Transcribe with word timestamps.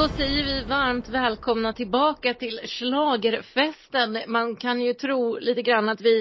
Då 0.00 0.08
säger 0.08 0.44
vi 0.44 0.64
varmt 0.64 1.08
välkomna 1.08 1.72
tillbaka 1.72 2.34
till 2.34 2.60
Schlagerfesten. 2.64 4.18
Man 4.26 4.56
kan 4.56 4.80
ju 4.80 4.94
tro 4.94 5.38
lite 5.38 5.62
grann 5.62 5.88
att 5.88 6.00
vi, 6.00 6.18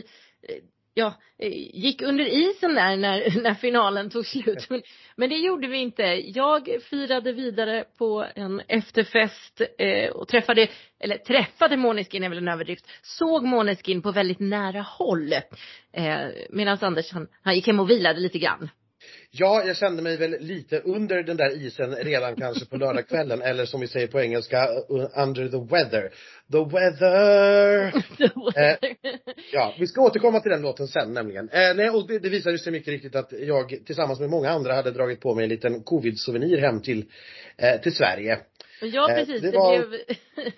eh, 0.49 0.55
ja, 0.93 1.13
eh, 1.37 1.51
gick 1.73 2.01
under 2.01 2.25
isen 2.25 2.75
där 2.75 2.97
när, 2.97 3.41
när 3.43 3.53
finalen 3.53 4.09
tog 4.09 4.25
slut. 4.25 4.69
Men, 4.69 4.81
men 5.15 5.29
det 5.29 5.35
gjorde 5.35 5.67
vi 5.67 5.77
inte. 5.77 6.03
Jag 6.25 6.69
firade 6.89 7.33
vidare 7.33 7.85
på 7.97 8.25
en 8.35 8.61
efterfest 8.67 9.61
eh, 9.77 10.09
och 10.09 10.27
träffade, 10.27 10.67
eller 10.99 11.17
träffade 11.17 11.77
Måneskin 11.77 12.23
är 12.23 12.29
väl 12.29 12.37
en 12.37 12.47
överdrift, 12.47 12.85
såg 13.01 13.43
Måneskin 13.43 14.01
på 14.01 14.11
väldigt 14.11 14.39
nära 14.39 14.81
håll. 14.81 15.33
Eh, 15.93 16.27
Medan 16.49 16.77
Anders 16.81 17.11
han, 17.11 17.27
han 17.43 17.55
gick 17.55 17.67
hem 17.67 17.79
och 17.79 17.89
vilade 17.89 18.19
lite 18.19 18.39
grann. 18.39 18.69
Ja, 19.31 19.63
jag 19.65 19.77
kände 19.77 20.01
mig 20.01 20.17
väl 20.17 20.35
lite 20.39 20.79
under 20.79 21.23
den 21.23 21.37
där 21.37 21.65
isen 21.65 21.95
redan 21.95 22.35
kanske 22.35 22.65
på 22.65 22.77
lördagskvällen 22.77 23.41
eller 23.41 23.65
som 23.65 23.81
vi 23.81 23.87
säger 23.87 24.07
på 24.07 24.21
engelska, 24.21 24.67
under 25.15 25.49
the 25.49 25.75
weather. 25.75 26.09
The 26.51 26.57
weather! 26.57 27.85
eh, 28.55 28.89
ja, 29.51 29.75
vi 29.79 29.87
ska 29.87 30.01
återkomma 30.01 30.39
till 30.39 30.51
den 30.51 30.61
låten 30.61 30.87
sen 30.87 31.13
nämligen. 31.13 31.49
Eh, 31.49 31.75
nej, 31.75 31.89
och 31.89 32.07
det, 32.07 32.19
det 32.19 32.29
visade 32.29 32.59
sig 32.59 32.71
mycket 32.71 32.87
riktigt 32.87 33.15
att 33.15 33.31
jag 33.31 33.79
tillsammans 33.85 34.19
med 34.19 34.29
många 34.29 34.49
andra 34.49 34.73
hade 34.73 34.91
dragit 34.91 35.21
på 35.21 35.35
mig 35.35 35.43
en 35.43 35.49
liten 35.49 35.83
covid-souvenir 35.83 36.57
hem 36.57 36.81
till, 36.81 37.05
eh, 37.57 37.81
till 37.81 37.95
Sverige. 37.95 38.39
Ja, 38.81 39.07
precis. 39.07 39.35
Eh, 39.35 39.41
det, 39.41 39.51
det 39.51 39.57
var... 39.57 39.77
blev 39.77 39.99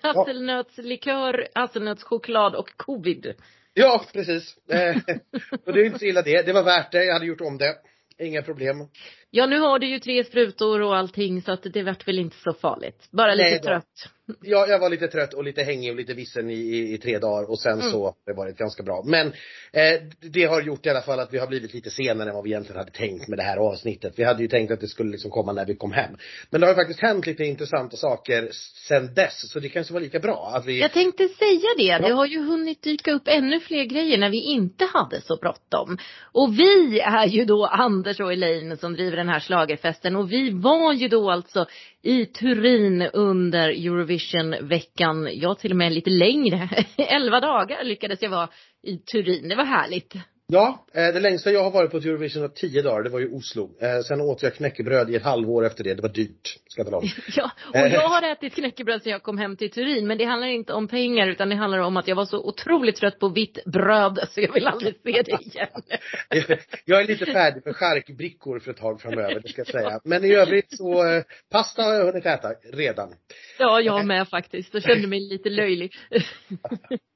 hasselnötslikör, 0.00 1.48
hasselnötschoklad 1.54 2.54
och 2.54 2.76
covid. 2.76 3.34
Ja, 3.74 4.04
precis. 4.12 4.56
Eh, 4.68 4.96
och 5.66 5.72
det 5.72 5.80
är 5.80 5.84
inte 5.84 5.98
så 5.98 6.04
illa 6.04 6.22
det. 6.22 6.46
Det 6.46 6.52
var 6.52 6.62
värt 6.62 6.92
det. 6.92 7.04
Jag 7.04 7.12
hade 7.12 7.26
gjort 7.26 7.40
om 7.40 7.58
det. 7.58 7.76
Inga 8.22 8.42
problem. 8.42 8.88
Ja, 9.34 9.46
nu 9.46 9.58
har 9.58 9.78
du 9.78 9.86
ju 9.86 9.98
tre 9.98 10.24
sprutor 10.24 10.82
och 10.82 10.96
allting 10.96 11.42
så 11.42 11.52
att 11.52 11.66
det 11.72 11.82
vart 11.82 12.08
väl 12.08 12.18
inte 12.18 12.36
så 12.36 12.52
farligt. 12.52 13.08
Bara 13.10 13.34
lite 13.34 13.50
Nej, 13.50 13.60
trött. 13.60 14.08
Ja, 14.42 14.66
jag 14.66 14.78
var 14.78 14.90
lite 14.90 15.08
trött 15.08 15.34
och 15.34 15.44
lite 15.44 15.62
hängig 15.62 15.90
och 15.90 15.96
lite 15.96 16.14
vissen 16.14 16.50
i, 16.50 16.54
i, 16.54 16.94
i 16.94 16.98
tre 16.98 17.18
dagar 17.18 17.50
och 17.50 17.58
sen 17.58 17.80
mm. 17.80 17.90
så 17.90 18.04
har 18.04 18.14
det 18.26 18.32
varit 18.32 18.56
ganska 18.56 18.82
bra. 18.82 19.02
Men 19.06 19.26
eh, 19.72 20.00
det 20.32 20.44
har 20.44 20.62
gjort 20.62 20.86
i 20.86 20.90
alla 20.90 21.02
fall 21.02 21.20
att 21.20 21.32
vi 21.32 21.38
har 21.38 21.46
blivit 21.46 21.74
lite 21.74 21.90
senare 21.90 22.28
än 22.28 22.34
vad 22.34 22.44
vi 22.44 22.50
egentligen 22.50 22.78
hade 22.78 22.90
tänkt 22.90 23.28
med 23.28 23.38
det 23.38 23.42
här 23.42 23.56
avsnittet. 23.56 24.12
Vi 24.16 24.24
hade 24.24 24.42
ju 24.42 24.48
tänkt 24.48 24.70
att 24.70 24.80
det 24.80 24.88
skulle 24.88 25.10
liksom 25.10 25.30
komma 25.30 25.52
när 25.52 25.66
vi 25.66 25.74
kom 25.74 25.92
hem. 25.92 26.16
Men 26.50 26.60
det 26.60 26.66
har 26.66 26.72
ju 26.72 26.76
faktiskt 26.76 27.00
hänt 27.00 27.26
lite 27.26 27.44
intressanta 27.44 27.96
saker 27.96 28.48
sen 28.88 29.14
dess 29.14 29.50
så 29.50 29.60
det 29.60 29.68
kanske 29.68 29.92
var 29.92 30.00
lika 30.00 30.20
bra 30.20 30.52
att 30.54 30.66
vi 30.66 30.80
Jag 30.80 30.92
tänkte 30.92 31.28
säga 31.28 31.68
det. 31.76 31.82
Ja. 31.82 31.98
Det 31.98 32.14
har 32.14 32.26
ju 32.26 32.42
hunnit 32.42 32.82
dyka 32.82 33.12
upp 33.12 33.28
ännu 33.28 33.60
fler 33.60 33.84
grejer 33.84 34.18
när 34.18 34.30
vi 34.30 34.40
inte 34.40 34.84
hade 34.84 35.20
så 35.20 35.36
bråttom. 35.36 35.98
Och 36.32 36.58
vi 36.58 37.00
är 37.00 37.26
ju 37.26 37.44
då 37.44 37.66
Anders 37.66 38.20
och 38.20 38.32
Elaine 38.32 38.76
som 38.76 38.94
driver 38.94 39.21
den 39.22 39.32
här 39.32 39.40
slagerfesten 39.40 40.16
och 40.16 40.32
vi 40.32 40.50
var 40.50 40.92
ju 40.92 41.08
då 41.08 41.30
alltså 41.30 41.66
i 42.02 42.26
Turin 42.26 43.02
under 43.02 43.68
Eurovision-veckan, 43.68 45.28
ja 45.32 45.54
till 45.54 45.70
och 45.70 45.76
med 45.76 45.92
lite 45.92 46.10
längre. 46.10 46.68
Elva 46.96 47.40
dagar 47.40 47.84
lyckades 47.84 48.22
jag 48.22 48.30
vara 48.30 48.48
i 48.82 48.96
Turin, 48.96 49.48
det 49.48 49.54
var 49.54 49.64
härligt. 49.64 50.14
Ja, 50.52 50.86
eh, 50.94 51.14
det 51.14 51.20
längsta 51.20 51.50
jag 51.50 51.64
har 51.64 51.70
varit 51.70 51.90
på 51.90 51.96
Eurovision 51.96 52.42
var 52.42 52.48
tio 52.48 52.82
dagar, 52.82 53.02
det 53.02 53.10
var 53.10 53.20
ju 53.20 53.32
Oslo. 53.32 53.70
Eh, 53.80 54.00
sen 54.00 54.20
åt 54.20 54.42
jag 54.42 54.54
knäckebröd 54.54 55.10
i 55.10 55.14
ett 55.14 55.22
halvår 55.22 55.66
efter 55.66 55.84
det, 55.84 55.94
det 55.94 56.02
var 56.02 56.08
dyrt, 56.08 56.58
ska 56.68 56.80
jag 56.80 56.86
tala 56.86 56.96
om. 56.96 57.08
Ja, 57.36 57.50
och 57.68 57.88
jag 57.88 58.08
har 58.08 58.32
ätit 58.32 58.54
knäckebröd 58.54 59.02
sen 59.02 59.12
jag 59.12 59.22
kom 59.22 59.38
hem 59.38 59.56
till 59.56 59.70
Turin, 59.70 60.06
men 60.06 60.18
det 60.18 60.24
handlar 60.24 60.48
inte 60.48 60.72
om 60.72 60.88
pengar 60.88 61.28
utan 61.28 61.48
det 61.48 61.56
handlar 61.56 61.78
om 61.78 61.96
att 61.96 62.08
jag 62.08 62.16
var 62.16 62.24
så 62.24 62.38
otroligt 62.38 62.96
trött 62.96 63.18
på 63.18 63.28
vitt 63.28 63.64
bröd 63.64 64.28
så 64.30 64.40
jag 64.40 64.52
vill 64.52 64.66
aldrig 64.66 64.94
se 64.94 65.22
det 65.22 65.38
igen. 65.42 65.68
jag 66.84 67.00
är 67.00 67.06
lite 67.06 67.26
färdig 67.26 67.62
för 67.62 67.72
charkbrickor 67.72 68.58
för 68.58 68.70
ett 68.70 68.76
tag 68.76 69.00
framöver, 69.00 69.40
det 69.40 69.48
ska 69.48 69.60
jag 69.60 69.68
säga. 69.68 70.00
Men 70.04 70.24
i 70.24 70.34
övrigt 70.34 70.76
så, 70.76 71.08
eh, 71.08 71.22
pasta 71.50 71.82
har 71.82 71.94
jag 71.94 72.04
hunnit 72.04 72.26
äta 72.26 72.48
redan. 72.72 73.14
Ja, 73.58 73.80
jag 73.80 74.06
med 74.06 74.28
faktiskt. 74.28 74.74
Jag 74.74 74.82
kände 74.82 75.08
mig 75.08 75.20
lite 75.20 75.48
löjlig. 75.48 75.92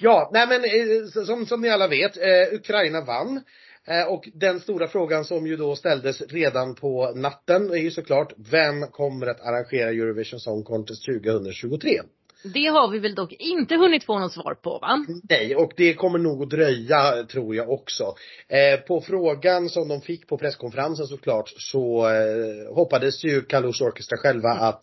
ja, 0.00 0.30
nej 0.32 0.46
men 0.48 0.64
eh, 0.64 1.24
som, 1.26 1.46
som 1.46 1.60
ni 1.60 1.68
alla 1.68 1.88
vet, 1.88 2.16
eh, 2.16 2.54
Ukraina 2.54 3.00
vann. 3.00 3.40
Eh, 3.86 4.04
och 4.04 4.28
den 4.34 4.60
stora 4.60 4.88
frågan 4.88 5.24
som 5.24 5.46
ju 5.46 5.56
då 5.56 5.76
ställdes 5.76 6.20
redan 6.20 6.74
på 6.74 7.12
natten 7.14 7.70
är 7.70 7.76
ju 7.76 7.90
såklart, 7.90 8.32
vem 8.50 8.86
kommer 8.86 9.26
att 9.26 9.40
arrangera 9.40 9.88
Eurovision 9.88 10.40
Song 10.40 10.64
Contest 10.64 11.04
2023? 11.04 12.00
Det 12.42 12.66
har 12.66 12.90
vi 12.90 12.98
väl 12.98 13.14
dock 13.14 13.32
inte 13.32 13.76
hunnit 13.76 14.04
få 14.04 14.18
något 14.18 14.32
svar 14.32 14.54
på 14.54 14.78
va? 14.78 15.04
Nej, 15.28 15.56
och 15.56 15.72
det 15.76 15.94
kommer 15.94 16.18
nog 16.18 16.42
att 16.42 16.50
dröja 16.50 17.24
tror 17.24 17.54
jag 17.56 17.70
också. 17.70 18.14
Eh, 18.48 18.80
på 18.80 19.00
frågan 19.00 19.68
som 19.68 19.88
de 19.88 20.00
fick 20.00 20.26
på 20.26 20.38
presskonferensen 20.38 21.06
såklart 21.06 21.48
så 21.56 22.08
eh, 22.08 22.74
hoppades 22.74 23.24
ju 23.24 23.40
Kalush 23.42 23.82
Orchestra 23.82 24.18
själva 24.18 24.50
mm. 24.50 24.62
att 24.62 24.80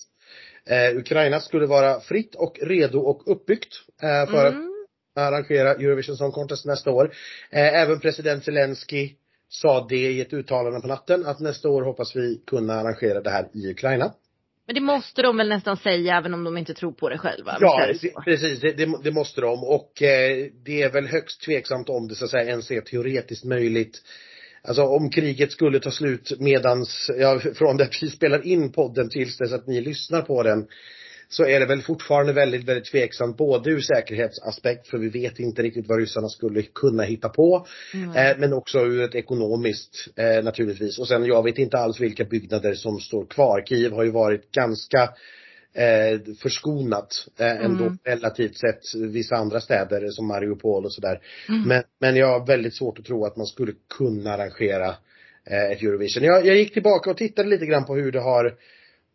Eh, 0.69 0.97
Ukraina 0.97 1.39
skulle 1.39 1.65
vara 1.65 1.99
fritt 1.99 2.35
och 2.35 2.59
redo 2.61 2.99
och 2.99 3.31
uppbyggt 3.31 3.73
eh, 4.01 4.31
för 4.31 4.47
mm. 4.47 4.71
att 5.15 5.21
arrangera 5.23 5.71
Eurovision 5.71 6.17
Song 6.17 6.31
Contest 6.31 6.65
nästa 6.65 6.91
år. 6.91 7.13
Eh, 7.49 7.81
även 7.81 7.99
president 7.99 8.43
Zelensky 8.43 9.09
sa 9.49 9.87
det 9.89 10.11
i 10.11 10.21
ett 10.21 10.33
uttalande 10.33 10.81
på 10.81 10.87
natten 10.87 11.25
att 11.25 11.39
nästa 11.39 11.69
år 11.69 11.81
hoppas 11.81 12.15
vi 12.15 12.41
kunna 12.47 12.73
arrangera 12.73 13.21
det 13.21 13.29
här 13.29 13.47
i 13.53 13.71
Ukraina. 13.71 14.13
Men 14.67 14.75
det 14.75 14.81
måste 14.81 15.21
de 15.21 15.37
väl 15.37 15.49
nästan 15.49 15.77
säga 15.77 16.17
även 16.17 16.33
om 16.33 16.43
de 16.43 16.57
inte 16.57 16.73
tror 16.73 16.91
på 16.91 17.09
det 17.09 17.17
själva? 17.17 17.57
Ja, 17.59 17.87
det, 18.01 18.13
precis. 18.25 18.59
Det, 18.59 18.71
det, 18.71 18.99
det, 19.03 19.11
måste 19.11 19.41
de 19.41 19.63
och 19.63 20.01
eh, 20.01 20.47
det 20.65 20.81
är 20.81 20.91
väl 20.91 21.07
högst 21.07 21.41
tveksamt 21.41 21.89
om 21.89 22.07
det 22.07 22.15
så 22.15 22.25
att 22.25 22.31
säga 22.31 22.49
ens 22.49 22.71
är 22.71 22.81
teoretiskt 22.81 23.45
möjligt 23.45 24.01
Alltså 24.61 24.83
om 24.83 25.09
kriget 25.09 25.51
skulle 25.51 25.79
ta 25.79 25.91
slut 25.91 26.39
medans, 26.39 27.11
ja 27.17 27.39
från 27.39 27.77
det 27.77 27.89
vi 28.01 28.09
spelar 28.09 28.45
in 28.47 28.71
podden 28.71 29.09
tills 29.09 29.37
dess 29.37 29.53
att 29.53 29.67
ni 29.67 29.81
lyssnar 29.81 30.21
på 30.21 30.43
den 30.43 30.67
så 31.29 31.45
är 31.45 31.59
det 31.59 31.65
väl 31.65 31.81
fortfarande 31.81 32.33
väldigt, 32.33 32.63
väldigt 32.63 32.91
tveksamt 32.91 33.37
både 33.37 33.69
ur 33.69 33.81
säkerhetsaspekt 33.81 34.87
för 34.87 34.97
vi 34.97 35.09
vet 35.09 35.39
inte 35.39 35.61
riktigt 35.61 35.87
vad 35.87 35.99
ryssarna 35.99 36.29
skulle 36.29 36.61
kunna 36.61 37.03
hitta 37.03 37.29
på. 37.29 37.67
Mm. 37.93 38.09
Eh, 38.09 38.37
men 38.37 38.53
också 38.53 38.79
ur 38.79 39.03
ett 39.03 39.15
ekonomiskt 39.15 40.07
eh, 40.15 40.43
naturligtvis. 40.43 40.99
Och 40.99 41.07
sen 41.07 41.25
jag 41.25 41.43
vet 41.43 41.57
inte 41.57 41.77
alls 41.77 41.99
vilka 41.99 42.23
byggnader 42.23 42.73
som 42.73 42.99
står 42.99 43.25
kvar. 43.25 43.63
Kiev 43.65 43.91
har 43.91 44.03
ju 44.03 44.11
varit 44.11 44.51
ganska 44.51 45.09
eh, 45.77 46.35
förskonat 46.41 47.27
eh, 47.39 47.65
ändå 47.65 47.83
mm. 47.83 47.97
relativt 48.03 48.57
sett 48.57 48.81
vissa 49.11 49.35
andra 49.35 49.61
städer 49.61 50.07
som 50.09 50.27
Mariupol 50.27 50.85
och 50.85 50.93
sådär. 50.93 51.21
Mm. 51.49 51.67
Men, 51.67 51.83
men 51.99 52.15
jag 52.15 52.39
har 52.39 52.45
väldigt 52.45 52.75
svårt 52.75 52.99
att 52.99 53.05
tro 53.05 53.25
att 53.25 53.37
man 53.37 53.47
skulle 53.47 53.73
kunna 53.97 54.33
arrangera 54.33 54.95
eh, 55.45 55.71
ett 55.71 55.81
Eurovision. 55.81 56.23
Jag, 56.23 56.45
jag 56.45 56.55
gick 56.55 56.73
tillbaka 56.73 57.09
och 57.09 57.17
tittade 57.17 57.49
lite 57.49 57.65
grann 57.65 57.85
på 57.85 57.95
hur 57.95 58.11
det 58.11 58.21
har 58.21 58.53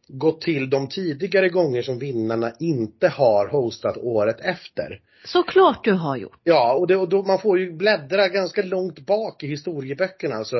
gått 0.09 0.41
till 0.41 0.71
de 0.71 0.89
tidigare 0.89 1.49
gånger 1.49 1.83
som 1.83 1.99
vinnarna 1.99 2.53
inte 2.61 3.09
har 3.09 3.49
hostat 3.49 3.97
året 3.97 4.41
efter. 4.41 5.01
Såklart 5.25 5.85
du 5.85 5.93
har 5.93 6.17
gjort. 6.17 6.41
Ja, 6.45 6.75
och, 6.75 6.87
det, 6.87 6.97
och 6.97 7.09
då, 7.09 7.23
man 7.23 7.39
får 7.39 7.59
ju 7.59 7.73
bläddra 7.73 8.29
ganska 8.29 8.63
långt 8.63 9.07
bak 9.07 9.43
i 9.43 9.47
historieböckerna. 9.47 10.35
Alltså, 10.35 10.57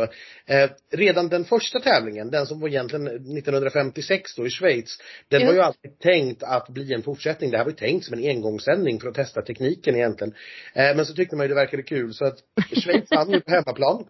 eh, 0.47 0.71
redan 0.91 1.29
den 1.29 1.45
första 1.45 1.81
tävlingen, 1.81 2.31
den 2.31 2.47
som 2.47 2.61
var 2.61 2.69
egentligen 2.69 3.07
1956 3.07 4.35
då 4.37 4.47
i 4.47 4.51
Schweiz, 4.51 4.99
den 5.29 5.41
jo. 5.41 5.47
var 5.47 5.55
ju 5.55 5.61
alltid 5.61 5.99
tänkt 5.99 6.43
att 6.43 6.69
bli 6.69 6.95
en 6.95 7.03
fortsättning. 7.03 7.51
Det 7.51 7.57
här 7.57 7.65
var 7.65 7.71
ju 7.71 7.77
tänkt 7.77 8.05
som 8.05 8.19
en 8.19 8.31
engångssändning 8.31 9.01
för 9.01 9.09
att 9.09 9.15
testa 9.15 9.43
tekniken 9.43 9.97
egentligen. 9.97 10.35
Eh, 10.75 10.97
men 10.97 11.07
så 11.07 11.15
tyckte 11.15 11.37
man 11.37 11.45
ju 11.45 11.49
det 11.49 11.55
verkade 11.55 11.83
kul 11.83 12.15
så 12.15 12.25
att 12.25 12.39
Schweiz 12.83 13.11
vann 13.11 13.31
ju 13.31 13.41
på 13.41 13.51
hemmaplan. 13.51 14.05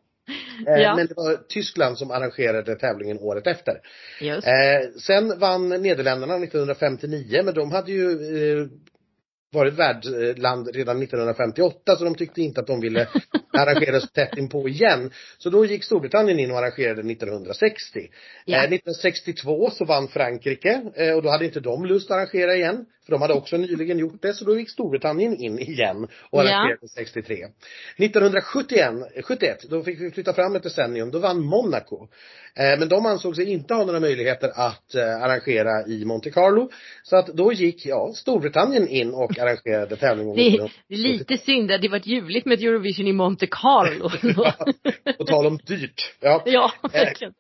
Eh, 0.67 0.83
ja. 0.83 0.97
Men 0.97 1.07
det 1.07 1.15
var 1.17 1.37
Tyskland 1.49 1.99
som 1.99 2.11
arrangerade 2.11 2.75
tävlingen 2.75 3.19
året 3.19 3.47
efter. 3.47 3.81
Just. 4.21 4.47
Eh, 4.47 5.01
sen 5.01 5.39
vann 5.39 5.69
Nederländerna 5.69 6.35
1959 6.35 7.43
men 7.45 7.55
de 7.55 7.73
hade 7.73 7.93
ju 7.93 8.11
eh, 8.11 8.67
varit 9.53 9.75
värdland 9.75 10.69
redan 10.75 11.03
1958 11.03 11.97
så 11.97 12.05
de 12.05 12.15
tyckte 12.15 12.41
inte 12.41 12.61
att 12.61 12.67
de 12.67 12.81
ville 12.81 13.09
arrangera 13.53 14.01
så 14.01 14.07
tätt 14.07 14.37
inpå 14.37 14.69
igen. 14.69 15.11
Så 15.39 15.51
då 15.51 15.65
gick 15.65 15.85
Storbritannien 15.85 16.39
in 16.39 16.51
och 16.51 16.59
arrangerade 16.59 17.13
1960. 17.13 18.01
Ja. 18.45 18.57
Eh, 18.57 18.63
1962 18.63 19.71
så 19.71 19.85
vann 19.85 20.09
Frankrike 20.09 20.83
eh, 20.95 21.15
och 21.15 21.23
då 21.23 21.31
hade 21.31 21.45
inte 21.45 21.61
de 21.61 21.85
lust 21.85 22.11
att 22.11 22.17
arrangera 22.17 22.55
igen. 22.55 22.87
För 23.05 23.13
de 23.13 23.23
hade 23.23 23.35
också 23.35 23.57
nyligen 23.57 23.99
gjort 23.99 24.23
det 24.23 24.35
så 24.35 24.45
då 24.45 24.59
gick 24.59 24.71
Storbritannien 24.71 25.37
in 25.37 25.59
igen 25.59 26.09
och 26.31 26.41
arrangerade 26.41 26.79
ja. 26.81 26.89
63. 26.89 27.35
1971, 27.97 28.95
71, 29.25 29.65
då 29.71 29.83
fick 29.83 30.01
vi 30.01 30.11
flytta 30.11 30.33
fram 30.33 30.57
ett 30.57 30.63
decennium, 30.63 31.11
då 31.11 31.19
vann 31.19 31.41
Monaco. 31.41 32.09
Eh, 32.55 32.79
men 32.79 32.89
de 32.89 33.07
ansåg 33.07 33.37
sig 33.37 33.51
inte 33.51 33.75
ha 33.75 33.85
några 33.85 34.01
möjligheter 34.01 34.51
att 34.55 34.95
eh, 34.95 35.23
arrangera 35.23 35.87
i 35.87 36.05
Monte 36.05 36.31
Carlo. 36.31 36.71
Så 37.03 37.17
att 37.17 37.27
då 37.27 37.53
gick, 37.53 37.87
ja, 37.87 38.13
Storbritannien 38.15 38.89
in 38.89 39.15
och 39.15 39.39
arrangerade 39.39 39.97
tävlingen. 39.97 40.37
Det, 40.37 40.95
är 40.95 40.97
lite 40.97 41.39
synd 41.39 41.71
att 41.71 41.83
det 41.83 41.89
var 41.89 42.01
ljuvligt 42.05 42.47
med 42.47 42.63
Eurovision 42.63 43.07
i 43.07 43.13
Monte 43.13 43.47
Carlo. 43.51 44.11
På 45.19 45.25
tal 45.25 45.47
om 45.47 45.59
dyrt. 45.67 46.15
Ja, 46.21 46.43
ja 46.47 46.73
verkligen. 46.93 47.35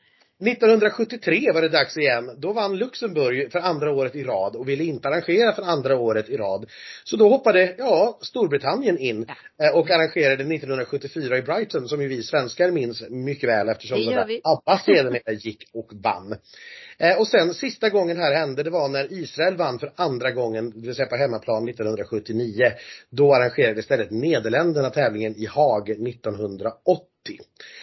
1973 0.47 1.53
var 1.53 1.63
det 1.63 1.69
dags 1.69 1.97
igen. 1.97 2.31
Då 2.39 2.53
vann 2.53 2.77
Luxemburg 2.77 3.53
för 3.53 3.59
andra 3.59 3.93
året 3.93 4.17
i 4.17 4.25
rad 4.25 4.57
och 4.57 4.69
ville 4.69 4.85
inte 4.85 5.09
arrangera 5.09 5.53
för 5.53 5.63
andra 5.63 5.97
året 5.97 6.29
i 6.29 6.37
rad. 6.37 6.71
Så 7.05 7.17
då 7.17 7.29
hoppade, 7.29 7.75
ja, 7.79 8.19
Storbritannien 8.23 8.99
in. 8.99 9.27
Eh, 9.63 9.77
och 9.77 9.91
arrangerade 9.91 10.45
1974 10.45 11.39
i 11.39 11.43
Brighton 11.43 11.89
som 11.89 12.03
ju 12.03 12.09
vi 12.09 12.23
svenskar 12.23 12.71
minns 12.71 13.03
mycket 13.11 13.49
väl 13.49 13.69
eftersom 13.69 13.99
det 13.99 14.15
där 14.15 14.41
ABBA 14.45 14.79
sedermera 14.79 15.33
gick 15.33 15.65
och 15.73 15.91
vann. 15.95 16.37
Eh, 16.99 17.19
och 17.19 17.29
sen 17.29 17.55
sista 17.55 17.89
gången 17.89 18.17
här 18.17 18.35
hände, 18.35 18.63
det 18.63 18.71
var 18.71 18.89
när 18.89 19.13
Israel 19.13 19.57
vann 19.57 19.79
för 19.79 19.93
andra 19.97 20.31
gången, 20.31 20.71
det 20.71 20.87
vill 20.87 20.95
säga 20.95 21.09
på 21.09 21.17
hemmaplan 21.17 21.69
1979. 21.69 22.73
Då 23.11 23.35
arrangerade 23.35 23.81
istället 23.81 24.11
Nederländerna 24.11 24.91
tävlingen 24.91 25.37
i 25.37 25.47
Haag 25.47 25.91
1980. 25.91 26.99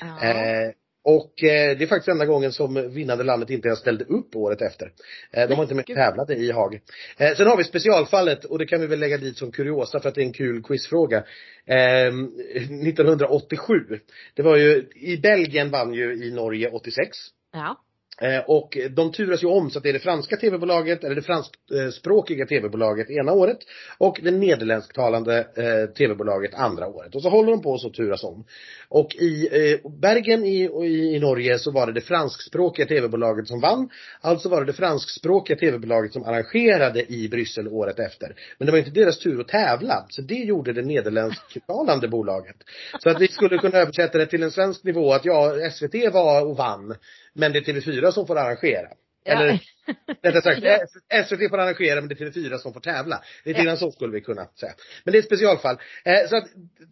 Ja. 0.01 0.27
Eh, 0.27 0.71
och 1.09 1.43
eh, 1.43 1.77
det 1.77 1.83
är 1.83 1.87
faktiskt 1.87 2.07
enda 2.07 2.25
gången 2.25 2.51
som 2.51 2.91
vinnande 2.93 3.23
landet 3.23 3.49
inte 3.49 3.67
ens 3.67 3.79
ställde 3.79 4.05
upp 4.05 4.35
året 4.35 4.61
efter. 4.61 4.91
Eh, 5.31 5.47
de 5.47 5.55
har 5.55 5.63
inte 5.63 5.75
med 5.75 5.85
tävlade 5.85 6.35
i 6.35 6.51
Haag. 6.51 6.79
Eh, 7.17 7.35
sen 7.35 7.47
har 7.47 7.57
vi 7.57 7.63
specialfallet 7.63 8.45
och 8.45 8.59
det 8.59 8.65
kan 8.65 8.81
vi 8.81 8.87
väl 8.87 8.99
lägga 8.99 9.17
dit 9.17 9.37
som 9.37 9.51
kuriosa 9.51 9.99
för 9.99 10.09
att 10.09 10.15
det 10.15 10.21
är 10.21 10.25
en 10.25 10.33
kul 10.33 10.63
quizfråga. 10.63 11.23
1987. 11.65 13.73
Ehm, 13.73 13.99
det 14.35 14.43
var 14.43 14.57
ju, 14.57 14.87
i 14.95 15.17
Belgien 15.17 15.71
vann 15.71 15.93
ju 15.93 16.25
i 16.25 16.31
Norge 16.31 16.69
86. 16.69 17.17
Ja. 17.53 17.83
Eh, 18.21 18.39
och 18.47 18.77
de 18.89 19.11
turas 19.11 19.43
ju 19.43 19.47
om 19.47 19.69
så 19.69 19.77
att 19.77 19.83
det 19.83 19.89
är 19.89 19.93
det 19.93 19.99
franska 19.99 20.37
tv-bolaget, 20.37 21.03
eller 21.03 21.15
det 21.15 21.21
franskspråkiga 21.21 22.45
tv-bolaget 22.45 23.09
ena 23.09 23.33
året 23.33 23.57
och 23.97 24.19
det 24.23 24.31
nederländsktalande 24.31 25.37
eh, 25.37 25.93
tv-bolaget 25.93 26.53
andra 26.53 26.87
året. 26.87 27.15
Och 27.15 27.21
så 27.21 27.29
håller 27.29 27.51
de 27.51 27.61
på 27.61 27.71
och 27.71 27.81
så 27.81 27.89
turas 27.89 28.23
om. 28.23 28.45
Och 28.89 29.15
i 29.15 29.47
eh, 29.51 29.91
Bergen 29.91 30.45
i, 30.45 30.69
i, 30.83 31.15
i 31.15 31.19
Norge 31.19 31.59
så 31.59 31.71
var 31.71 31.87
det 31.87 31.93
det 31.93 32.01
franskspråkiga 32.01 32.85
tv-bolaget 32.85 33.47
som 33.47 33.61
vann. 33.61 33.89
Alltså 34.21 34.49
var 34.49 34.59
det 34.59 34.65
det 34.65 34.73
franskspråkiga 34.73 35.57
tv-bolaget 35.57 36.13
som 36.13 36.23
arrangerade 36.23 37.13
i 37.13 37.29
Bryssel 37.29 37.67
året 37.67 37.99
efter. 37.99 38.35
Men 38.57 38.65
det 38.65 38.71
var 38.71 38.79
inte 38.79 38.91
deras 38.91 39.19
tur 39.19 39.41
att 39.41 39.47
tävla. 39.47 40.05
Så 40.09 40.21
det 40.21 40.35
gjorde 40.35 40.73
det 40.73 40.81
nederländsktalande 40.81 42.07
bolaget. 42.07 42.55
Så 42.99 43.09
att 43.09 43.21
vi 43.21 43.27
skulle 43.27 43.57
kunna 43.57 43.77
översätta 43.77 44.17
det 44.17 44.25
till 44.25 44.43
en 44.43 44.51
svensk 44.51 44.83
nivå 44.83 45.13
att 45.13 45.25
ja, 45.25 45.53
SVT 45.71 46.13
var 46.13 46.45
och 46.45 46.57
vann. 46.57 46.95
Men 47.33 47.53
det 47.53 47.59
är 47.59 47.73
TV4 47.73 48.11
som 48.11 48.27
får 48.27 48.37
arrangera. 48.37 48.87
Ja. 49.23 49.31
Eller 49.31 49.59
rättare 50.21 50.41
sagt, 50.41 51.27
SVT 51.29 51.49
får 51.49 51.57
arrangera 51.57 52.01
men 52.01 52.09
det 52.09 52.21
är 52.21 52.25
TV4 52.25 52.57
som 52.57 52.73
får 52.73 52.81
tävla. 52.81 53.23
Lite 53.45 53.59
grann 53.59 53.67
ja. 53.67 53.77
så 53.77 53.91
skulle 53.91 54.13
vi 54.13 54.21
kunna 54.21 54.45
säga. 54.45 54.73
Men 55.03 55.11
det 55.11 55.17
är 55.17 55.19
ett 55.19 55.25
specialfall. 55.25 55.77
Eh, 56.05 56.29
så 56.29 56.37
att 56.37 56.47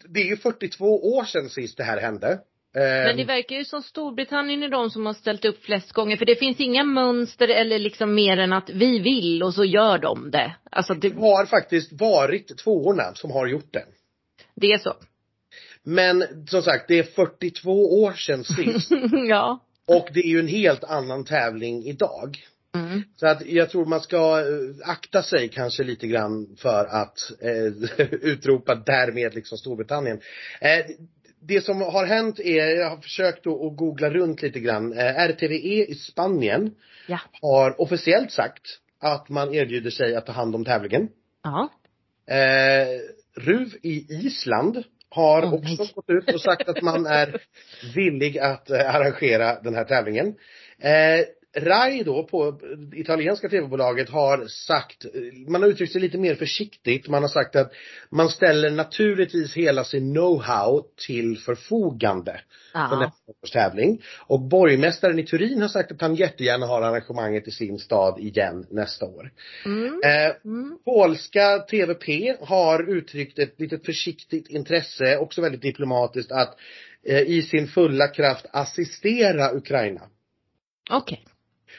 det 0.10 0.20
är 0.20 0.26
ju 0.26 0.38
42 0.38 0.86
år 1.16 1.24
sedan 1.24 1.50
sist 1.50 1.78
det 1.78 1.84
här 1.84 2.02
hände. 2.02 2.40
Men 2.74 3.16
det 3.16 3.22
ehm. 3.22 3.28
verkar 3.28 3.56
ju 3.56 3.66
som 3.66 3.84
Storbritannien 3.84 4.64
är 4.64 4.70
de 4.70 4.90
som 4.90 5.06
har 5.06 5.14
ställt 5.14 5.46
upp 5.46 5.64
flest 5.64 5.92
gånger. 5.92 6.18
För 6.18 6.26
det 6.26 6.36
finns 6.36 6.60
inga 6.60 6.84
mönster 6.84 7.48
eller 7.48 7.80
liksom 7.80 8.16
mer 8.16 8.38
än 8.38 8.54
att 8.54 8.70
vi 8.70 9.00
vill 9.00 9.44
och 9.44 9.54
så 9.54 9.66
gör 9.66 9.98
de 9.98 10.32
det. 10.32 10.56
Alltså 10.72 10.94
det 10.94 11.16
har 11.16 11.46
faktiskt 11.46 11.94
varit 11.94 12.58
tvåorna 12.58 13.14
som 13.16 13.32
har 13.32 13.48
gjort 13.48 13.74
det. 13.74 13.86
Det 14.56 14.68
är 14.68 14.78
så. 14.78 14.94
Men 15.84 16.48
som 16.48 16.62
sagt, 16.62 16.88
det 16.88 17.00
är 17.00 17.04
42 17.04 18.04
år 18.04 18.12
sedan 18.14 18.44
sist. 18.44 18.92
ja. 19.30 19.60
Och 19.88 20.10
det 20.14 20.20
är 20.20 20.30
ju 20.30 20.40
en 20.40 20.48
helt 20.48 20.84
annan 20.84 21.26
tävling 21.26 21.86
idag. 21.86 22.38
Mm. 22.76 23.04
Så 23.16 23.28
att 23.28 23.46
jag 23.46 23.70
tror 23.70 23.86
man 23.86 24.02
ska 24.02 24.40
eh, 24.40 24.90
akta 24.90 25.24
sig 25.24 25.50
kanske 25.50 25.84
lite 25.84 26.08
grann 26.08 26.56
för 26.58 26.86
att 26.86 27.32
eh, 27.42 28.06
utropa 28.12 28.76
därmed 28.76 29.36
liksom 29.36 29.58
Storbritannien. 29.58 30.20
Eh, 30.62 30.86
det 31.42 31.62
som 31.62 31.82
har 31.82 32.06
hänt 32.06 32.40
är, 32.40 32.80
jag 32.80 32.90
har 32.90 32.98
försökt 32.98 33.48
att, 33.48 33.62
att 33.62 33.78
googla 33.78 34.10
runt 34.10 34.42
lite 34.42 34.60
grann. 34.60 34.94
Eh, 34.94 35.30
RTVE 35.30 35.86
i 35.86 35.96
Spanien 35.96 36.76
ja. 37.08 37.20
har 37.42 37.82
officiellt 37.82 38.32
sagt 38.32 38.80
att 39.00 39.30
man 39.30 39.54
erbjuder 39.54 39.90
sig 39.90 40.16
att 40.16 40.26
ta 40.26 40.32
hand 40.32 40.56
om 40.56 40.66
tävlingen. 40.66 41.08
Ja. 41.44 41.70
Eh, 42.36 42.88
RUV 43.36 43.70
i 43.82 44.06
Island 44.10 44.84
har 45.18 45.46
oh, 45.46 45.54
också 45.54 45.94
gått 45.96 46.10
ut 46.10 46.34
och 46.34 46.42
sagt 46.42 46.70
att 46.70 46.82
man 46.82 47.06
är 47.06 47.42
villig 47.96 48.38
att 48.38 48.70
eh, 48.70 48.96
arrangera 48.96 49.62
den 49.62 49.76
här 49.76 49.84
tävlingen. 49.84 50.28
Eh, 50.80 51.26
RAI 51.60 52.04
då 52.04 52.24
på 52.24 52.60
italienska 52.94 53.50
tv-bolaget 53.50 54.10
har 54.10 54.46
sagt, 54.48 55.06
man 55.48 55.62
har 55.62 55.70
uttryckt 55.70 55.92
sig 55.92 56.02
lite 56.02 56.18
mer 56.18 56.36
försiktigt. 56.36 57.08
Man 57.08 57.22
har 57.22 57.30
sagt 57.30 57.56
att 57.56 57.72
man 58.10 58.30
ställer 58.30 58.72
naturligtvis 58.72 59.54
hela 59.54 59.84
sin 59.84 60.18
know-how 60.18 60.84
till 61.08 61.38
förfogande 61.38 62.42
ja. 62.74 62.88
för 62.90 62.98
nästa 62.98 63.60
tävling. 63.60 64.02
Och 64.28 64.42
borgmästaren 64.42 65.20
i 65.20 65.24
Turin 65.24 65.62
har 65.62 65.68
sagt 65.68 65.92
att 65.92 66.02
han 66.02 66.16
jättegärna 66.16 66.66
har 66.66 66.82
arrangemanget 66.82 67.48
i 67.48 67.52
sin 67.52 67.80
stad 67.80 68.20
igen 68.20 68.66
nästa 68.70 69.06
år. 69.06 69.32
Mm. 69.66 70.02
Eh, 70.04 70.36
mm. 70.46 70.78
Polska 70.86 71.60
TVP 71.60 72.38
har 72.42 72.98
uttryckt 72.98 73.40
ett 73.40 73.60
litet 73.60 73.86
försiktigt 73.86 74.50
intresse, 74.50 75.18
också 75.18 75.42
väldigt 75.42 75.62
diplomatiskt, 75.62 76.32
att 76.32 76.58
eh, 77.04 77.22
i 77.22 77.42
sin 77.42 77.68
fulla 77.68 78.08
kraft 78.08 78.46
assistera 78.52 79.54
Ukraina. 79.54 80.02
Okej. 80.90 81.22
Okay. 81.24 81.34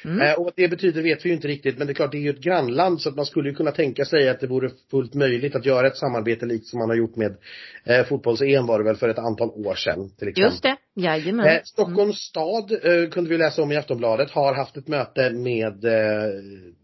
Mm. 0.05 0.21
Eh, 0.21 0.33
och 0.33 0.45
vad 0.45 0.53
det 0.57 0.69
betyder 0.69 1.03
vet 1.03 1.25
vi 1.25 1.29
ju 1.29 1.35
inte 1.35 1.49
riktigt 1.49 1.79
men 1.79 1.87
det 1.87 1.93
är 1.93 1.95
klart 1.95 2.13
det 2.13 2.19
är 2.19 2.23
ju 2.23 2.31
ett 2.31 2.41
grannland 2.41 3.01
så 3.01 3.09
att 3.09 3.17
man 3.17 3.27
skulle 3.27 3.49
ju 3.49 3.55
kunna 3.55 3.71
tänka 3.71 4.05
sig 4.05 4.29
att 4.29 4.41
det 4.41 4.47
vore 4.47 4.71
fullt 4.91 5.15
möjligt 5.15 5.57
att 5.57 5.67
göra 5.67 5.87
ett 5.87 5.97
samarbete 5.97 6.47
likt 6.47 6.67
som 6.67 6.79
man 6.79 6.89
har 6.89 6.97
gjort 6.97 7.17
med 7.17 7.37
eh, 7.85 8.05
fotbolls-EM 8.05 8.67
var 8.67 8.79
det 8.79 8.85
väl 8.85 8.97
för 8.97 9.09
ett 9.09 9.19
antal 9.19 9.49
år 9.49 9.75
sedan 9.75 10.11
till 10.19 10.29
exempel. 10.29 10.43
Just 10.43 10.63
det, 10.63 10.77
jajamän. 10.95 11.47
Eh, 11.47 11.61
Stockholms 11.65 11.99
mm. 12.01 12.13
stad 12.13 12.73
eh, 12.73 13.11
kunde 13.11 13.31
vi 13.31 13.39
läsa 13.39 13.63
om 13.63 13.73
i 13.73 13.77
Aftonbladet 13.77 14.31
har 14.31 14.55
haft 14.55 14.77
ett 14.77 14.89
möte 14.89 15.31
med 15.31 15.85
eh, 15.85 16.31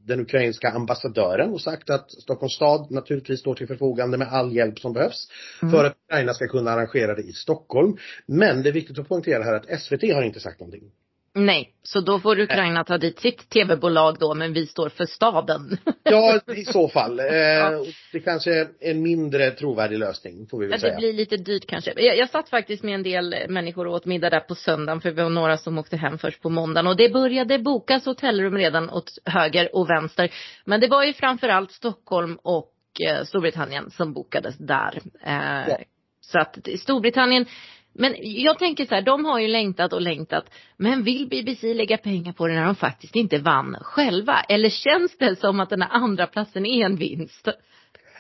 den 0.07 0.21
ukrainska 0.21 0.69
ambassadören 0.69 1.51
och 1.51 1.61
sagt 1.61 1.91
att 1.91 2.11
Stockholms 2.11 2.55
stad 2.55 2.91
naturligtvis 2.91 3.41
står 3.41 3.55
till 3.55 3.67
förfogande 3.67 4.19
med 4.19 4.29
all 4.29 4.57
hjälp 4.57 4.79
som 4.79 4.93
behövs 4.93 5.29
mm. 5.63 5.73
för 5.73 5.85
att 5.85 5.97
Ukraina 6.09 6.35
ska 6.35 6.47
kunna 6.47 6.71
arrangera 6.71 7.15
det 7.15 7.23
i 7.23 7.33
Stockholm. 7.33 7.97
Men 8.27 8.63
det 8.63 8.69
är 8.69 8.73
viktigt 8.73 8.99
att 8.99 9.09
poängtera 9.09 9.43
här 9.43 9.55
att 9.55 9.81
SVT 9.81 10.03
har 10.03 10.23
inte 10.23 10.41
sagt 10.41 10.61
någonting. 10.61 10.91
Nej, 11.37 11.75
så 11.83 12.01
då 12.01 12.21
får 12.21 12.41
Ukraina 12.41 12.85
ta 12.85 12.99
dit 12.99 13.21
sitt 13.21 13.49
tv-bolag 13.49 14.17
då, 14.21 14.35
men 14.35 14.53
vi 14.53 14.67
står 14.67 14.89
för 14.89 15.05
staden. 15.05 15.79
ja, 16.03 16.41
i 16.57 16.65
så 16.65 16.89
fall. 16.89 17.21
Eh, 17.21 17.27
ja. 17.27 17.85
Det 18.13 18.21
kanske 18.21 18.61
är 18.61 18.69
en 18.81 19.03
mindre 19.03 19.51
trovärdig 19.51 19.99
lösning, 19.99 20.47
får 20.47 20.59
vi 20.59 20.67
väl 20.67 20.73
ja, 20.73 20.79
säga. 20.79 20.93
Det 20.93 20.99
blir 20.99 21.13
lite 21.13 21.37
dyrt 21.37 21.67
kanske. 21.67 21.93
Jag, 21.97 22.17
jag 22.19 22.31
satt 22.31 22.49
faktiskt 22.49 22.83
med 22.83 22.95
en 22.95 23.03
del 23.03 23.35
människor 23.49 23.87
och 23.87 23.95
åt 23.95 24.05
middag 24.05 24.31
där 24.31 24.41
på 24.41 24.55
söndagen, 24.55 25.01
för 25.01 25.11
vi 25.11 25.23
var 25.23 25.31
några 25.31 25.57
som 25.57 25.79
åkte 25.79 25.97
hem 25.97 26.19
först 26.19 26.43
på 26.43 26.49
måndagen. 26.49 26.87
Och 26.87 26.97
det 26.97 27.09
började 27.09 27.59
bokas 27.59 28.07
hotellrum 28.07 28.57
redan 28.57 28.91
åt 28.91 29.19
höger 29.25 29.77
och 29.77 29.91
vänster. 29.91 30.31
Men 30.65 30.81
det 30.81 30.89
var 30.89 31.05
ju 31.05 31.13
framförallt 31.13 31.73
Stockholm 31.73 32.39
och 32.43 32.73
eh, 33.09 33.25
Storbritannien 33.25 33.91
som 33.91 34.13
bokades 34.13 34.59
där. 34.59 35.01
Eh, 35.27 35.69
ja. 35.69 35.79
Så 36.21 36.39
att 36.39 36.59
Storbritannien 36.79 37.47
men 37.95 38.17
jag 38.21 38.59
tänker 38.59 38.85
så 38.85 38.95
här, 38.95 39.03
de 39.03 39.25
har 39.25 39.39
ju 39.41 39.49
längtat 39.49 39.93
och 39.93 40.01
längtat. 40.01 40.45
Men 40.77 41.03
vill 41.03 41.29
BBC 41.29 41.75
lägga 41.75 41.97
pengar 41.97 42.33
på 42.33 42.47
det 42.47 42.55
när 42.55 42.65
de 42.65 42.75
faktiskt 42.75 43.17
inte 43.17 43.39
vann 43.39 43.77
själva? 43.81 44.41
Eller 44.49 44.69
känns 44.69 45.19
det 45.19 45.37
som 45.37 45.61
att 45.61 45.71
den 45.71 45.83
här 45.83 45.91
andra 45.91 46.27
platsen 46.27 46.67
är 46.67 46.85
en 46.85 46.97
vinst? 46.97 47.49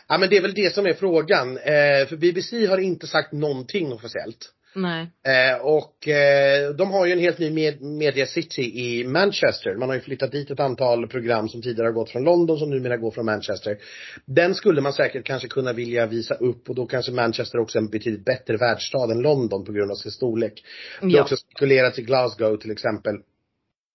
Ja 0.08 0.18
men 0.18 0.28
det 0.28 0.36
är 0.36 0.42
väl 0.42 0.54
det 0.54 0.74
som 0.74 0.86
är 0.86 0.92
frågan. 0.92 1.58
Eh, 1.58 2.06
för 2.08 2.16
BBC 2.16 2.66
har 2.66 2.78
inte 2.78 3.06
sagt 3.06 3.32
någonting 3.32 3.92
officiellt. 3.92 4.52
Nej. 4.74 5.06
Eh, 5.26 5.60
och 5.60 6.08
eh, 6.08 6.70
de 6.70 6.90
har 6.90 7.06
ju 7.06 7.12
en 7.12 7.18
helt 7.18 7.38
ny 7.38 7.50
med 7.50 7.82
media 7.82 8.26
city 8.26 8.62
i 8.62 9.04
Manchester. 9.04 9.74
Man 9.74 9.88
har 9.88 9.96
ju 9.96 10.00
flyttat 10.02 10.32
dit 10.32 10.50
ett 10.50 10.60
antal 10.60 11.06
program 11.06 11.48
som 11.48 11.62
tidigare 11.62 11.86
har 11.86 11.92
gått 11.92 12.10
från 12.10 12.24
London 12.24 12.58
som 12.58 12.70
numera 12.70 12.96
går 12.96 13.10
från 13.10 13.26
Manchester. 13.26 13.76
Den 14.26 14.54
skulle 14.54 14.80
man 14.80 14.92
säkert 14.92 15.26
kanske 15.26 15.48
kunna 15.48 15.72
vilja 15.72 16.06
visa 16.06 16.34
upp 16.34 16.68
och 16.68 16.74
då 16.74 16.86
kanske 16.86 17.12
Manchester 17.12 17.58
också 17.58 17.78
är 17.78 17.82
en 17.82 17.90
betydligt 17.90 18.24
bättre 18.24 18.56
världsstad 18.56 19.12
än 19.12 19.22
London 19.22 19.64
på 19.64 19.72
grund 19.72 19.90
av 19.90 19.94
sin 19.94 20.12
storlek. 20.12 20.64
Ja. 21.00 21.08
Det 21.08 21.14
har 21.14 21.22
också 21.22 21.36
spekulerats 21.36 21.98
i 21.98 22.02
Glasgow 22.02 22.56
till 22.56 22.70
exempel 22.70 23.14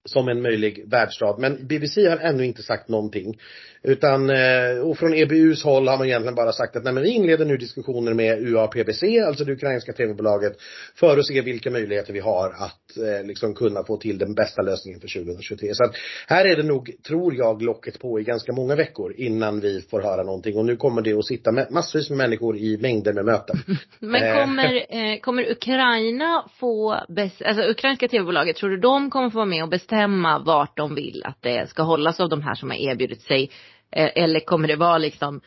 som 0.05 0.27
en 0.27 0.41
möjlig 0.41 0.83
världsstad. 0.87 1.35
Men 1.39 1.67
BBC 1.67 2.07
har 2.07 2.17
ännu 2.17 2.45
inte 2.45 2.63
sagt 2.63 2.89
någonting. 2.89 3.37
Utan, 3.83 4.29
eh, 4.29 4.79
och 4.83 4.97
från 4.97 5.13
EBUs 5.13 5.63
håll 5.63 5.87
har 5.87 5.97
man 5.97 6.07
egentligen 6.07 6.35
bara 6.35 6.51
sagt 6.51 6.75
att 6.75 6.83
nej 6.83 6.93
men 6.93 7.03
vi 7.03 7.09
inleder 7.09 7.45
nu 7.45 7.57
diskussioner 7.57 8.13
med 8.13 8.47
UAPBC, 8.47 9.19
alltså 9.19 9.45
det 9.45 9.51
ukrainska 9.51 9.93
tv-bolaget, 9.93 10.53
för 10.95 11.17
att 11.17 11.25
se 11.25 11.41
vilka 11.41 11.71
möjligheter 11.71 12.13
vi 12.13 12.19
har 12.19 12.49
att 12.49 12.97
eh, 12.97 13.27
liksom 13.27 13.53
kunna 13.53 13.83
få 13.83 13.97
till 13.97 14.17
den 14.17 14.33
bästa 14.33 14.61
lösningen 14.61 14.99
för 14.99 15.07
2023. 15.07 15.75
Så 15.75 15.83
att 15.83 15.95
här 16.27 16.45
är 16.45 16.55
det 16.55 16.63
nog, 16.63 16.91
tror 17.07 17.35
jag, 17.35 17.61
locket 17.61 17.99
på 17.99 18.19
i 18.19 18.23
ganska 18.23 18.53
många 18.53 18.75
veckor 18.75 19.13
innan 19.17 19.59
vi 19.59 19.81
får 19.81 20.01
höra 20.01 20.23
någonting. 20.23 20.57
Och 20.57 20.65
nu 20.65 20.75
kommer 20.75 21.01
det 21.01 21.13
att 21.13 21.25
sitta 21.25 21.51
med, 21.51 21.67
massvis 21.71 22.09
med 22.09 22.17
människor 22.17 22.57
i 22.57 22.77
mängder 22.77 23.13
med 23.13 23.25
möten. 23.25 23.55
Men 23.99 24.37
kommer, 24.37 24.75
eh, 24.89 25.19
kommer 25.19 25.51
Ukraina 25.51 26.45
få, 26.59 26.99
bäst, 27.09 27.41
alltså 27.41 27.63
ukrainska 27.63 28.07
tv-bolaget, 28.07 28.55
tror 28.55 28.69
du 28.69 28.77
de 28.77 29.09
kommer 29.09 29.29
få 29.29 29.35
vara 29.35 29.45
med 29.45 29.63
och 29.63 29.69
bestämma 29.69 29.98
vart 30.45 30.77
de 30.77 30.95
vill 30.95 31.21
att 31.25 31.41
det 31.41 31.69
ska 31.69 31.83
hållas 31.83 32.19
av 32.19 32.29
de 32.29 32.41
här 32.41 32.55
som 32.55 32.69
har 32.69 32.77
erbjudit 32.77 33.21
sig 33.21 33.49
Eh, 33.91 34.23
eller 34.23 34.39
kommer 34.39 34.67
det 34.67 34.75
vara 34.75 34.97
liksom 34.97 35.41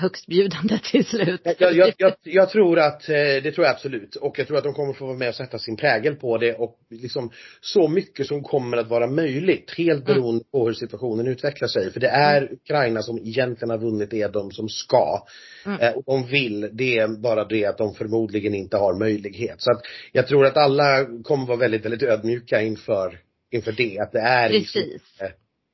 högstbjudande 0.00 0.78
till 0.90 1.04
slut. 1.06 1.40
Jag, 1.58 1.74
jag, 1.74 1.92
jag, 1.98 2.12
jag, 2.22 2.50
tror 2.50 2.78
att, 2.78 3.08
eh, 3.08 3.14
det 3.16 3.52
tror 3.52 3.66
jag 3.66 3.74
absolut. 3.74 4.16
Och 4.16 4.38
jag 4.38 4.46
tror 4.46 4.58
att 4.58 4.64
de 4.64 4.74
kommer 4.74 4.92
få 4.92 5.06
vara 5.06 5.16
med 5.16 5.28
och 5.28 5.34
sätta 5.34 5.58
sin 5.58 5.76
prägel 5.76 6.14
på 6.14 6.38
det 6.38 6.54
och 6.54 6.78
liksom 6.90 7.30
så 7.60 7.88
mycket 7.88 8.26
som 8.26 8.42
kommer 8.42 8.76
att 8.76 8.88
vara 8.88 9.06
möjligt. 9.06 9.74
Helt 9.76 10.08
mm. 10.08 10.14
beroende 10.14 10.44
mm. 10.44 10.50
på 10.52 10.66
hur 10.66 10.74
situationen 10.74 11.26
utvecklar 11.26 11.68
sig. 11.68 11.92
För 11.92 12.00
det 12.00 12.08
är 12.08 12.42
mm. 12.42 12.54
Ukraina 12.54 13.02
som 13.02 13.18
egentligen 13.18 13.70
har 13.70 13.78
vunnit, 13.78 14.10
det 14.10 14.22
är 14.22 14.28
de 14.28 14.50
som 14.50 14.68
ska. 14.68 15.26
Mm. 15.66 15.80
Eh, 15.80 15.92
och 15.92 16.04
de 16.06 16.26
vill, 16.26 16.70
det 16.72 16.98
är 16.98 17.08
bara 17.08 17.44
det 17.44 17.66
att 17.66 17.78
de 17.78 17.94
förmodligen 17.94 18.54
inte 18.54 18.76
har 18.76 18.98
möjlighet. 18.98 19.62
Så 19.62 19.70
att 19.70 19.80
jag 20.12 20.26
tror 20.26 20.46
att 20.46 20.56
alla 20.56 21.06
kommer 21.24 21.46
vara 21.46 21.58
väldigt, 21.58 21.84
väldigt 21.84 22.02
ödmjuka 22.02 22.62
inför, 22.62 23.18
inför 23.50 23.72
det. 23.72 23.98
Att 23.98 24.12
det 24.12 24.20
är 24.20 24.48
Precis. 24.48 24.74
Liksom, 24.74 25.28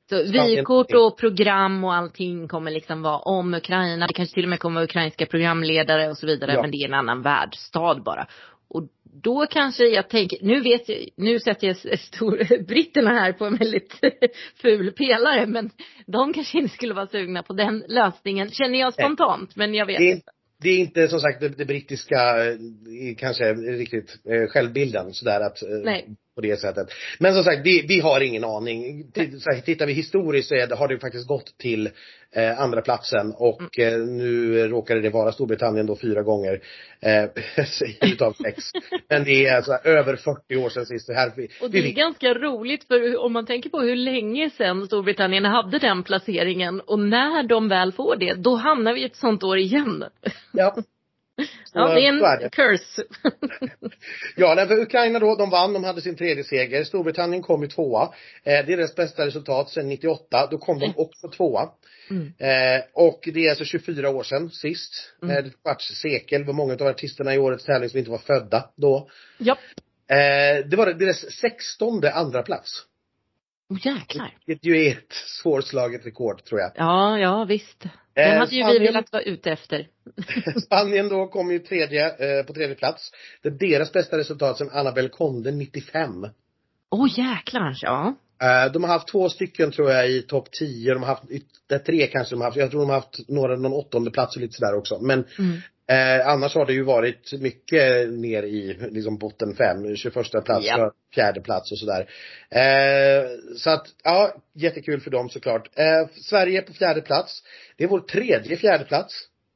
så 0.09 0.31
vykort 0.31 0.93
och 0.93 1.17
program 1.17 1.83
och 1.83 1.93
allting 1.93 2.47
kommer 2.47 2.71
liksom 2.71 3.01
vara 3.01 3.17
om 3.17 3.53
Ukraina. 3.53 4.07
Det 4.07 4.13
kanske 4.13 4.33
till 4.33 4.43
och 4.43 4.49
med 4.49 4.59
kommer 4.59 4.83
ukrainska 4.83 5.25
programledare 5.25 6.09
och 6.09 6.17
så 6.17 6.25
vidare. 6.25 6.53
Ja. 6.53 6.61
Men 6.61 6.71
det 6.71 6.77
är 6.77 6.87
en 6.87 6.93
annan 6.93 7.21
världsstad 7.21 8.01
bara. 8.05 8.27
Och 8.69 8.87
då 9.23 9.45
kanske 9.45 9.83
jag 9.83 10.09
tänker, 10.09 10.37
nu 10.41 10.61
vet 10.61 10.89
jag, 10.89 10.97
nu 11.17 11.39
sätter 11.39 11.67
jag 11.67 11.99
stor, 11.99 12.63
britterna 12.67 13.09
här 13.09 13.33
på 13.33 13.45
en 13.45 13.55
väldigt 13.55 13.93
ful 14.61 14.91
pelare. 14.91 15.45
Men 15.45 15.69
de 16.07 16.33
kanske 16.33 16.57
inte 16.57 16.75
skulle 16.75 16.93
vara 16.93 17.07
sugna 17.07 17.43
på 17.43 17.53
den 17.53 17.83
lösningen, 17.87 18.49
känner 18.51 18.79
jag 18.79 18.93
spontant. 18.93 19.55
Men 19.55 19.73
jag 19.73 19.85
vet 19.85 19.97
det, 19.97 20.09
inte. 20.09 20.31
Det 20.61 20.69
är 20.69 20.79
inte 20.79 21.07
som 21.07 21.19
sagt 21.19 21.39
det, 21.39 21.49
det 21.49 21.65
brittiska, 21.65 22.45
eh, 22.45 23.15
kanske 23.17 23.53
riktigt 23.53 24.15
eh, 24.29 24.47
självbilden 24.49 25.13
sådär 25.13 25.41
att 25.41 25.63
eh, 25.63 25.69
Nej 25.83 26.15
på 26.35 26.41
det 26.41 26.59
sättet. 26.59 26.87
Men 27.19 27.33
som 27.33 27.43
sagt, 27.43 27.65
vi, 27.65 27.85
vi 27.87 27.99
har 27.99 28.21
ingen 28.21 28.43
aning. 28.43 29.03
Tittar 29.65 29.85
vi 29.85 29.93
historiskt 29.93 30.49
så 30.49 30.55
är 30.55 30.67
det, 30.67 30.75
har 30.75 30.87
det 30.87 30.99
faktiskt 30.99 31.27
gått 31.27 31.57
till 31.57 31.89
eh, 32.31 32.59
andra 32.59 32.81
platsen 32.81 33.33
och 33.35 33.79
mm. 33.79 33.93
eh, 33.93 34.07
nu 34.07 34.67
råkade 34.67 35.01
det 35.01 35.09
vara 35.09 35.31
Storbritannien 35.31 35.85
då 35.85 35.95
fyra 35.95 36.21
gånger 36.21 36.61
eh, 37.01 37.23
utav 38.11 38.33
sex. 38.33 38.63
Men 39.09 39.23
det 39.23 39.45
är 39.45 39.55
alltså 39.55 39.73
över 39.83 40.15
40 40.15 40.55
år 40.55 40.69
sedan 40.69 40.85
sist. 40.85 41.09
Här, 41.09 41.31
vi, 41.35 41.47
och 41.61 41.71
det 41.71 41.77
är 41.77 41.83
vi, 41.83 41.91
ganska 41.91 42.33
roligt 42.33 42.83
för 42.87 43.17
om 43.17 43.33
man 43.33 43.45
tänker 43.45 43.69
på 43.69 43.79
hur 43.79 43.95
länge 43.95 44.49
sedan 44.49 44.85
Storbritannien 44.85 45.45
hade 45.45 45.79
den 45.79 46.03
placeringen 46.03 46.81
och 46.81 46.99
när 46.99 47.43
de 47.43 47.69
väl 47.69 47.91
får 47.91 48.15
det, 48.15 48.33
då 48.33 48.55
hamnar 48.55 48.93
vi 48.93 49.05
ett 49.05 49.15
sånt 49.15 49.43
år 49.43 49.57
igen. 49.57 50.03
Ja, 50.51 50.75
ja, 51.73 51.93
det 51.93 52.05
är 52.05 52.09
en 52.09 52.23
är 52.23 52.49
curse. 52.49 53.03
ja, 54.35 54.65
för 54.67 54.81
Ukraina 54.81 55.19
då, 55.19 55.35
de 55.35 55.49
vann, 55.49 55.73
de 55.73 55.83
hade 55.83 56.01
sin 56.01 56.15
tredje 56.15 56.43
seger. 56.43 56.83
Storbritannien 56.83 57.41
kom 57.41 57.61
ju 57.61 57.67
tvåa. 57.67 58.03
Eh, 58.03 58.09
det 58.43 58.73
är 58.73 58.77
deras 58.77 58.95
bästa 58.95 59.25
resultat 59.25 59.69
sedan 59.69 59.89
98. 59.89 60.47
Då 60.51 60.57
kom 60.57 60.79
de 60.79 60.93
också 60.95 61.27
tvåa. 61.27 61.69
Mm. 62.09 62.33
Eh, 62.37 62.83
och 62.93 63.29
det 63.33 63.45
är 63.45 63.49
alltså 63.49 63.65
24 63.65 64.09
år 64.09 64.23
sedan 64.23 64.49
sist. 64.49 64.93
Mm. 65.21 65.37
Eh, 65.37 65.45
ett 65.45 65.61
kvarts 65.63 66.01
sekel 66.01 66.43
var 66.43 66.53
många 66.53 66.73
av 66.73 66.87
artisterna 66.87 67.35
i 67.35 67.37
årets 67.37 67.65
tävling 67.65 67.89
som 67.89 67.99
inte 67.99 68.11
var 68.11 68.17
födda 68.17 68.69
då. 68.75 69.09
Japp. 69.37 69.59
Eh, 70.07 70.65
det 70.69 70.75
var 70.75 70.93
deras 70.93 71.31
sextonde 71.31 72.13
andra 72.13 72.43
plats. 72.43 72.85
Oh, 73.69 73.77
jäklar. 73.87 74.37
Vilket 74.45 74.65
ju 74.65 74.85
är 74.85 74.91
ett 74.91 75.13
svårslaget 75.13 76.05
rekord 76.05 76.43
tror 76.43 76.59
jag. 76.59 76.71
Ja, 76.75 77.19
ja 77.19 77.45
visst. 77.45 77.83
Den 78.13 78.31
eh, 78.31 78.39
hade 78.39 78.55
ju 78.55 78.61
Spanien, 78.61 78.81
vi 78.81 78.87
velat 78.87 79.11
vara 79.11 79.23
ute 79.23 79.51
efter. 79.51 79.87
Spanien 80.65 81.09
då 81.09 81.27
kom 81.27 81.51
ju 81.51 81.59
tredje, 81.59 82.07
eh, 82.07 82.45
på 82.45 82.53
tredje 82.53 82.75
plats. 82.75 83.11
Det 83.41 83.49
är 83.49 83.51
deras 83.51 83.93
bästa 83.93 84.17
resultat 84.17 84.57
sedan 84.57 84.69
Annabel 84.69 85.09
Conde 85.09 85.51
95. 85.51 86.27
Åh 86.89 87.05
oh, 87.05 87.19
jäklar, 87.19 87.77
ja. 87.81 88.15
Eh, 88.43 88.71
de 88.71 88.83
har 88.83 88.89
haft 88.89 89.07
två 89.07 89.29
stycken 89.29 89.71
tror 89.71 89.91
jag 89.91 90.11
i 90.11 90.21
topp 90.21 90.51
10. 90.51 90.93
De 90.93 91.03
har 91.03 91.09
haft, 91.09 91.23
tre 91.85 92.07
kanske 92.07 92.35
de 92.35 92.41
har 92.41 92.47
haft. 92.47 92.57
Jag 92.57 92.71
tror 92.71 92.81
de 92.81 92.89
har 92.89 92.95
haft 92.95 93.29
några, 93.29 93.55
någon 93.55 93.73
åttonde 93.73 94.11
plats 94.11 94.35
och 94.35 94.41
lite 94.41 94.53
sådär 94.53 94.75
också. 94.75 94.99
Men 95.01 95.25
mm. 95.39 95.57
Eh, 95.87 96.27
annars 96.27 96.55
har 96.55 96.65
det 96.65 96.73
ju 96.73 96.83
varit 96.83 97.33
mycket 97.39 98.09
ner 98.09 98.43
i 98.43 98.77
liksom 98.91 99.17
botten 99.17 99.55
fem, 99.55 99.95
21 99.95 100.13
plats, 100.13 100.67
ja. 100.67 100.91
fjärde 101.15 101.41
plats 101.41 101.71
och 101.71 101.77
sådär. 101.77 102.09
Eh, 102.49 103.27
så 103.57 103.69
att, 103.69 103.87
ja, 104.03 104.35
jättekul 104.53 105.01
för 105.01 105.11
dem 105.11 105.29
såklart. 105.29 105.69
Eh, 105.75 106.07
Sverige 106.21 106.61
på 106.61 106.73
fjärde 106.73 107.01
plats. 107.01 107.43
Det 107.77 107.83
är 107.83 107.87
vår 107.87 107.99
tredje 107.99 108.57
fjärde 108.57 108.85
plats. 108.85 109.13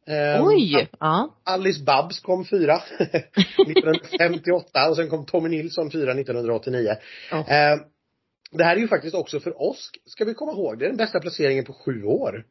Eh, 0.08 0.48
Oj! 0.48 0.89
Ja. 1.00 1.36
Alice 1.44 1.84
Babs 1.84 2.20
kom 2.20 2.46
fyra 2.46 2.82
1958 3.00 4.89
och 4.89 4.96
sen 4.96 5.10
kom 5.10 5.25
Tommy 5.25 5.50
Nilsson 5.50 5.91
fyra 5.91 6.12
1989. 6.12 6.96
Oh. 7.32 7.51
Det 8.51 8.63
här 8.63 8.75
är 8.75 8.80
ju 8.80 8.88
faktiskt 8.88 9.16
också 9.16 9.39
för 9.39 9.62
oss, 9.62 9.92
ska 10.06 10.25
vi 10.25 10.34
komma 10.34 10.51
ihåg, 10.51 10.80
det 10.80 10.86
är 10.86 10.89
den 10.89 10.98
bästa 10.98 11.20
placeringen 11.20 11.66
på 11.66 11.74
sju 11.74 12.04
år. 12.04 12.46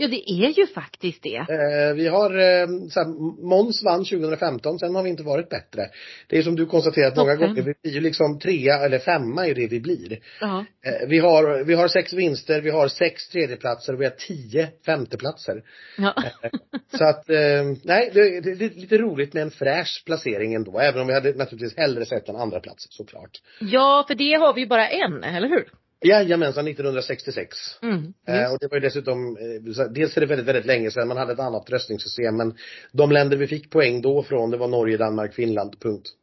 Ja, 0.00 0.08
det 0.08 0.30
är 0.30 0.58
ju 0.58 0.66
faktiskt 0.66 1.22
det. 1.22 1.36
Eh, 1.36 1.94
vi 1.94 2.08
har, 2.08 2.38
eh, 2.38 2.66
så 2.90 3.04
Måns 3.42 3.82
vann 3.82 4.04
2015, 4.04 4.78
sen 4.78 4.94
har 4.94 5.02
vi 5.02 5.10
inte 5.10 5.22
varit 5.22 5.48
bättre. 5.48 5.82
Det 6.28 6.38
är 6.38 6.42
som 6.42 6.56
du 6.56 6.66
konstaterat 6.66 7.16
många 7.16 7.36
gånger, 7.36 7.62
vi 7.62 7.74
blir 7.82 7.94
ju 7.94 8.00
liksom 8.00 8.38
trea 8.38 8.84
eller 8.84 8.98
femma 8.98 9.46
är 9.46 9.54
det 9.54 9.66
vi 9.66 9.80
blir. 9.80 10.18
Ja. 10.40 10.64
Eh, 10.84 11.08
vi 11.08 11.18
har, 11.18 11.64
vi 11.64 11.74
har 11.74 11.88
sex 11.88 12.12
vinster, 12.12 12.60
vi 12.60 12.70
har 12.70 12.88
sex 12.88 13.28
tredjeplatser 13.28 13.92
och 13.92 14.00
vi 14.00 14.04
har 14.04 14.12
tio 14.12 14.68
femteplatser. 14.86 15.62
Ja. 15.98 16.14
Eh, 16.16 16.50
så 16.98 17.04
att, 17.04 17.30
eh, 17.30 17.62
nej, 17.84 18.10
det, 18.14 18.40
det, 18.40 18.54
det, 18.54 18.64
är 18.64 18.80
lite 18.80 18.98
roligt 18.98 19.34
med 19.34 19.42
en 19.42 19.50
fräsch 19.50 20.02
placering 20.06 20.54
ändå, 20.54 20.78
även 20.78 21.00
om 21.00 21.06
vi 21.06 21.14
hade 21.14 21.32
naturligtvis 21.32 21.76
hellre 21.76 22.06
sett 22.06 22.28
en 22.28 22.36
andra 22.36 22.60
plats 22.60 22.86
såklart. 22.90 23.42
Ja, 23.60 24.04
för 24.08 24.14
det 24.14 24.34
har 24.34 24.54
vi 24.54 24.60
ju 24.60 24.66
bara 24.66 24.88
en, 24.88 25.24
eller 25.24 25.48
hur? 25.48 25.68
Jajamensan, 26.02 26.68
1966. 26.68 27.56
Mm, 27.82 28.12
eh, 28.28 28.52
och 28.52 28.58
det 28.60 28.68
var 28.68 28.76
ju 28.76 28.80
dessutom, 28.80 29.36
eh, 29.36 29.84
dels 29.90 30.16
är 30.16 30.20
det 30.20 30.26
väldigt, 30.26 30.46
väldigt 30.46 30.66
länge 30.66 30.90
sedan 30.90 31.08
man 31.08 31.16
hade 31.16 31.32
ett 31.32 31.38
annat 31.38 31.70
röstningssystem 31.70 32.36
men 32.36 32.56
de 32.92 33.12
länder 33.12 33.36
vi 33.36 33.46
fick 33.46 33.70
poäng 33.70 34.02
då 34.02 34.22
från 34.22 34.50
det 34.50 34.56
var 34.56 34.68
Norge, 34.68 34.96
Danmark, 34.96 35.34
Finland, 35.34 35.80
punkt. 35.80 36.08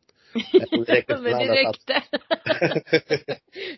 Eh, 0.88 1.03
men 1.07 1.24
det 1.24 1.53
räckte. 1.53 1.93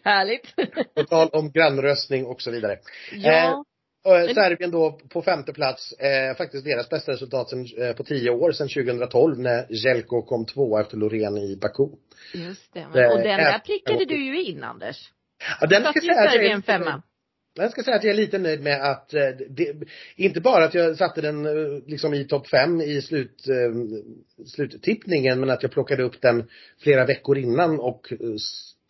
Härligt. 0.03 0.55
På 0.95 1.03
tal 1.03 1.29
om 1.29 1.51
grannröstning 1.51 2.25
och 2.25 2.41
så 2.41 2.51
vidare. 2.51 2.77
Ja. 3.11 3.65
Eh, 4.05 4.33
Serbien 4.33 4.71
då 4.71 4.99
på 5.09 5.21
femte 5.21 5.53
plats, 5.53 5.91
eh, 5.91 6.37
faktiskt 6.37 6.65
deras 6.65 6.89
bästa 6.89 7.11
resultat 7.11 7.49
sen, 7.49 7.65
eh, 7.77 7.95
på 7.95 8.03
tio 8.03 8.29
år, 8.29 8.51
sedan 8.51 8.67
2012 8.67 9.39
när 9.39 9.65
Jelko 9.69 10.21
kom 10.21 10.45
två 10.45 10.79
efter 10.79 10.97
Loreen 10.97 11.37
i 11.37 11.57
Baku. 11.61 11.87
Just 12.33 12.73
det, 12.73 12.87
men, 12.93 13.11
och 13.11 13.17
den 13.17 13.37
där 13.37 13.59
prickade 13.59 14.05
du 14.05 14.25
ju 14.25 14.43
in 14.43 14.63
Anders. 14.63 15.11
Ja, 15.61 15.67
den 15.67 15.83
ska 15.83 16.01
säga 16.01 16.29
att 16.29 16.43
jag 16.43 16.65
femma. 16.65 17.01
Jag 17.53 17.71
ska 17.71 17.83
säga 17.83 17.95
att 17.97 18.03
jag 18.03 18.13
är 18.13 18.17
lite 18.17 18.37
nöjd 18.37 18.61
med 18.61 18.81
att, 18.81 19.13
eh, 19.13 19.29
det, 19.49 19.73
inte 20.15 20.41
bara 20.41 20.63
att 20.63 20.73
jag 20.73 20.97
satte 20.97 21.21
den 21.21 21.45
eh, 21.45 21.81
liksom 21.87 22.13
i 22.13 22.23
topp 22.27 22.47
fem 22.47 22.81
i 22.81 23.01
slut, 23.01 23.47
eh, 23.47 23.73
sluttippningen, 24.45 25.39
men 25.39 25.49
att 25.49 25.63
jag 25.63 25.71
plockade 25.71 26.03
upp 26.03 26.21
den 26.21 26.49
flera 26.83 27.05
veckor 27.05 27.37
innan 27.37 27.79
och 27.79 28.13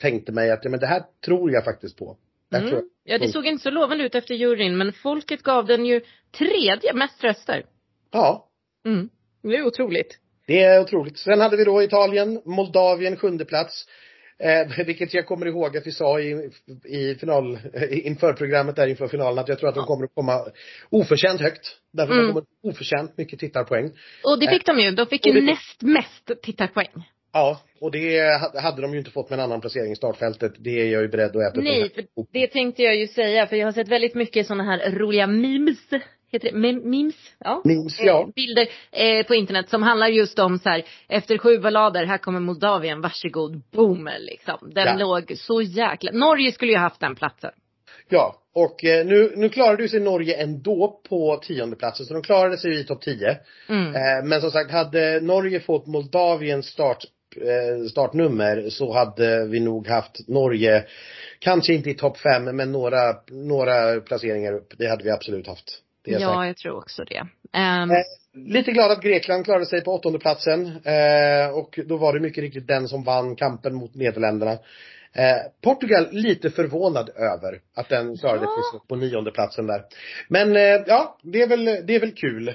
tänkte 0.02 0.32
mig 0.32 0.52
att, 0.52 0.64
ja 0.64 0.70
men 0.70 0.80
det 0.80 0.88
här 0.88 1.04
tror 1.26 1.52
jag 1.52 1.66
faktiskt 1.66 1.98
på. 1.98 2.18
Mm. 2.54 2.84
Ja, 3.04 3.18
det 3.18 3.28
såg 3.28 3.46
inte 3.46 3.64
så 3.64 3.70
lovande 3.70 4.04
ut 4.04 4.16
efter 4.16 4.34
juryn, 4.36 4.78
men 4.78 4.94
folket 4.94 5.44
gav 5.44 5.66
den 5.66 5.86
ju 5.86 6.02
tredje 6.38 6.94
mest 6.94 7.24
röster. 7.24 7.66
Ja. 8.12 8.50
Mm. 8.86 9.10
Det 9.42 9.56
är 9.56 9.66
otroligt. 9.66 10.18
Det 10.48 10.64
är 10.64 10.82
otroligt. 10.82 11.20
Sen 11.20 11.42
hade 11.42 11.58
vi 11.58 11.64
då 11.64 11.84
Italien, 11.84 12.42
Moldavien 12.46 13.18
sjunde 13.18 13.46
plats. 13.46 13.86
Eh, 14.44 14.68
vilket 14.86 15.14
jag 15.14 15.26
kommer 15.26 15.46
ihåg 15.46 15.78
att 15.78 15.88
vi 15.88 15.92
sa 15.92 16.20
i, 16.20 16.50
i 16.86 17.16
final, 17.16 17.60
inför 17.92 18.34
programmet 18.34 18.76
där 18.76 18.88
inför 18.88 19.08
finalen 19.08 19.40
att 19.40 19.48
jag 19.48 19.60
tror 19.60 19.70
att 19.70 19.76
de 19.76 19.86
kommer 19.86 20.06
att 20.06 20.16
komma 20.16 20.46
oförtjänt 20.90 21.42
högt. 21.42 21.78
Därför 21.94 22.14
mm. 22.14 22.26
de 22.26 22.34
kommer 22.34 22.46
oförtjänt 22.64 23.18
mycket 23.18 23.40
tittarpoäng. 23.40 23.92
Och 24.24 24.40
det 24.40 24.48
fick 24.48 24.70
eh, 24.70 24.76
de 24.76 24.82
ju. 24.82 24.92
De 24.92 25.06
fick 25.06 25.26
ju 25.26 25.34
det, 25.34 25.42
näst 25.42 25.82
mest 25.82 26.42
tittarpoäng. 26.44 27.04
Ja, 27.34 27.62
och 27.82 27.92
det 27.92 28.38
hade 28.62 28.82
de 28.82 28.92
ju 28.92 29.00
inte 29.00 29.12
fått 29.12 29.30
med 29.30 29.40
en 29.40 29.46
annan 29.46 29.62
placering 29.62 29.92
i 29.92 29.96
startfältet. 29.96 30.54
Det 30.58 30.82
är 30.82 30.86
jag 30.86 31.02
ju 31.02 31.08
beredd 31.08 31.36
att 31.36 31.52
äta 31.52 31.62
Nej, 31.62 31.90
för 31.90 32.06
det 32.34 32.48
tänkte 32.48 32.84
jag 32.84 32.96
ju 32.96 33.08
säga. 33.08 33.48
För 33.48 33.56
jag 33.56 33.68
har 33.68 33.72
sett 33.72 33.88
väldigt 33.88 34.16
mycket 34.16 34.48
sådana 34.48 34.64
här 34.64 34.92
roliga 34.92 35.28
memes 35.28 35.90
heter 36.32 36.52
det, 36.52 36.58
memes? 36.58 37.16
Ja. 37.40 37.62
Memes, 37.66 38.00
ja. 38.00 38.22
Eh, 38.22 38.28
bilder 38.36 38.68
eh, 38.92 39.26
på 39.26 39.36
internet 39.36 39.70
som 39.70 39.84
handlar 39.84 40.08
just 40.08 40.40
om 40.40 40.60
så 40.60 40.70
här, 40.70 40.84
efter 41.08 41.38
sju 41.38 41.58
ballader, 41.58 42.06
här 42.06 42.18
kommer 42.18 42.40
Moldavien, 42.40 43.02
varsågod, 43.02 43.62
boom 43.72 44.10
liksom. 44.20 44.72
Den 44.74 44.86
ja. 44.86 44.96
låg 44.98 45.38
så 45.38 45.62
jäkla, 45.62 46.12
Norge 46.12 46.52
skulle 46.52 46.72
ju 46.72 46.78
haft 46.78 47.00
den 47.00 47.16
platsen. 47.16 47.52
Ja, 48.10 48.36
och 48.54 48.86
eh, 48.86 49.06
nu, 49.06 49.34
nu 49.36 49.50
klarade 49.50 49.90
sig 49.90 50.00
Norge 50.00 50.36
ändå 50.36 51.02
på 51.10 51.38
tionde 51.38 51.76
platsen 51.76 52.06
så 52.06 52.14
de 52.14 52.24
klarade 52.24 52.58
sig 52.58 52.80
i 52.80 52.84
topp 52.84 53.02
10. 53.02 53.38
Mm. 53.70 53.96
Eh, 53.96 54.24
men 54.24 54.42
som 54.42 54.52
sagt, 54.52 54.72
hade 54.72 55.22
Norge 55.22 55.60
fått 55.60 55.88
Moldaviens 55.88 56.66
start, 56.66 57.04
eh, 57.36 57.88
startnummer 57.88 58.70
så 58.70 58.94
hade 58.94 59.46
vi 59.46 59.60
nog 59.60 59.88
haft 59.88 60.28
Norge, 60.28 60.86
kanske 61.40 61.74
inte 61.74 61.90
i 61.90 61.94
topp 61.94 62.18
5 62.18 62.44
men 62.44 62.72
några, 62.72 63.16
några 63.28 64.00
placeringar 64.00 64.54
upp. 64.54 64.74
Det 64.78 64.88
hade 64.88 65.04
vi 65.04 65.10
absolut 65.10 65.48
haft. 65.48 65.82
Ja, 66.04 66.20
sagt. 66.20 66.48
jag 66.48 66.58
tror 66.58 66.78
också 66.78 67.04
det. 67.04 67.28
Um... 67.58 67.92
lite 68.34 68.72
glad 68.72 68.92
att 68.92 69.02
Grekland 69.02 69.46
klarade 69.46 69.66
sig 69.66 69.84
på 69.84 69.92
åttonde 69.92 70.20
platsen 70.20 70.66
eh, 70.66 71.50
och 71.54 71.80
då 71.86 71.98
var 71.98 72.14
det 72.14 72.20
mycket 72.20 72.42
riktigt 72.42 72.68
den 72.68 72.88
som 72.88 73.04
vann 73.04 73.36
kampen 73.36 73.76
mot 73.76 73.96
Nederländerna. 73.96 74.52
Eh, 75.14 75.38
Portugal 75.64 76.08
lite 76.12 76.50
förvånad 76.50 77.10
över 77.10 77.60
att 77.76 77.90
den 77.90 78.18
klarade 78.18 78.44
Ja. 78.46 78.62
ja. 78.74 78.86
på 78.88 78.96
nionde 78.96 79.32
platsen 79.32 79.68
där. 79.68 79.84
Men 80.28 80.56
eh, 80.56 80.84
ja, 80.88 81.18
det 81.24 81.42
är 81.42 81.48
väl, 81.48 81.66
det 81.66 81.96
är 81.96 82.00
väl 82.00 82.12
kul 82.12 82.54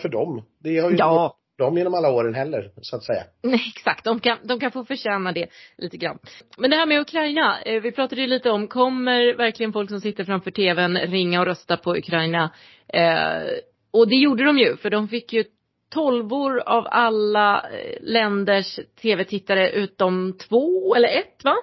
för 0.00 0.08
dem. 0.08 0.42
Det 0.58 0.78
har 0.78 0.90
ju 0.90 0.96
Ja. 0.96 1.36
Dem 1.62 1.78
genom 1.78 1.94
alla 1.94 2.10
åren 2.10 2.34
heller, 2.34 2.70
så 2.82 2.96
att 2.96 3.04
säga. 3.04 3.22
Nej, 3.42 3.72
exakt. 3.76 4.04
De 4.04 4.20
kan, 4.20 4.38
de 4.42 4.60
kan 4.60 4.72
få 4.72 4.84
förtjäna 4.84 5.32
det 5.32 5.46
lite 5.78 5.96
grann. 5.96 6.18
Men 6.58 6.70
det 6.70 6.76
här 6.76 6.86
med 6.86 7.00
Ukraina, 7.00 7.62
eh, 7.62 7.82
vi 7.82 7.92
pratade 7.92 8.20
ju 8.20 8.26
lite 8.26 8.50
om, 8.50 8.68
kommer 8.68 9.34
verkligen 9.34 9.72
folk 9.72 9.90
som 9.90 10.00
sitter 10.00 10.24
framför 10.24 10.50
tvn 10.50 10.98
ringa 10.98 11.40
och 11.40 11.46
rösta 11.46 11.76
på 11.76 11.96
Ukraina? 11.96 12.54
Eh, 12.88 13.42
och 13.90 14.08
det 14.08 14.16
gjorde 14.16 14.44
de 14.44 14.58
ju, 14.58 14.76
för 14.76 14.90
de 14.90 15.08
fick 15.08 15.32
ju 15.32 15.44
tolvor 15.90 16.58
av 16.58 16.86
alla 16.90 17.70
eh, 17.70 17.96
länders 18.00 18.80
tv-tittare 19.02 19.70
utom 19.70 20.38
två 20.38 20.94
eller 20.94 21.08
ett 21.08 21.44
va? 21.44 21.54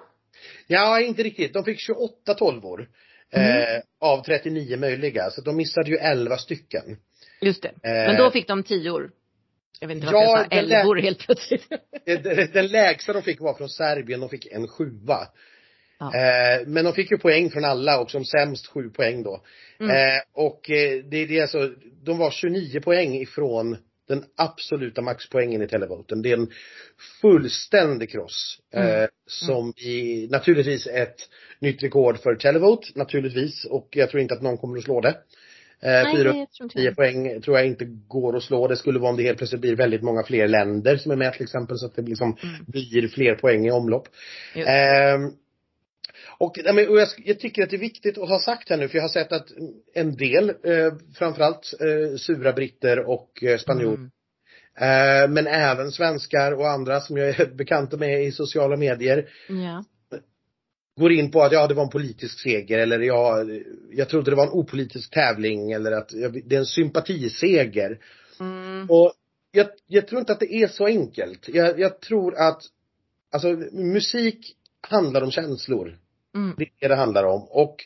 Ja, 0.66 1.00
inte 1.00 1.22
riktigt. 1.22 1.52
De 1.52 1.64
fick 1.64 1.80
28 1.80 2.34
tolvor. 2.34 2.88
Eh, 3.32 3.82
av 4.00 4.22
39 4.22 4.76
möjliga, 4.76 5.30
så 5.30 5.40
de 5.40 5.56
missade 5.56 5.90
ju 5.90 5.96
11 5.96 6.36
stycken. 6.36 6.82
Just 7.40 7.62
det. 7.62 7.68
Eh. 7.68 7.74
Men 7.82 8.16
då 8.16 8.30
fick 8.30 8.48
de 8.48 8.62
tior. 8.62 9.10
Jag 9.80 9.88
vet 9.88 9.94
inte 9.94 10.06
varför 10.06 10.20
Ja, 10.20 10.46
jag 10.50 10.68
sa 10.68 10.76
elvor 10.78 10.96
helt 10.96 11.18
plötsligt. 11.18 11.66
Eh, 12.06 12.20
Den, 12.52 12.66
lägsta 12.66 13.12
de 13.12 13.22
fick 13.22 13.40
var 13.40 13.54
från 13.54 13.68
Serbien, 13.68 14.20
de 14.20 14.28
fick 14.28 14.46
en 14.46 14.68
sjua. 14.68 15.28
Ja. 15.98 16.14
Eh, 16.14 16.66
men 16.66 16.84
de 16.84 16.94
fick 16.94 17.10
ju 17.10 17.18
poäng 17.18 17.50
från 17.50 17.64
alla 17.64 18.00
och 18.00 18.10
som 18.10 18.24
sämst 18.24 18.66
sju 18.66 18.90
poäng 18.90 19.22
då. 19.22 19.42
Mm. 19.80 19.96
Eh, 19.96 20.22
och 20.32 20.70
eh, 20.70 21.04
det, 21.04 21.26
det 21.26 21.38
är 21.38 21.42
alltså, 21.42 21.70
de 22.02 22.18
var 22.18 22.30
29 22.30 22.80
poäng 22.80 23.14
ifrån 23.14 23.76
den 24.08 24.24
absoluta 24.36 25.02
maxpoängen 25.02 25.62
i 25.62 25.68
televoten. 25.68 26.22
Det 26.22 26.30
är 26.30 26.36
en 26.36 26.50
fullständig 27.20 28.10
kross. 28.10 28.58
Eh, 28.74 28.82
Mm. 28.96 29.08
som 29.26 29.72
i, 29.76 30.28
naturligtvis 30.30 30.86
ett 30.86 31.16
nytt 31.58 31.82
rekord 31.82 32.18
för 32.18 32.34
televote, 32.34 32.88
naturligtvis. 32.94 33.64
Och 33.64 33.88
jag 33.90 34.10
tror 34.10 34.20
inte 34.20 34.34
att 34.34 34.42
någon 34.42 34.58
kommer 34.58 34.78
att 34.78 34.84
slå 34.84 35.00
det. 35.00 35.16
Eh, 35.82 35.90
Nej, 35.90 36.16
fyra- 36.16 36.32
det 36.32 36.46
tror 36.46 36.64
inte 36.64 36.74
10 36.74 36.84
jag. 36.84 36.96
poäng 36.96 37.42
tror 37.42 37.56
jag 37.58 37.66
inte 37.66 37.84
går 38.08 38.36
att 38.36 38.42
slå. 38.42 38.68
Det 38.68 38.76
skulle 38.76 38.98
vara 38.98 39.10
om 39.10 39.16
det 39.16 39.22
helt 39.22 39.38
plötsligt 39.38 39.60
blir 39.60 39.76
väldigt 39.76 40.02
många 40.02 40.22
fler 40.22 40.48
länder 40.48 40.96
som 40.96 41.12
är 41.12 41.16
med 41.16 41.32
till 41.32 41.42
exempel 41.42 41.78
så 41.78 41.86
att 41.86 41.96
det 41.96 42.02
liksom 42.02 42.36
Mm. 42.42 42.54
blir 42.66 43.08
fler 43.08 43.34
poäng 43.34 43.66
i 43.66 43.70
omlopp. 43.70 44.08
Ehm, 44.54 45.30
och, 46.38 46.58
och 46.58 46.98
jag, 47.00 47.08
jag 47.24 47.40
tycker 47.40 47.62
att 47.62 47.70
det 47.70 47.76
är 47.76 47.80
viktigt 47.80 48.18
att 48.18 48.28
ha 48.28 48.38
sagt 48.40 48.70
här 48.70 48.76
nu 48.76 48.88
för 48.88 48.96
jag 48.98 49.02
har 49.04 49.08
sett 49.08 49.32
att 49.32 49.46
en 49.94 50.16
del, 50.16 50.48
eh, 50.48 50.92
framförallt 51.18 51.74
eh, 51.80 52.16
sura 52.16 52.52
britter 52.52 53.08
och 53.08 53.44
eh, 53.44 53.58
spanjorer 53.58 53.94
Mm. 53.96 54.10
Eh, 54.80 55.28
men 55.30 55.46
även 55.46 55.92
svenskar 55.92 56.52
och 56.52 56.68
andra 56.70 57.00
som 57.00 57.16
jag 57.16 57.28
är 57.28 57.46
bekanta 57.56 57.96
med 57.96 58.24
i 58.24 58.32
sociala 58.32 58.76
medier 58.76 59.28
Ja. 59.48 59.84
Går 61.00 61.12
in 61.12 61.30
på 61.30 61.42
att 61.42 61.52
ja, 61.52 61.66
det 61.66 61.74
var 61.74 61.82
en 61.82 61.90
politisk 61.90 62.40
seger 62.40 62.78
eller 62.78 63.00
ja, 63.00 63.44
jag 63.90 64.08
trodde 64.08 64.30
det 64.30 64.36
var 64.36 64.46
en 64.46 64.52
opolitisk 64.52 65.10
tävling 65.10 65.72
eller 65.72 65.92
att 65.92 66.08
det 66.44 66.54
är 66.54 66.58
en 66.58 66.66
sympatiseger. 66.66 67.98
Mm. 68.40 68.90
Och 68.90 69.12
jag, 69.52 69.66
jag 69.86 70.08
tror 70.08 70.20
inte 70.20 70.32
att 70.32 70.40
det 70.40 70.54
är 70.54 70.68
så 70.68 70.86
enkelt. 70.86 71.48
Jag, 71.48 71.80
jag 71.80 72.00
tror 72.00 72.34
att, 72.34 72.62
alltså 73.32 73.48
musik 73.72 74.56
handlar 74.80 75.22
om 75.22 75.30
känslor. 75.30 75.98
Mm. 76.34 76.54
Det 76.58 76.64
är 76.64 76.70
det 76.80 76.88
det 76.88 76.96
handlar 76.96 77.24
om. 77.24 77.42
Och 77.50 77.76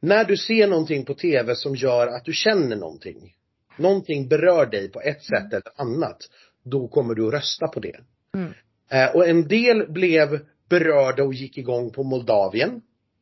när 0.00 0.24
du 0.24 0.36
ser 0.36 0.68
någonting 0.68 1.04
på 1.04 1.14
tv 1.14 1.54
som 1.54 1.76
gör 1.76 2.06
att 2.06 2.24
du 2.24 2.32
känner 2.32 2.76
någonting. 2.76 3.34
Någonting 3.76 4.28
berör 4.28 4.66
dig 4.66 4.88
på 4.88 5.00
ett 5.00 5.22
sätt 5.22 5.52
eller 5.52 5.72
annat. 5.76 6.18
Då 6.64 6.88
kommer 6.88 7.14
du 7.14 7.26
att 7.26 7.34
rösta 7.34 7.68
på 7.68 7.80
det. 7.80 8.00
Mm. 8.34 8.52
Eh, 8.90 9.16
och 9.16 9.28
en 9.28 9.48
del 9.48 9.92
blev 9.92 10.40
berörda 10.70 11.22
och 11.24 11.34
gick 11.34 11.58
igång 11.58 11.90
på 11.90 12.02
Moldavien. 12.02 12.80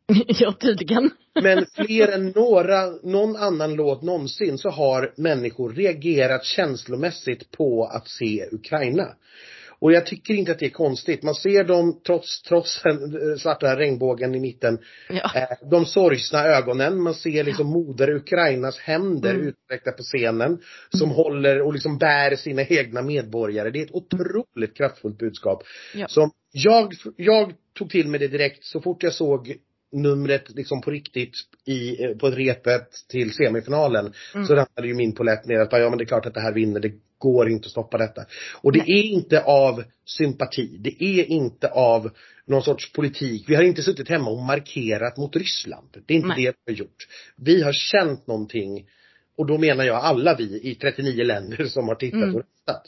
ja, 0.26 0.52
tydligen. 0.52 1.10
Men 1.42 1.66
fler 1.74 2.08
än 2.08 2.32
några, 2.36 2.86
någon 3.02 3.36
annan 3.36 3.74
låt 3.74 4.02
någonsin 4.02 4.58
så 4.58 4.70
har 4.70 5.12
människor 5.16 5.72
reagerat 5.72 6.44
känslomässigt 6.44 7.50
på 7.50 7.84
att 7.84 8.08
se 8.08 8.48
Ukraina. 8.52 9.08
Och 9.80 9.92
jag 9.92 10.06
tycker 10.06 10.34
inte 10.34 10.52
att 10.52 10.58
det 10.58 10.66
är 10.66 10.70
konstigt. 10.70 11.22
Man 11.22 11.34
ser 11.34 11.64
dem 11.64 12.00
trots, 12.06 12.42
trots 12.42 12.82
den 12.82 13.30
eh, 13.30 13.36
svarta 13.36 13.76
regnbågen 13.76 14.34
i 14.34 14.40
mitten. 14.40 14.78
Ja. 15.08 15.30
Eh, 15.34 15.68
de 15.70 15.86
sorgsna 15.86 16.44
ögonen. 16.44 17.02
Man 17.02 17.14
ser 17.14 17.44
liksom 17.44 17.66
moder 17.66 18.10
Ukrainas 18.10 18.78
händer 18.78 19.34
Mm. 19.34 19.48
utsträckta 19.48 19.92
på 19.92 20.02
scenen. 20.02 20.58
Som 20.90 21.10
håller 21.10 21.62
och 21.62 21.72
liksom 21.72 21.98
bär 21.98 22.36
sina 22.36 22.62
egna 22.62 23.02
medborgare. 23.02 23.70
Det 23.70 23.78
är 23.78 23.84
ett 23.84 23.94
otroligt 23.94 24.76
kraftfullt 24.76 25.18
budskap. 25.18 25.62
Ja. 25.94 26.08
Som 26.08 26.30
jag, 26.52 26.94
jag 27.16 27.54
tog 27.74 27.90
till 27.90 28.08
mig 28.08 28.20
det 28.20 28.28
direkt 28.28 28.64
så 28.64 28.80
fort 28.80 29.02
jag 29.02 29.12
såg 29.12 29.56
numret 29.92 30.50
liksom 30.50 30.80
på 30.80 30.90
riktigt 30.90 31.34
i, 31.64 32.04
eh, 32.04 32.10
på 32.10 32.30
repet 32.30 32.88
till 33.08 33.32
semifinalen. 33.32 34.12
Mm. 34.34 34.46
Så 34.46 34.54
ramlade 34.54 34.88
ju 34.88 34.94
min 34.94 35.14
polett 35.14 35.46
ner 35.46 35.58
att 35.58 35.72
ja 35.72 35.88
men 35.88 35.98
det 35.98 36.04
är 36.04 36.06
klart 36.06 36.26
att 36.26 36.34
det 36.34 36.40
här 36.40 36.52
vinner, 36.52 36.80
det 36.80 36.92
går 37.18 37.50
inte 37.50 37.66
att 37.66 37.70
stoppa 37.70 37.98
detta. 37.98 38.24
Och 38.62 38.72
det 38.72 38.78
är 38.78 39.02
inte 39.02 39.42
av 39.42 39.84
sympati, 40.04 40.76
det 40.80 41.04
är 41.04 41.24
inte 41.24 41.68
av 41.68 42.10
någon 42.46 42.62
sorts 42.62 42.92
politik. 42.92 43.44
Vi 43.48 43.54
har 43.54 43.62
inte 43.62 43.82
suttit 43.82 44.08
hemma 44.08 44.30
och 44.30 44.42
markerat 44.42 45.16
mot 45.16 45.36
Ryssland. 45.36 45.88
Det 46.06 46.14
är 46.14 46.16
inte 46.16 46.28
Nej. 46.28 46.44
det 46.44 46.54
vi 46.66 46.72
har 46.72 46.78
gjort. 46.78 47.06
Vi 47.36 47.62
har 47.62 47.72
känt 47.72 48.26
någonting 48.26 48.86
och 49.38 49.46
då 49.46 49.58
menar 49.58 49.84
jag 49.84 49.96
alla 49.96 50.34
vi 50.34 50.60
i 50.70 50.74
39 50.74 51.24
länder 51.24 51.64
som 51.64 51.88
har 51.88 51.94
tittat 51.94 52.22
Mm. 52.22 52.34
och 52.34 52.40
röstat. 52.40 52.82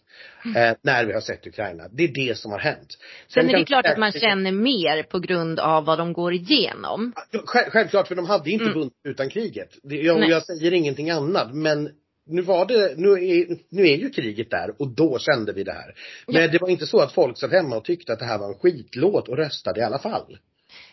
Eh, 0.57 0.77
när 0.83 1.05
vi 1.05 1.13
har 1.13 1.21
sett 1.21 1.47
Ukraina. 1.47 1.89
Det 1.93 2.05
är 2.05 2.09
det 2.09 2.39
som 2.39 2.53
har 2.53 2.59
hänt. 2.59 2.99
Sen 3.29 3.47
är 3.47 3.51
kan 3.51 3.61
det 3.61 3.67
klart 3.67 3.87
att 3.87 3.99
man 3.99 4.13
känner 4.13 4.53
mer 4.53 5.03
på 5.03 5.19
grund 5.19 5.61
av 5.61 5.85
vad 5.85 5.99
de 5.99 6.13
går 6.13 6.33
igenom. 6.35 7.13
Självklart, 7.47 8.09
för 8.09 8.15
de 8.15 8.27
hade 8.27 8.51
inte 8.51 8.65
Mm. 8.65 8.79
vunnit 8.79 8.93
utan 9.05 9.29
kriget. 9.31 9.79
Det, 9.83 9.97
jag, 9.97 10.29
jag 10.29 10.43
säger 10.47 10.73
ingenting 10.73 11.11
annat, 11.11 11.55
men 11.55 11.91
nu 12.27 12.43
var 12.43 12.67
det, 12.67 12.95
nu 12.97 13.09
är, 13.09 13.47
nu 13.71 13.83
är 13.89 13.97
ju 13.97 14.11
kriget 14.11 14.51
där 14.51 14.75
och 14.79 14.89
då 14.89 15.19
kände 15.19 15.53
vi 15.53 15.65
det 15.65 15.73
här. 15.73 15.95
Men 16.27 16.43
Ja. 16.43 16.49
det 16.49 16.61
var 16.61 16.69
inte 16.69 16.87
så 16.87 17.01
att 17.01 17.13
folk 17.13 17.39
satt 17.39 17.53
hemma 17.53 17.77
och 17.77 17.85
tyckte 17.85 18.13
att 18.13 18.19
det 18.19 18.25
här 18.25 18.39
var 18.39 18.49
en 18.49 18.59
skitlåt 18.59 19.29
och 19.29 19.37
röstade 19.37 19.81
i 19.81 19.83
alla 19.83 19.99
fall. 19.99 20.39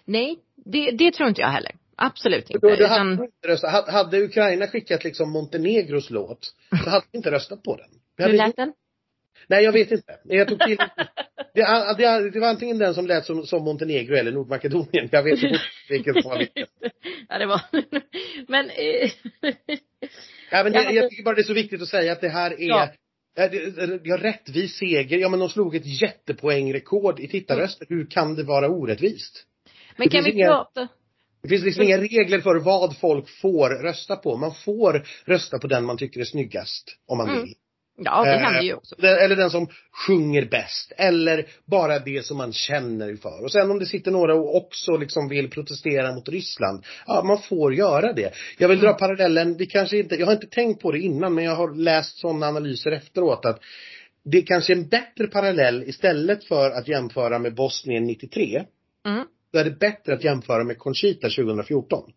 Nej, 0.06 0.38
det, 0.66 0.92
det 0.92 1.12
tror 1.14 1.30
inte 1.30 1.42
jag 1.42 1.50
heller. 1.50 1.72
Absolut 1.98 2.50
inte. 2.50 2.68
Då, 2.68 2.76
då 2.76 2.86
hade, 2.88 3.14
Utan, 3.14 3.24
inte 3.26 3.48
röstat, 3.48 3.90
hade, 3.90 4.22
Ukraina 4.22 4.68
skickat 4.68 5.04
liksom 5.04 5.32
Montenegros 5.32 6.10
låt, 6.10 6.54
så 6.84 6.90
hade 6.90 7.06
vi 7.12 7.18
inte 7.18 7.32
röstat 7.32 7.64
på 7.64 7.76
den. 7.76 7.90
Vi 8.18 8.24
hur 8.24 8.34
lät 8.34 8.56
den? 8.56 8.74
Nej, 9.48 9.64
jag 9.64 9.72
vet 9.72 9.92
inte. 9.92 10.20
Jag 10.24 10.48
tog 10.48 10.60
till, 10.60 10.78
det, 11.54 11.96
det, 11.98 12.30
det 12.30 12.40
var 12.40 12.48
antingen 12.48 12.78
den 12.78 12.94
som 12.94 13.08
lät 13.08 13.26
som, 13.26 13.46
som 13.46 13.64
Montenegro 13.64 14.16
eller 14.16 14.32
Nordmakedonien. 14.32 15.10
Jag 15.12 15.24
vet 15.24 15.44
inte 15.44 15.60
vilken 15.90 16.14
som 16.14 16.32
var 16.32 16.38
vilken. 16.38 16.66
ja, 17.30 17.38
det 17.38 17.46
var 17.46 17.62
Men, 18.52 18.70
eh, 18.70 19.12
Ja, 20.52 20.64
men 20.64 20.72
det, 20.74 20.84
Ja, 20.84 20.92
jag 20.92 21.10
tycker 21.10 21.24
bara 21.24 21.36
det 21.36 21.42
är 21.42 21.44
så 21.44 21.54
viktigt 21.54 21.82
att 21.82 21.88
säga 21.88 22.12
att 22.12 22.22
det 22.22 22.30
här 22.30 22.52
är 22.52 22.68
Ja. 22.68 22.90
Ja. 23.36 24.18
Rättvis 24.18 24.78
seger. 24.78 25.18
Ja 25.18 25.30
men 25.30 25.40
de 25.40 25.50
slog 25.50 25.76
ett 25.76 26.02
jättepoängrekord 26.02 27.20
i 27.20 27.28
tittarröster. 27.28 27.86
Hur 27.90 28.06
kan 28.06 28.36
det 28.36 28.44
vara 28.44 28.70
orättvist? 28.70 29.44
men 29.98 30.08
Det 30.08 30.12
kan 30.12 30.24
vi 30.24 30.32
inga- 30.32 30.48
prata? 30.48 30.88
Det 31.42 31.48
finns 31.50 31.64
liksom 31.64 31.84
inga 31.84 31.98
regler 31.98 32.40
för 32.40 32.56
vad 32.56 32.98
folk 32.98 33.30
får 33.30 33.70
rösta 33.70 34.16
på. 34.16 34.38
Man 34.38 34.54
får 34.54 35.04
rösta 35.26 35.60
på 35.60 35.68
den 35.68 35.86
man 35.86 35.98
tycker 35.98 36.20
är 36.20 36.24
snyggast. 36.26 36.96
Om 37.08 37.18
man 37.18 37.30
Mm. 37.30 37.42
vill. 37.44 37.54
Ja, 38.04 38.24
det 38.26 38.34
Eh, 38.34 38.40
händer 38.40 38.62
ju 38.62 38.74
också. 38.74 38.96
Eller 39.06 39.36
den 39.36 39.50
som 39.52 39.68
sjunger 40.08 40.46
bäst. 40.46 40.92
Eller 40.98 41.46
bara 41.66 42.00
det 42.00 42.26
som 42.26 42.38
man 42.38 42.54
känner 42.54 43.16
för. 43.16 43.44
Och 43.44 43.52
sen 43.52 43.72
om 43.72 43.80
det 43.80 43.86
sitter 43.86 44.12
några 44.12 44.36
och 44.36 44.56
också 44.56 44.98
liksom 44.98 45.30
vill 45.30 45.50
protestera 45.50 46.16
mot 46.16 46.30
Ryssland. 46.30 46.86
Ja, 47.08 47.24
man 47.24 47.42
får 47.42 47.74
göra 47.74 48.14
det. 48.14 48.34
Jag 48.58 48.68
vill 48.70 48.80
dra 48.80 48.88
Mm. 48.88 48.98
parallellen, 49.00 49.58
vi 49.58 49.66
kanske 49.66 49.98
inte, 49.98 50.16
jag 50.16 50.26
har 50.26 50.34
inte 50.34 50.48
tänkt 50.48 50.82
på 50.82 50.92
det 50.92 51.00
innan 51.00 51.34
men 51.36 51.44
jag 51.44 51.56
har 51.56 51.76
läst 51.76 52.18
sådana 52.18 52.48
analyser 52.48 52.92
efteråt 52.92 53.46
att 53.46 53.60
det 54.26 54.42
kanske 54.42 54.74
är 54.74 54.78
en 54.78 54.88
bättre 54.88 55.28
parallell 55.28 55.84
istället 55.84 56.44
för 56.44 56.72
att 56.72 56.88
jämföra 56.88 57.40
med 57.40 57.56
Bosnien 57.56 58.04
93. 58.04 58.64
Mm, 59.06 59.24
Då 59.54 59.60
är 59.60 59.64
det 59.64 59.80
bättre 59.80 60.14
att 60.14 60.24
jämföra 60.24 60.64
med 60.64 60.78
Conchita 60.78 61.30
2014. 61.30 62.12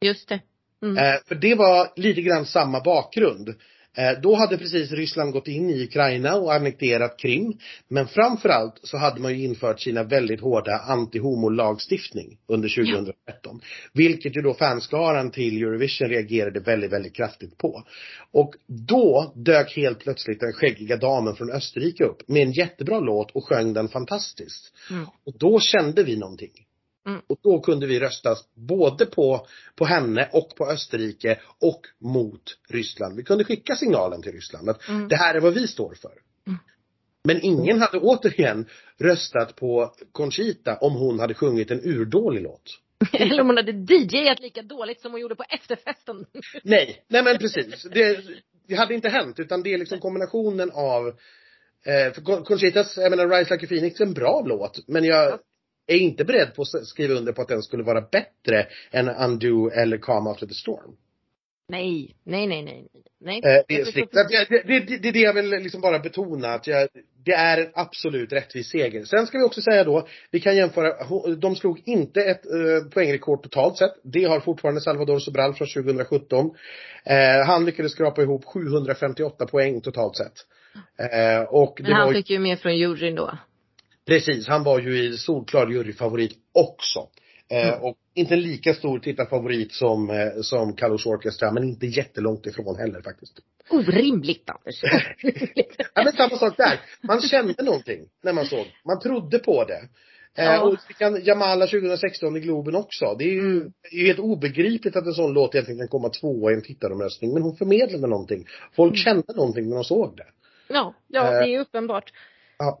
just 0.00 0.28
det. 0.28 0.40
Mm. 0.82 0.96
Eh, 0.96 1.20
för 1.28 1.34
det 1.34 1.54
var 1.54 1.92
lite 1.96 2.22
grann 2.22 2.46
samma 2.46 2.80
bakgrund. 2.80 3.54
Eh, 3.96 4.20
då 4.22 4.34
hade 4.34 4.58
precis 4.58 4.92
Ryssland 4.92 5.32
gått 5.32 5.48
in 5.48 5.70
i 5.70 5.84
Ukraina 5.84 6.36
och 6.36 6.54
annekterat 6.54 7.18
Krim. 7.18 7.58
Men 7.88 8.06
framförallt 8.06 8.80
så 8.82 8.96
hade 8.96 9.20
man 9.20 9.38
ju 9.38 9.44
infört 9.44 9.80
sina 9.80 10.02
väldigt 10.02 10.40
hårda 10.40 10.78
anti-homo-lagstiftning 10.78 12.38
under 12.46 12.68
2013. 12.68 13.60
Vilket 13.92 14.36
ju 14.36 14.42
då 14.42 14.54
fanskaran 14.54 15.30
till 15.30 15.62
Eurovision 15.62 16.08
reagerade 16.08 16.60
väldigt, 16.60 16.92
väldigt 16.92 17.16
kraftigt 17.16 17.58
på. 17.58 17.82
Och 18.32 18.54
då 18.66 19.32
dök 19.36 19.76
helt 19.76 19.98
plötsligt 19.98 20.40
den 20.40 20.52
skäggiga 20.52 20.96
damen 20.96 21.36
från 21.36 21.50
Österrike 21.50 22.04
upp 22.04 22.28
med 22.28 22.42
en 22.42 22.52
jättebra 22.52 23.00
låt 23.00 23.30
och 23.30 23.44
sjöng 23.44 23.72
den 23.72 23.88
fantastiskt. 23.88 24.72
Mm. 24.90 25.06
Och 25.26 25.38
då 25.38 25.60
kände 25.60 26.02
vi 26.02 26.16
någonting. 26.16 26.52
Mm. 27.06 27.20
Och 27.26 27.38
då 27.42 27.60
kunde 27.60 27.86
vi 27.86 28.00
rösta 28.00 28.36
både 28.54 29.06
på, 29.06 29.46
på 29.76 29.84
henne 29.84 30.28
och 30.32 30.56
på 30.56 30.66
Österrike 30.66 31.40
och 31.60 31.80
mot 31.98 32.42
Ryssland. 32.68 33.16
Vi 33.16 33.22
kunde 33.22 33.44
skicka 33.44 33.76
signalen 33.76 34.22
till 34.22 34.32
Ryssland 34.32 34.68
att 34.68 34.88
Mm. 34.88 35.08
det 35.08 35.16
här 35.16 35.34
är 35.34 35.40
vad 35.40 35.54
vi 35.54 35.66
står 35.66 35.94
för. 35.94 36.12
Men 37.28 37.40
ingen 37.42 37.80
hade 37.80 37.98
återigen 37.98 38.66
röstat 38.98 39.56
på 39.56 39.94
Conchita 40.12 40.76
om 40.76 40.94
hon 40.94 41.18
hade 41.18 41.34
sjungit 41.34 41.70
en 41.70 41.80
urdålig 41.80 42.42
låt. 42.42 42.80
Eller 43.12 43.40
om 43.40 43.46
hon 43.46 43.56
hade 43.56 43.72
DJat 43.72 44.40
lika 44.40 44.62
dåligt 44.62 45.00
som 45.00 45.12
hon 45.12 45.20
gjorde 45.20 45.34
på 45.34 45.44
efterfesten. 45.48 46.26
Nej, 46.62 47.04
nej 47.08 47.24
men 47.24 47.38
precis. 47.38 47.82
Det, 47.82 48.20
det 48.68 48.74
hade 48.74 48.94
inte 48.94 49.08
hänt 49.08 49.40
utan 49.40 49.62
det 49.62 49.74
är 49.74 49.78
liksom 49.78 50.00
kombinationen 50.00 50.70
av 50.74 51.08
eh, 51.86 52.12
för 52.12 52.44
Conchitas, 52.44 52.96
jag 52.96 53.10
menar 53.10 53.28
Rise 53.28 53.54
Like 53.54 53.66
a 53.66 53.68
Phoenix 53.68 54.00
är 54.00 54.04
en 54.04 54.14
bra 54.14 54.44
låt 54.46 54.88
men 54.88 55.04
jag 55.04 55.38
är 55.86 55.96
inte 55.96 56.24
beredd 56.24 56.54
på 56.54 56.62
att 56.62 56.86
skriva 56.86 57.14
under 57.14 57.32
på 57.32 57.42
att 57.42 57.48
den 57.48 57.62
skulle 57.62 57.82
vara 57.82 58.00
bättre 58.00 58.66
än 58.90 59.08
Undo 59.08 59.70
eller 59.70 59.98
Calm 59.98 60.26
After 60.26 60.46
the 60.46 60.54
Storm. 60.54 60.96
Nej, 61.68 62.16
nej, 62.24 62.46
nej, 62.46 62.62
nej, 62.62 62.88
nej. 63.20 63.36
Eh, 63.36 63.62
det, 63.68 63.80
är 63.80 63.84
strikt. 63.84 64.12
Det, 64.12 64.46
det, 64.48 64.80
det, 64.80 64.96
det 64.96 65.08
är 65.08 65.12
det 65.12 65.18
jag 65.18 65.34
vill 65.34 65.50
liksom 65.50 65.80
bara 65.80 65.98
betona 65.98 66.48
att 66.48 66.66
jag, 66.66 66.88
det 67.24 67.32
är 67.32 67.60
en 67.60 67.70
absolut 67.74 68.32
rättvis 68.32 68.70
seger. 68.70 69.04
Sen 69.04 69.26
ska 69.26 69.38
vi 69.38 69.44
också 69.44 69.62
säga 69.62 69.84
då, 69.84 70.08
vi 70.30 70.40
kan 70.40 70.56
jämföra, 70.56 71.34
de 71.36 71.56
slog 71.56 71.82
inte 71.84 72.20
ett 72.20 72.46
eh, 72.46 72.90
poängrekord 72.90 73.42
totalt 73.42 73.78
sett. 73.78 73.92
Det 74.02 74.24
har 74.24 74.40
fortfarande 74.40 74.80
Salvador 74.80 75.18
Sobral 75.18 75.54
från 75.54 75.68
2017. 75.68 76.50
Eh, 77.04 77.46
han 77.46 77.64
lyckades 77.64 77.92
skrapa 77.92 78.22
ihop 78.22 78.44
758 78.44 79.46
poäng 79.46 79.80
totalt 79.80 80.16
sett. 80.16 80.34
Eh, 81.12 81.42
och 81.42 81.80
Men 81.82 81.92
han 81.92 82.06
var, 82.06 82.14
fick 82.14 82.30
ju 82.30 82.38
mer 82.38 82.56
från 82.56 82.76
juryn 82.76 83.14
då. 83.14 83.38
Precis, 84.06 84.48
han 84.48 84.64
var 84.64 84.80
ju 84.80 85.04
i 85.04 85.16
solklar 85.16 85.70
juryfavorit 85.70 86.32
också. 86.52 87.08
Eh, 87.50 87.68
mm. 87.68 87.82
Och 87.82 87.96
inte 88.14 88.34
en 88.34 88.40
lika 88.40 88.74
stor 88.74 88.98
tittarfavorit 88.98 89.72
som, 89.72 90.10
eh, 90.10 90.40
som 90.42 90.76
Carlos 90.76 91.06
Orchestra, 91.06 91.52
men 91.52 91.64
inte 91.64 91.86
jättelångt 91.86 92.46
ifrån 92.46 92.76
heller 92.76 93.02
faktiskt. 93.02 93.40
Orimligt 93.70 94.50
Anders. 94.50 94.82
ja 95.94 96.04
men 96.04 96.12
samma 96.12 96.36
sak 96.36 96.56
där. 96.56 96.80
Man 97.02 97.20
kände 97.20 97.62
någonting 97.62 98.00
när 98.22 98.32
man 98.32 98.46
såg. 98.46 98.66
Man 98.84 99.00
trodde 99.00 99.38
på 99.38 99.64
det. 99.64 99.88
Eh, 100.38 100.44
ja. 100.44 100.62
och 100.62 100.78
vi 100.88 100.94
kan 100.94 101.24
Jamala 101.24 101.66
2016 101.66 102.36
i 102.36 102.40
Globen 102.40 102.74
också. 102.74 103.14
Det 103.18 103.24
är 103.24 103.32
ju 103.32 103.40
mm. 103.40 103.72
det 103.90 103.96
är 103.96 104.06
helt 104.06 104.18
obegripligt 104.18 104.96
att 104.96 105.06
en 105.06 105.12
sån 105.12 105.32
låt 105.32 105.54
egentligen 105.54 105.78
kan 105.78 105.88
komma 105.88 106.08
tvåa 106.08 106.50
i 106.50 106.54
en 106.54 106.62
tittaromröstning. 106.62 107.34
Men 107.34 107.42
hon 107.42 107.56
förmedlade 107.56 108.06
någonting. 108.06 108.46
Folk 108.76 108.90
mm. 108.90 108.96
kände 108.96 109.34
någonting 109.36 109.68
när 109.68 109.74
de 109.74 109.84
såg 109.84 110.16
det. 110.16 110.26
Ja, 110.68 110.94
ja 111.08 111.30
det 111.30 111.54
är 111.54 111.60
uppenbart. 111.60 112.12
Ja. 112.58 112.80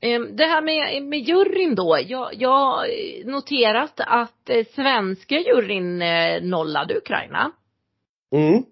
Ehm, 0.00 0.36
det 0.36 0.44
här 0.44 0.62
med, 0.62 1.02
med 1.02 1.18
juryn 1.18 1.74
då. 1.74 1.98
Jag, 2.06 2.34
jag 2.34 2.48
har 2.48 2.86
noterat 3.30 3.92
att 3.96 4.50
eh, 4.50 4.66
svenska 4.74 5.38
juryn 5.38 6.02
eh, 6.02 6.42
nollade 6.42 6.96
Ukraina. 6.96 7.52
Mm. 8.34 8.64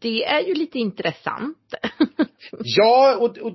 Det 0.00 0.24
är 0.24 0.40
ju 0.40 0.54
lite 0.54 0.78
intressant. 0.78 1.74
ja, 2.50 3.16
och, 3.16 3.38
och 3.38 3.52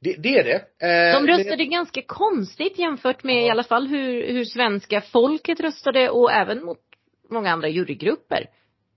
det, 0.00 0.14
det, 0.18 0.38
är 0.38 0.44
det. 0.44 0.86
Eh, 0.86 1.20
De 1.20 1.26
röstade 1.26 1.56
men... 1.56 1.70
ganska 1.70 2.02
konstigt 2.02 2.78
jämfört 2.78 3.24
med 3.24 3.42
ja. 3.42 3.46
i 3.46 3.50
alla 3.50 3.64
fall 3.64 3.86
hur, 3.86 4.32
hur 4.32 4.44
svenska 4.44 5.00
folket 5.00 5.60
röstade 5.60 6.10
och 6.10 6.32
även 6.32 6.64
mot 6.64 6.78
många 7.30 7.50
andra 7.50 7.68
jurygrupper. 7.68 8.46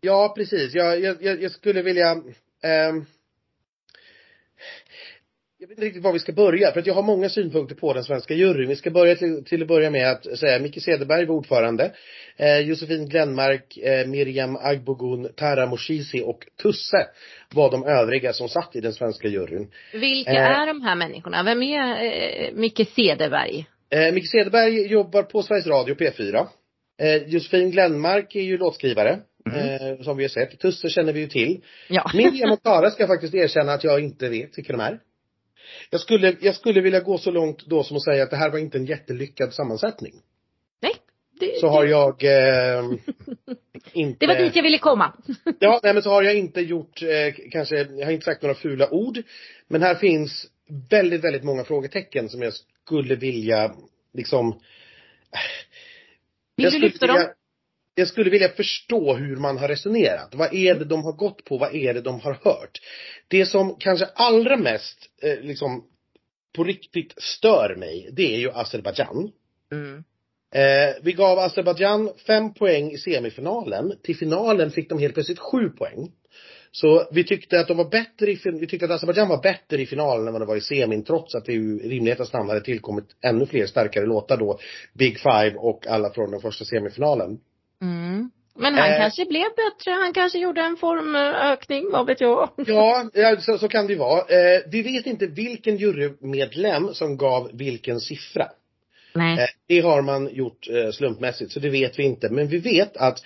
Ja, 0.01 0.33
precis. 0.37 0.73
Jag, 0.73 0.99
jag, 0.99 1.41
jag 1.41 1.51
skulle 1.51 1.81
vilja 1.81 2.11
eh, 2.63 2.93
jag 5.61 5.67
vet 5.67 5.77
inte 5.77 5.85
riktigt 5.85 6.03
var 6.03 6.13
vi 6.13 6.19
ska 6.19 6.33
börja, 6.33 6.71
för 6.71 6.79
att 6.79 6.87
jag 6.87 6.93
har 6.93 7.03
många 7.03 7.29
synpunkter 7.29 7.75
på 7.75 7.93
den 7.93 8.03
svenska 8.03 8.33
juryn. 8.33 8.69
Vi 8.69 8.75
ska 8.75 8.91
börja 8.91 9.15
till, 9.15 9.43
till 9.45 9.61
att 9.61 9.67
börja 9.67 9.89
med 9.89 10.11
att 10.11 10.39
säga 10.39 10.59
Micke 10.59 10.83
Cederberg 10.83 11.25
var 11.25 11.35
ordförande. 11.35 11.91
Eh, 12.37 12.59
Josefin 12.59 13.09
Glenmark, 13.09 13.77
eh, 13.77 14.07
Miriam 14.07 14.55
Agbogun, 14.55 15.29
Tara 15.35 15.65
Moshisi 15.65 16.21
och 16.21 16.45
Tusse 16.61 17.07
var 17.53 17.71
de 17.71 17.85
övriga 17.85 18.33
som 18.33 18.49
satt 18.49 18.75
i 18.75 18.81
den 18.81 18.93
svenska 18.93 19.27
juryn. 19.27 19.71
Vilka 19.93 20.31
eh, 20.31 20.59
är 20.59 20.67
de 20.67 20.81
här 20.81 20.95
människorna? 20.95 21.43
Vem 21.43 21.63
är 21.63 22.03
eh, 22.03 22.53
Micke 22.53 22.87
Cederberg? 22.95 23.65
Eh, 23.89 24.13
Micke 24.13 24.31
Cederberg 24.31 24.87
jobbar 24.87 25.23
på 25.23 25.43
Sveriges 25.43 25.67
Radio 25.67 25.95
P4. 25.95 26.47
Eh, 27.01 27.15
Josefin 27.27 27.71
Glenmark 27.71 28.35
är 28.35 28.41
ju 28.41 28.57
låtskrivare. 28.57 29.19
Mm. 29.49 29.97
Eh, 29.97 30.01
som 30.01 30.17
vi 30.17 30.23
har 30.23 30.29
sett. 30.29 30.59
Tusse 30.59 30.89
känner 30.89 31.13
vi 31.13 31.19
ju 31.19 31.27
till. 31.27 31.61
Ja. 31.89 32.11
Miriam 32.13 32.51
och 32.51 32.63
Tara 32.63 32.91
ska 32.91 33.07
faktiskt 33.07 33.33
erkänna 33.35 33.73
att 33.73 33.83
jag 33.83 33.99
inte 33.99 34.29
vet 34.29 34.57
vilka 34.57 34.73
de 34.73 34.81
är. 34.81 34.99
Jag 35.89 36.01
skulle, 36.01 36.35
jag 36.41 36.55
skulle 36.55 36.81
vilja 36.81 36.99
gå 36.99 37.17
så 37.17 37.31
långt 37.31 37.65
då 37.65 37.83
som 37.83 37.97
att 37.97 38.03
säga 38.03 38.23
att 38.23 38.29
det 38.29 38.35
här 38.35 38.49
var 38.49 38.59
inte 38.59 38.77
en 38.77 38.85
jättelyckad 38.85 39.53
sammansättning. 39.53 40.13
Nej. 40.81 40.93
Det, 41.39 41.59
så 41.59 41.67
har 41.67 41.85
jag 41.85 42.23
eh, 42.23 42.83
inte. 43.93 44.17
Det 44.25 44.27
var 44.27 44.35
dit 44.35 44.55
jag 44.55 44.63
ville 44.63 44.77
komma. 44.77 45.13
ja, 45.59 45.79
nej 45.83 45.93
men 45.93 46.03
så 46.03 46.09
har 46.09 46.23
jag 46.23 46.35
inte 46.35 46.61
gjort, 46.61 47.01
eh, 47.01 47.33
kanske, 47.51 47.75
jag 47.75 48.05
har 48.05 48.11
inte 48.11 48.25
sagt 48.25 48.41
några 48.41 48.55
fula 48.55 48.89
ord. 48.89 49.21
Men 49.67 49.81
här 49.81 49.95
finns 49.95 50.47
väldigt, 50.89 51.23
väldigt 51.23 51.43
många 51.43 51.63
frågetecken 51.63 52.29
som 52.29 52.41
jag 52.41 52.53
skulle 52.53 53.15
vilja, 53.15 53.75
liksom. 54.13 54.59
Vill 56.57 56.71
du 56.71 56.79
lyfta 56.79 57.07
dem? 57.07 57.27
Jag 57.95 58.07
skulle 58.07 58.29
vilja 58.29 58.49
förstå 58.49 59.13
hur 59.13 59.35
man 59.35 59.57
har 59.57 59.67
resonerat. 59.67 60.35
Vad 60.35 60.53
är 60.53 60.75
det 60.75 60.85
de 60.85 61.03
har 61.03 61.13
gått 61.13 61.45
på? 61.45 61.57
Vad 61.57 61.75
är 61.75 61.93
det 61.93 62.01
de 62.01 62.19
har 62.19 62.39
hört? 62.43 62.79
Det 63.27 63.45
som 63.45 63.75
kanske 63.79 64.05
allra 64.05 64.57
mest, 64.57 64.97
eh, 65.21 65.39
liksom, 65.39 65.83
på 66.55 66.63
riktigt 66.63 67.13
stör 67.17 67.75
mig, 67.75 68.09
det 68.11 68.35
är 68.35 68.39
ju 68.39 68.51
Azerbajdzjan. 68.51 69.31
Mm. 69.71 70.03
Eh, 70.55 70.95
vi 71.01 71.13
gav 71.13 71.39
Azerbajdzjan 71.39 72.11
fem 72.27 72.53
poäng 72.53 72.91
i 72.91 72.97
semifinalen. 72.97 73.93
Till 74.03 74.17
finalen 74.17 74.71
fick 74.71 74.89
de 74.89 74.99
helt 74.99 75.13
plötsligt 75.13 75.39
sju 75.39 75.69
poäng. 75.69 76.11
Så 76.71 77.07
vi 77.11 77.23
tyckte 77.23 77.59
att 77.59 77.67
de 77.67 77.77
var 77.77 77.89
bättre 77.89 78.31
i, 78.31 78.39
vi 78.43 78.67
tyckte 78.67 78.85
att 78.85 78.91
Azerbajdzjan 78.91 79.27
var 79.27 79.41
bättre 79.41 79.81
i 79.81 79.85
finalen 79.85 80.27
än 80.27 80.33
vad 80.33 80.41
det 80.41 80.45
var 80.45 80.55
i 80.55 80.61
semin 80.61 81.03
trots 81.03 81.35
att 81.35 81.45
det 81.45 81.53
ju 81.53 81.81
i 81.81 81.89
rimlighetens 81.89 82.33
namn 82.33 82.49
hade 82.49 82.61
tillkommit 82.61 83.05
ännu 83.21 83.45
fler 83.45 83.65
starkare 83.65 84.05
låtar 84.05 84.37
då. 84.37 84.59
Big 84.93 85.19
Five 85.19 85.53
och 85.55 85.87
alla 85.87 86.13
från 86.13 86.31
den 86.31 86.41
första 86.41 86.65
semifinalen. 86.65 87.39
Mm. 87.81 88.31
Men 88.55 88.73
han 88.73 88.91
eh, 88.91 88.97
kanske 88.97 89.25
blev 89.25 89.43
bättre, 89.43 89.91
han 89.91 90.13
kanske 90.13 90.39
gjorde 90.39 90.61
en 90.61 90.77
formökning, 90.77 91.91
vad 91.91 92.07
vet 92.07 92.21
jag? 92.21 92.49
Ja, 93.13 93.35
så, 93.39 93.57
så 93.57 93.67
kan 93.67 93.87
det 93.87 93.93
ju 93.93 93.99
vara. 93.99 94.19
Eh, 94.19 94.61
vi 94.71 94.81
vet 94.81 95.05
inte 95.05 95.27
vilken 95.27 95.77
jurymedlem 95.77 96.93
som 96.93 97.17
gav 97.17 97.49
vilken 97.53 97.99
siffra. 97.99 98.47
Nej. 99.13 99.39
Eh, 99.39 99.49
det 99.67 99.79
har 99.79 100.01
man 100.01 100.29
gjort 100.33 100.67
eh, 100.69 100.91
slumpmässigt, 100.91 101.51
så 101.51 101.59
det 101.59 101.69
vet 101.69 101.99
vi 101.99 102.03
inte. 102.03 102.29
Men 102.29 102.47
vi 102.47 102.57
vet 102.57 102.97
att 102.97 103.19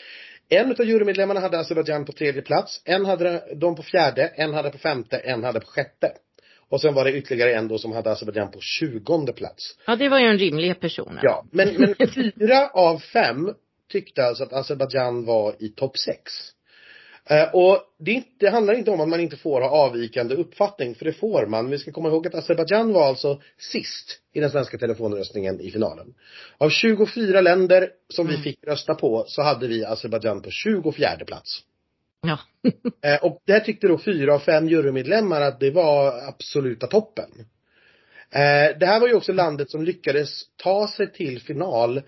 en 0.50 0.72
av 0.72 0.86
jurymedlemmarna 0.86 1.40
hade 1.40 1.60
Azerbajdzjan 1.60 2.06
på 2.06 2.12
tredje 2.12 2.42
plats, 2.42 2.82
en 2.86 3.06
hade 3.06 3.44
de 3.56 3.76
på 3.76 3.84
fjärde, 3.84 4.28
en 4.28 4.54
hade 4.54 4.70
på 4.70 4.78
femte, 4.78 5.18
en 5.18 5.44
hade 5.44 5.60
på 5.60 5.68
sjätte. 5.68 6.12
Och 6.70 6.82
sen 6.82 6.94
var 6.94 7.06
det 7.06 7.14
ytterligare 7.14 7.54
en 7.54 7.68
då 7.68 7.78
som 7.78 7.92
hade 7.92 8.12
Azerbajdzjan 8.12 8.52
på 8.52 8.60
tjugonde 8.62 9.34
plats. 9.34 9.78
Ja, 9.88 9.96
det 9.96 10.10
var 10.10 10.20
ju 10.20 10.26
en 10.26 10.38
rimlig 10.38 10.80
person. 10.80 11.20
Ja, 11.22 11.46
men, 11.52 11.70
men 11.78 11.96
fyra 12.16 12.70
av 12.70 13.00
fem 13.00 13.54
tyckte 13.90 14.26
alltså 14.26 14.44
att 14.44 14.54
Azerbajdzjan 14.54 15.26
var 15.26 15.56
i 15.60 15.70
topp 15.70 15.98
6. 15.98 16.32
Eh, 17.30 17.56
och 17.56 17.82
det, 18.00 18.24
det, 18.40 18.50
handlar 18.50 18.74
inte 18.74 18.92
om 18.92 19.02
att 19.02 19.10
man 19.10 19.20
inte 19.20 19.38
får 19.38 19.62
ha 19.62 19.70
avvikande 19.70 20.36
uppfattning, 20.36 20.96
för 20.96 21.06
det 21.06 21.14
får 21.14 21.46
man. 21.46 21.70
Vi 21.70 21.78
ska 21.78 21.92
komma 21.92 22.10
ihåg 22.10 22.28
att 22.28 22.36
Azerbajdzjan 22.36 22.94
var 22.94 23.08
alltså 23.08 23.42
sist 23.58 24.20
i 24.34 24.40
den 24.40 24.50
svenska 24.50 24.78
telefonröstningen 24.78 25.62
i 25.62 25.72
finalen. 25.72 26.14
Av 26.58 26.70
24 26.70 27.42
länder 27.42 27.90
som 28.10 28.28
mm. 28.28 28.38
vi 28.38 28.44
fick 28.44 28.68
rösta 28.68 28.96
på 28.96 29.26
så 29.28 29.42
hade 29.42 29.68
vi 29.68 29.86
Azerbajdzjan 29.86 30.42
på 30.42 30.50
24 30.50 31.26
plats. 31.28 31.62
Ja. 32.22 32.40
Eh, 33.02 33.24
och 33.24 33.42
där 33.46 33.60
tyckte 33.60 33.88
då 33.88 33.98
fyra 33.98 34.34
av 34.34 34.40
fem 34.40 34.68
jurymedlemmar 34.68 35.42
att 35.42 35.60
det 35.60 35.72
var 35.72 36.28
absoluta 36.28 36.88
toppen. 36.88 37.30
Eh, 38.32 38.78
det 38.80 38.86
här 38.86 39.00
var 39.00 39.08
ju 39.08 39.14
också 39.14 39.34
landet 39.34 39.72
som 39.72 39.84
lyckades 39.84 40.42
ta 40.56 40.88
sig 40.88 41.14
till 41.14 41.42
final 41.42 42.02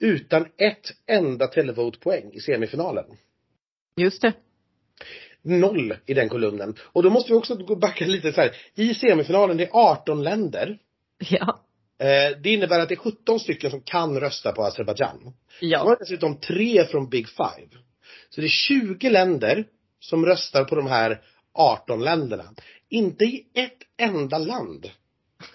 utan 0.00 0.46
ett 0.56 0.92
enda 1.06 1.46
televotpoäng 1.46 2.32
i 2.32 2.40
semifinalen. 2.40 3.04
Just 3.96 4.22
det. 4.22 4.32
Noll 5.42 5.94
i 6.06 6.14
den 6.14 6.28
kolumnen. 6.28 6.74
Och 6.80 7.02
då 7.02 7.10
måste 7.10 7.32
vi 7.32 7.38
också 7.38 7.54
gå 7.54 7.76
backa 7.76 8.06
lite 8.06 8.32
så 8.32 8.40
här. 8.40 8.56
I 8.74 8.94
semifinalen, 8.94 9.56
det 9.56 9.64
är 9.64 9.70
18 9.72 10.22
länder. 10.22 10.78
Ja. 11.18 11.62
Eh, 11.98 12.38
det 12.42 12.52
innebär 12.52 12.80
att 12.80 12.88
det 12.88 12.94
är 12.94 12.96
17 12.96 13.40
stycken 13.40 13.70
som 13.70 13.80
kan 13.80 14.20
rösta 14.20 14.52
på 14.52 14.62
Azerbajdzjan. 14.62 15.32
Ja. 15.60 15.78
Så 15.78 15.84
har 15.84 15.96
dessutom 16.00 16.40
tre 16.40 16.84
från 16.84 17.08
Big 17.08 17.28
Five. 17.28 17.68
Så 18.30 18.40
det 18.40 18.46
är 18.46 18.48
20 18.48 19.10
länder 19.10 19.66
som 20.00 20.26
röstar 20.26 20.64
på 20.64 20.74
de 20.74 20.86
här 20.86 21.20
18 21.52 22.04
länderna. 22.04 22.44
Inte 22.88 23.24
i 23.24 23.46
ett 23.54 23.78
enda 23.96 24.38
land 24.38 24.90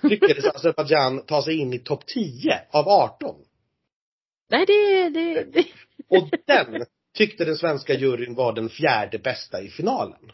lyckades 0.01 0.45
Azerbajdzjan 0.55 1.25
ta 1.25 1.43
sig 1.43 1.57
in 1.57 1.73
i 1.73 1.79
topp 1.79 2.05
10 2.05 2.61
av 2.71 2.87
18. 2.87 3.35
Nej, 4.51 4.65
det, 4.65 5.09
det, 5.09 5.43
det. 5.43 5.65
Och 6.07 6.29
den 6.47 6.85
tyckte 7.17 7.45
den 7.45 7.57
svenska 7.57 7.93
juryn 7.93 8.35
var 8.35 8.53
den 8.53 8.69
fjärde 8.69 9.19
bästa 9.19 9.61
i 9.61 9.69
finalen. 9.69 10.31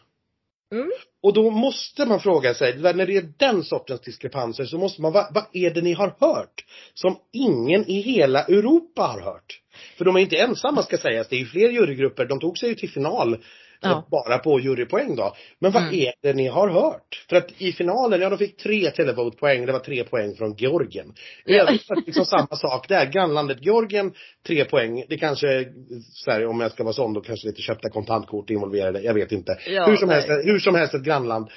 Mm. 0.72 0.90
Och 1.22 1.32
då 1.32 1.50
måste 1.50 2.06
man 2.06 2.20
fråga 2.20 2.54
sig, 2.54 2.78
när 2.78 3.06
det 3.06 3.16
är 3.16 3.32
den 3.36 3.64
sortens 3.64 4.00
diskrepanser 4.00 4.64
så 4.64 4.78
måste 4.78 5.02
man, 5.02 5.12
vad, 5.12 5.34
vad 5.34 5.44
är 5.52 5.70
det 5.70 5.80
ni 5.80 5.92
har 5.92 6.16
hört? 6.20 6.64
Som 6.94 7.18
ingen 7.32 7.90
i 7.90 8.00
hela 8.00 8.44
Europa 8.44 9.02
har 9.02 9.20
hört. 9.20 9.60
För 9.96 10.04
de 10.04 10.16
är 10.16 10.20
inte 10.20 10.36
ensamma 10.36 10.82
ska 10.82 10.98
sägas, 10.98 11.28
det 11.28 11.36
är 11.36 11.40
ju 11.40 11.46
fler 11.46 11.68
jurygrupper, 11.68 12.26
de 12.26 12.40
tog 12.40 12.58
sig 12.58 12.68
ju 12.68 12.74
till 12.74 12.90
final 12.90 13.38
Ja. 13.80 14.06
Bara 14.10 14.38
på 14.38 14.60
jurypoäng 14.60 15.16
då. 15.16 15.34
Men 15.58 15.72
vad 15.72 15.82
Mm. 15.82 15.94
är 15.94 16.12
det 16.22 16.32
ni 16.32 16.46
har 16.48 16.68
hört? 16.68 17.26
För 17.28 17.36
att 17.36 17.48
i 17.58 17.72
finalen, 17.72 18.20
ja 18.20 18.28
de 18.30 18.38
fick 18.38 18.56
tre 18.56 18.90
televote-poäng, 18.90 19.66
det 19.66 19.72
var 19.72 19.78
tre 19.78 20.04
poäng 20.04 20.34
från 20.36 20.54
Georgien. 20.56 21.14
I 21.46 21.54
Ja. 21.56 21.62
övrigt 21.62 21.88
det 21.88 22.02
liksom 22.06 22.24
samma 22.24 22.56
sak 22.56 22.88
där. 22.88 23.06
Grannlandet 23.06 23.58
Georgien, 23.64 24.12
tre 24.46 24.64
poäng. 24.64 25.04
Det 25.08 25.18
kanske, 25.18 25.64
så 26.12 26.30
här, 26.30 26.46
om 26.46 26.60
jag 26.60 26.72
ska 26.72 26.82
vara 26.84 26.92
sån, 26.94 27.12
då 27.14 27.20
kanske 27.20 27.46
lite 27.48 27.62
köpta 27.62 27.90
kontantkort 27.90 28.50
involverade, 28.50 29.00
jag 29.00 29.14
vet 29.14 29.32
inte. 29.32 29.58
Ja, 29.66 29.86
hur, 29.86 29.96
som 29.96 30.08
nej. 30.08 30.16
helst, 30.20 30.46
hur 30.48 30.58
som 30.58 30.74
helst 30.74 30.94
ett 30.94 31.04
grannland. 31.04 31.50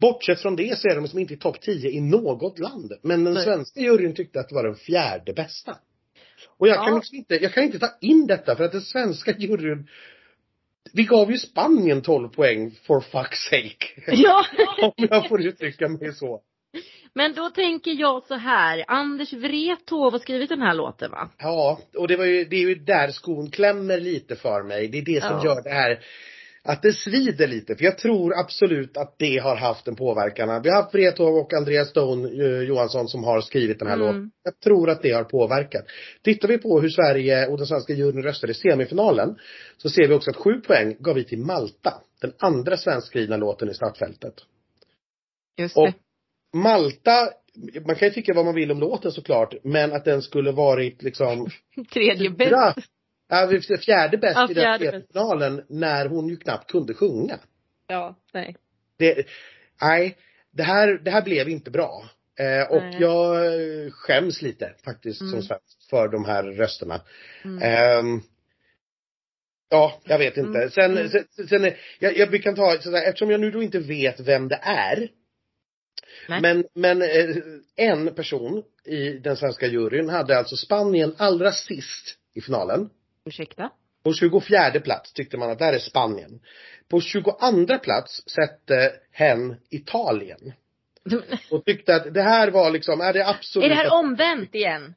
Bortsett 0.00 0.40
från 0.40 0.56
det 0.56 0.78
så 0.78 0.88
är 0.88 0.94
de 0.94 1.00
liksom 1.02 1.18
inte 1.18 1.34
i 1.34 1.36
topp 1.36 1.60
10 1.60 1.90
i 1.90 2.00
något 2.00 2.58
land. 2.58 2.92
Men 3.02 3.24
den 3.24 3.34
Nej. 3.34 3.44
svenska 3.44 3.80
juryn 3.80 4.14
tyckte 4.14 4.40
att 4.40 4.48
det 4.48 4.54
var 4.54 4.64
den 4.64 4.74
fjärde 4.74 5.32
bästa. 5.32 5.76
Och 6.58 6.68
jag 6.68 6.76
kan 6.76 6.86
Ja. 6.88 6.94
liksom 6.94 7.16
inte, 7.16 7.34
jag 7.34 7.52
kan 7.52 7.62
inte 7.64 7.78
ta 7.78 7.88
in 8.00 8.26
detta 8.26 8.56
för 8.56 8.64
att 8.64 8.72
den 8.72 8.80
svenska 8.80 9.34
juryn 9.38 9.88
vi 10.92 11.04
gav 11.04 11.30
ju 11.30 11.38
Spanien 11.38 12.02
12 12.02 12.28
poäng 12.28 12.70
for 12.86 13.00
fuck's 13.00 13.48
sake. 13.50 13.86
Ja. 14.22 14.44
Om 14.82 14.92
jag 14.96 15.28
får 15.28 15.46
uttrycka 15.46 15.88
mig 15.88 16.12
så. 16.14 16.40
Men 17.14 17.32
då 17.34 17.50
tänker 17.50 17.90
jag 17.90 18.22
så 18.26 18.34
här, 18.34 18.84
Anders 18.88 19.32
Wrethov 19.32 20.12
har 20.12 20.18
skrivit 20.18 20.48
den 20.48 20.62
här 20.62 20.74
låten 20.74 21.10
va? 21.10 21.28
Ja, 21.38 21.80
och 21.96 22.08
det 22.08 22.16
var 22.16 22.24
ju, 22.24 22.44
det 22.44 22.56
är 22.56 22.60
ju 22.68 22.74
där 22.74 23.08
skon 23.10 23.50
klämmer 23.50 24.00
lite 24.00 24.36
för 24.36 24.62
mig. 24.62 24.88
Det 24.88 24.98
är 24.98 25.04
det 25.04 25.22
som 25.22 25.36
Ja. 25.36 25.44
gör 25.44 25.62
det 25.62 25.70
här 25.70 26.00
att 26.62 26.82
det 26.82 26.92
svider 26.92 27.46
lite. 27.46 27.76
För 27.76 27.84
jag 27.84 27.98
tror 27.98 28.38
absolut 28.40 28.96
att 28.96 29.14
det 29.18 29.38
har 29.38 29.56
haft 29.56 29.88
en 29.88 29.96
påverkan. 29.96 30.62
Vi 30.62 30.68
har 30.70 30.82
haft 30.82 30.94
Wrethov 30.94 31.34
och 31.36 31.54
Andreas 31.54 31.88
Stone 31.88 32.28
eh, 32.44 32.62
Johansson 32.62 33.08
som 33.08 33.24
har 33.24 33.40
skrivit 33.40 33.78
den 33.78 33.88
här 33.88 33.94
Mm. 33.94 34.06
låten. 34.06 34.30
Jag 34.44 34.60
tror 34.60 34.90
att 34.90 35.02
det 35.02 35.10
har 35.12 35.24
påverkat. 35.24 35.84
Tittar 36.22 36.48
vi 36.48 36.58
på 36.58 36.80
hur 36.80 36.88
Sverige 36.88 37.46
och 37.46 37.56
den 37.58 37.66
svenska 37.66 37.92
juryn 37.92 38.22
röstade 38.22 38.50
i 38.50 38.54
semifinalen 38.54 39.38
så 39.76 39.90
ser 39.90 40.08
vi 40.08 40.14
också 40.14 40.30
att 40.30 40.36
sju 40.36 40.60
poäng 40.60 40.96
gav 41.00 41.14
vi 41.14 41.24
till 41.24 41.38
Malta. 41.38 41.94
Den 42.20 42.32
andra 42.38 42.76
svenskskrivna 42.76 43.36
låten 43.36 43.70
i 43.70 43.74
startfältet. 43.74 44.34
Just 45.58 45.76
Och 45.76 45.88
Malta, 46.54 47.28
man 47.86 47.96
kan 47.96 48.08
ju 48.08 48.14
tycka 48.14 48.34
vad 48.34 48.44
man 48.44 48.54
vill 48.54 48.70
om 48.70 48.80
låten 48.80 49.12
såklart, 49.12 49.54
men 49.62 49.92
att 49.92 50.04
den 50.04 50.22
skulle 50.22 50.52
varit 50.52 51.02
liksom 51.02 51.48
Tredje 51.92 52.30
bäst. 52.30 52.52
Ja, 53.28 53.46
vi- 53.46 53.78
fjärde 53.78 54.18
bäst 54.18 54.36
Ja, 54.36 54.50
i 54.50 54.54
den 54.54 54.78
fjärde 54.78 55.02
finalen 55.12 55.64
när 55.68 56.06
hon 56.06 56.28
ju 56.28 56.36
knappt 56.36 56.70
kunde 56.70 56.94
sjunga. 56.94 57.38
Ja, 57.86 58.16
nej. 58.32 58.56
Det, 58.98 59.26
nej, 59.80 60.16
det 60.50 60.62
här, 60.62 61.00
det 61.04 61.10
här 61.10 61.22
blev 61.22 61.48
inte 61.48 61.70
bra. 61.70 62.04
Eh, 62.38 62.70
och 62.70 62.82
Nej. 62.82 62.96
jag 63.00 63.46
eh, 63.46 63.90
skäms 63.90 64.42
lite 64.42 64.74
faktiskt 64.84 65.20
Mm. 65.20 65.30
som 65.32 65.42
svensk 65.42 65.88
för 65.90 66.08
de 66.08 66.24
här 66.24 66.42
rösterna. 66.42 67.00
Mm. 67.44 67.62
Ehm, 67.62 68.20
ja, 69.70 70.00
jag 70.04 70.18
vet 70.18 70.36
inte. 70.36 70.58
Mm. 70.58 70.70
Sen, 70.70 70.90
Mm. 70.98 71.08
sen, 71.08 71.48
sen 71.48 71.72
jag, 71.98 72.16
jag, 72.16 72.26
vi 72.26 72.38
kan 72.38 72.54
ta 72.54 72.78
sådär, 72.80 73.02
eftersom 73.08 73.30
jag 73.30 73.40
nu 73.40 73.50
då 73.50 73.62
inte 73.62 73.78
vet 73.78 74.20
vem 74.20 74.48
det 74.48 74.60
är. 74.62 75.08
Nej. 76.28 76.40
Men, 76.40 76.64
men 76.74 77.02
eh, 77.02 77.36
en 77.76 78.14
person 78.14 78.62
i 78.84 79.10
den 79.12 79.36
svenska 79.36 79.66
juryn 79.66 80.08
hade 80.08 80.38
alltså 80.38 80.56
Spanien 80.56 81.14
allra 81.18 81.52
sist 81.52 82.14
i 82.34 82.40
finalen. 82.40 82.90
Ursäkta? 83.28 83.70
På 84.04 84.12
24 84.12 84.80
plats 84.80 85.12
tyckte 85.12 85.36
man 85.36 85.50
att 85.50 85.58
där 85.58 85.72
är 85.72 85.78
Spanien. 85.78 86.40
På 86.88 87.00
22 87.00 87.32
plats 87.82 88.22
sätter 88.30 88.90
hen 89.12 89.56
Italien. 89.70 90.52
Och 91.50 91.64
tyckte 91.64 91.94
att 91.94 92.14
det 92.14 92.22
här 92.22 92.50
var 92.50 92.70
liksom, 92.70 93.00
är 93.00 93.12
det 93.12 93.28
absolut 93.28 93.64
Är 93.64 93.68
det 93.68 93.74
här 93.74 93.92
omvänt 93.92 94.54
igen? 94.54 94.94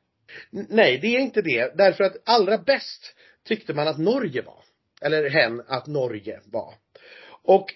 Nej, 0.51 0.99
det 1.01 1.07
är 1.07 1.19
inte 1.19 1.41
det. 1.41 1.77
Därför 1.77 2.03
att 2.03 2.15
allra 2.25 2.57
bäst 2.57 3.15
tyckte 3.47 3.73
man 3.73 3.87
att 3.87 3.97
Norge 3.97 4.41
var. 4.41 4.63
Eller 5.01 5.29
hen 5.29 5.61
att 5.67 5.87
Norge 5.87 6.39
var. 6.45 6.73
Och 7.43 7.73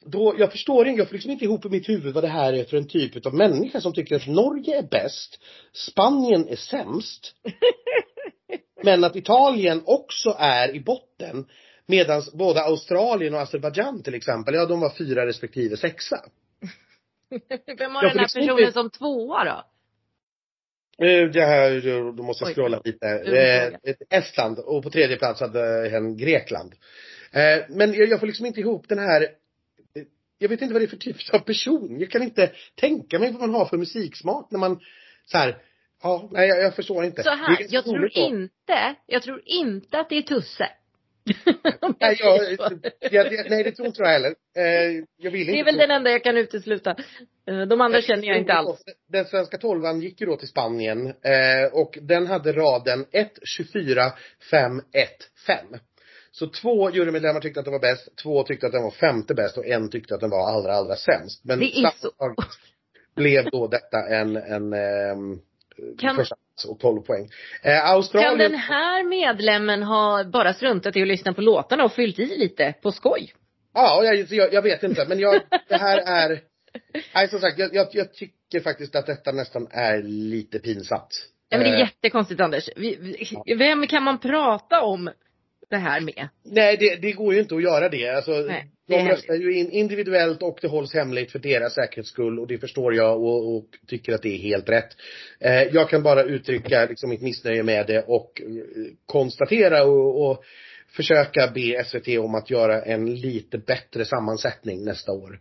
då, 0.00 0.34
jag 0.38 0.52
förstår 0.52 0.86
inte, 0.86 1.00
jag 1.00 1.08
får 1.08 1.14
liksom 1.14 1.30
inte 1.30 1.44
ihop 1.44 1.64
i 1.64 1.68
mitt 1.68 1.88
huvud 1.88 2.14
vad 2.14 2.24
det 2.24 2.28
här 2.28 2.52
är 2.52 2.64
för 2.64 2.76
en 2.76 2.88
typ 2.88 3.26
av 3.26 3.34
människa 3.34 3.80
som 3.80 3.92
tycker 3.92 4.16
att 4.16 4.26
Norge 4.26 4.78
är 4.78 4.82
bäst, 4.82 5.40
Spanien 5.72 6.48
är 6.48 6.56
sämst. 6.56 7.34
men 8.86 9.04
att 9.04 9.16
Italien 9.16 9.82
också 9.84 10.36
är 10.38 10.74
i 10.74 10.80
botten. 10.80 11.46
Medan 11.86 12.22
både 12.34 12.62
Australien 12.62 13.34
och 13.34 13.40
Azerbajdzjan 13.40 14.02
till 14.02 14.14
exempel, 14.14 14.54
ja 14.54 14.66
de 14.66 14.80
var 14.80 14.90
fyra 14.98 15.26
respektive 15.26 15.76
sexa. 15.76 16.16
Vem 17.78 17.94
har 17.94 18.02
Ja, 18.02 18.08
den 18.08 18.18
här 18.18 18.24
personen 18.34 18.70
står- 18.72 18.82
som 18.82 18.90
tvåa 18.90 19.44
då? 19.44 19.64
Eh, 21.06 21.30
Det 21.30 21.44
här, 21.46 21.80
då 22.16 22.22
måste 22.22 22.44
jag 22.44 22.54
scrolla 22.54 22.80
lite. 22.84 23.06
Eh, 23.08 23.94
Estland 24.18 24.58
och 24.58 24.82
på 24.82 24.90
tredje 24.90 25.16
plats 25.16 25.40
hade 25.40 25.88
hen 25.88 26.16
Grekland. 26.16 26.74
Eh, 27.32 27.64
Men 27.68 27.94
jag 27.94 28.08
jag 28.08 28.20
får 28.20 28.26
liksom 28.26 28.46
inte 28.46 28.60
ihop 28.60 28.88
den 28.88 28.98
här 28.98 29.22
eh, 29.22 30.02
jag 30.38 30.48
vet 30.48 30.62
inte 30.62 30.72
vad 30.74 30.82
det 30.82 30.86
är 30.86 30.96
för 30.96 30.96
typ 30.96 31.16
av 31.34 31.38
person. 31.38 31.96
Jag 32.00 32.10
kan 32.10 32.22
inte 32.22 32.50
tänka 32.74 33.18
mig 33.18 33.32
vad 33.32 33.40
man 33.40 33.54
har 33.54 33.64
för 33.66 33.76
musiksmak 33.76 34.50
när 34.50 34.58
man 34.58 34.80
så 35.24 35.38
här, 35.38 35.56
ja, 36.06 36.28
nej 36.32 36.48
jag, 36.48 36.62
jag 36.62 36.74
förstår 36.74 37.04
inte. 37.04 37.22
Så 37.22 37.30
här, 37.30 37.66
jag 37.68 37.84
tror 37.84 37.98
då. 37.98 38.08
inte, 38.08 38.94
jag 39.06 39.22
tror 39.22 39.42
inte 39.44 39.98
att 40.00 40.08
det 40.08 40.16
är 40.18 40.22
Tusse. 40.22 40.68
Nej, 42.00 42.16
jag, 42.20 42.52
jag, 42.52 43.32
jag, 43.32 43.50
nej 43.50 43.64
det 43.64 43.72
tror 43.72 43.86
inte 43.86 44.02
jag 44.02 44.08
heller. 44.08 44.34
Eh, 44.56 45.04
Jag 45.16 45.30
vill 45.30 45.46
Det 45.46 45.52
är 45.52 45.56
inte 45.56 45.64
väl 45.64 45.74
tro- 45.74 45.80
den 45.80 45.90
enda 45.90 46.10
jag 46.10 46.24
kan 46.24 46.36
utesluta. 46.36 46.90
Eh, 47.48 47.60
De 47.60 47.80
andra 47.80 48.00
känner 48.02 48.28
jag 48.28 48.38
inte 48.38 48.52
alls. 48.52 48.82
Den 49.08 49.24
svenska 49.24 49.58
tolvan 49.58 50.00
gick 50.00 50.20
ju 50.20 50.26
då 50.26 50.36
till 50.36 50.48
Spanien 50.48 51.06
eh, 51.06 51.72
och 51.72 51.98
den 52.02 52.26
hade 52.26 52.52
raden 52.52 53.06
1, 53.12 53.32
24, 53.44 54.12
5, 54.50 54.78
1, 54.78 54.84
5. 55.46 55.56
Så 56.30 56.46
två 56.46 56.90
jurymedlemmar 56.90 57.40
tyckte 57.40 57.60
att 57.60 57.66
den 57.66 57.72
var 57.72 57.80
bäst, 57.80 58.16
två 58.22 58.42
tyckte 58.42 58.66
att 58.66 58.72
den 58.72 58.82
var 58.82 58.90
femte 58.90 59.34
bäst 59.34 59.58
och 59.58 59.66
en 59.66 59.90
tyckte 59.90 60.14
att 60.14 60.20
den 60.20 60.30
var 60.30 60.50
allra, 60.50 60.72
allra 60.72 60.96
sämst. 60.96 61.44
Men 61.44 61.58
Det 61.58 61.64
är 61.78 61.92
så- 62.00 62.10
blev 63.16 63.44
då 63.50 63.66
detta 63.66 63.98
en, 64.08 64.36
en 64.36 64.72
ehm, 64.72 65.38
Kan- 65.98 66.16
första 66.16 66.34
och 66.68 66.80
12 66.80 67.00
poäng. 67.02 67.28
Eh, 67.62 67.70
Kan 67.80 67.94
Australien, 67.94 68.38
den 68.38 68.54
här 68.60 69.04
medlemmen 69.04 69.82
ha 69.82 70.24
bara 70.24 70.54
struntat 70.54 70.96
i 70.96 71.02
att 71.02 71.08
lyssna 71.08 71.32
på 71.32 71.40
låtarna 71.40 71.84
och 71.84 71.92
fyllt 71.92 72.18
i 72.18 72.26
lite 72.38 72.74
på 72.82 72.92
skoj? 72.92 73.32
ja 73.74 74.04
jag, 74.04 74.26
jag, 74.30 74.52
jag 74.54 74.62
vet 74.62 74.82
inte 74.82 75.06
men 75.08 75.18
jag, 75.18 75.34
det 75.68 75.76
här 75.76 75.98
är, 75.98 76.40
nej 77.14 77.28
som 77.28 77.40
sagt 77.40 77.58
jag, 77.58 77.74
jag, 77.74 77.86
jag 77.92 78.12
tycker 78.14 78.60
faktiskt 78.60 78.96
att 78.96 79.06
detta 79.06 79.32
nästan 79.32 79.68
är 79.70 80.02
lite 80.02 80.58
pinsamt. 80.58 81.28
Ja, 81.48 81.58
men 81.58 81.64
det 81.66 81.70
är 81.70 81.74
Eh, 81.74 81.80
jättekonstigt 81.80 82.40
Anders. 82.40 82.68
Vem 83.58 83.86
kan 83.86 84.02
man 84.02 84.18
prata 84.18 84.82
om 84.82 85.10
det 85.70 85.76
här 85.76 86.00
med? 86.00 86.28
Nej, 86.44 86.76
det, 86.76 86.96
det 86.96 87.12
går 87.12 87.34
ju 87.34 87.40
inte 87.40 87.54
att 87.54 87.62
göra 87.62 87.88
det. 87.88 88.08
Alltså, 88.08 88.30
Nej, 88.30 88.70
de 88.86 89.08
röstar 89.08 89.34
ju 89.34 89.58
in 89.58 89.70
individuellt 89.70 90.42
och 90.42 90.58
det 90.62 90.68
hålls 90.68 90.94
hemligt 90.94 91.32
för 91.32 91.38
deras 91.38 91.74
säkerhets 91.74 92.08
skull 92.08 92.38
och 92.38 92.46
det 92.46 92.58
förstår 92.58 92.94
jag 92.94 93.22
och, 93.22 93.56
och 93.56 93.64
tycker 93.86 94.12
att 94.12 94.22
det 94.22 94.28
är 94.28 94.38
helt 94.38 94.68
rätt. 94.68 94.96
Eh, 95.40 95.62
jag 95.62 95.90
kan 95.90 96.02
bara 96.02 96.22
uttrycka 96.22 96.86
liksom 96.86 97.10
mitt 97.10 97.22
missnöje 97.22 97.62
med 97.62 97.86
det 97.86 98.04
och 98.06 98.40
eh, 98.40 98.46
konstatera 99.06 99.84
och, 99.84 100.30
och 100.30 100.44
försöka 100.88 101.52
be 101.54 101.84
SVT 101.84 102.18
om 102.18 102.34
att 102.34 102.50
göra 102.50 102.82
en 102.82 103.14
lite 103.14 103.58
bättre 103.58 104.04
sammansättning 104.04 104.84
nästa 104.84 105.12
år. 105.12 105.40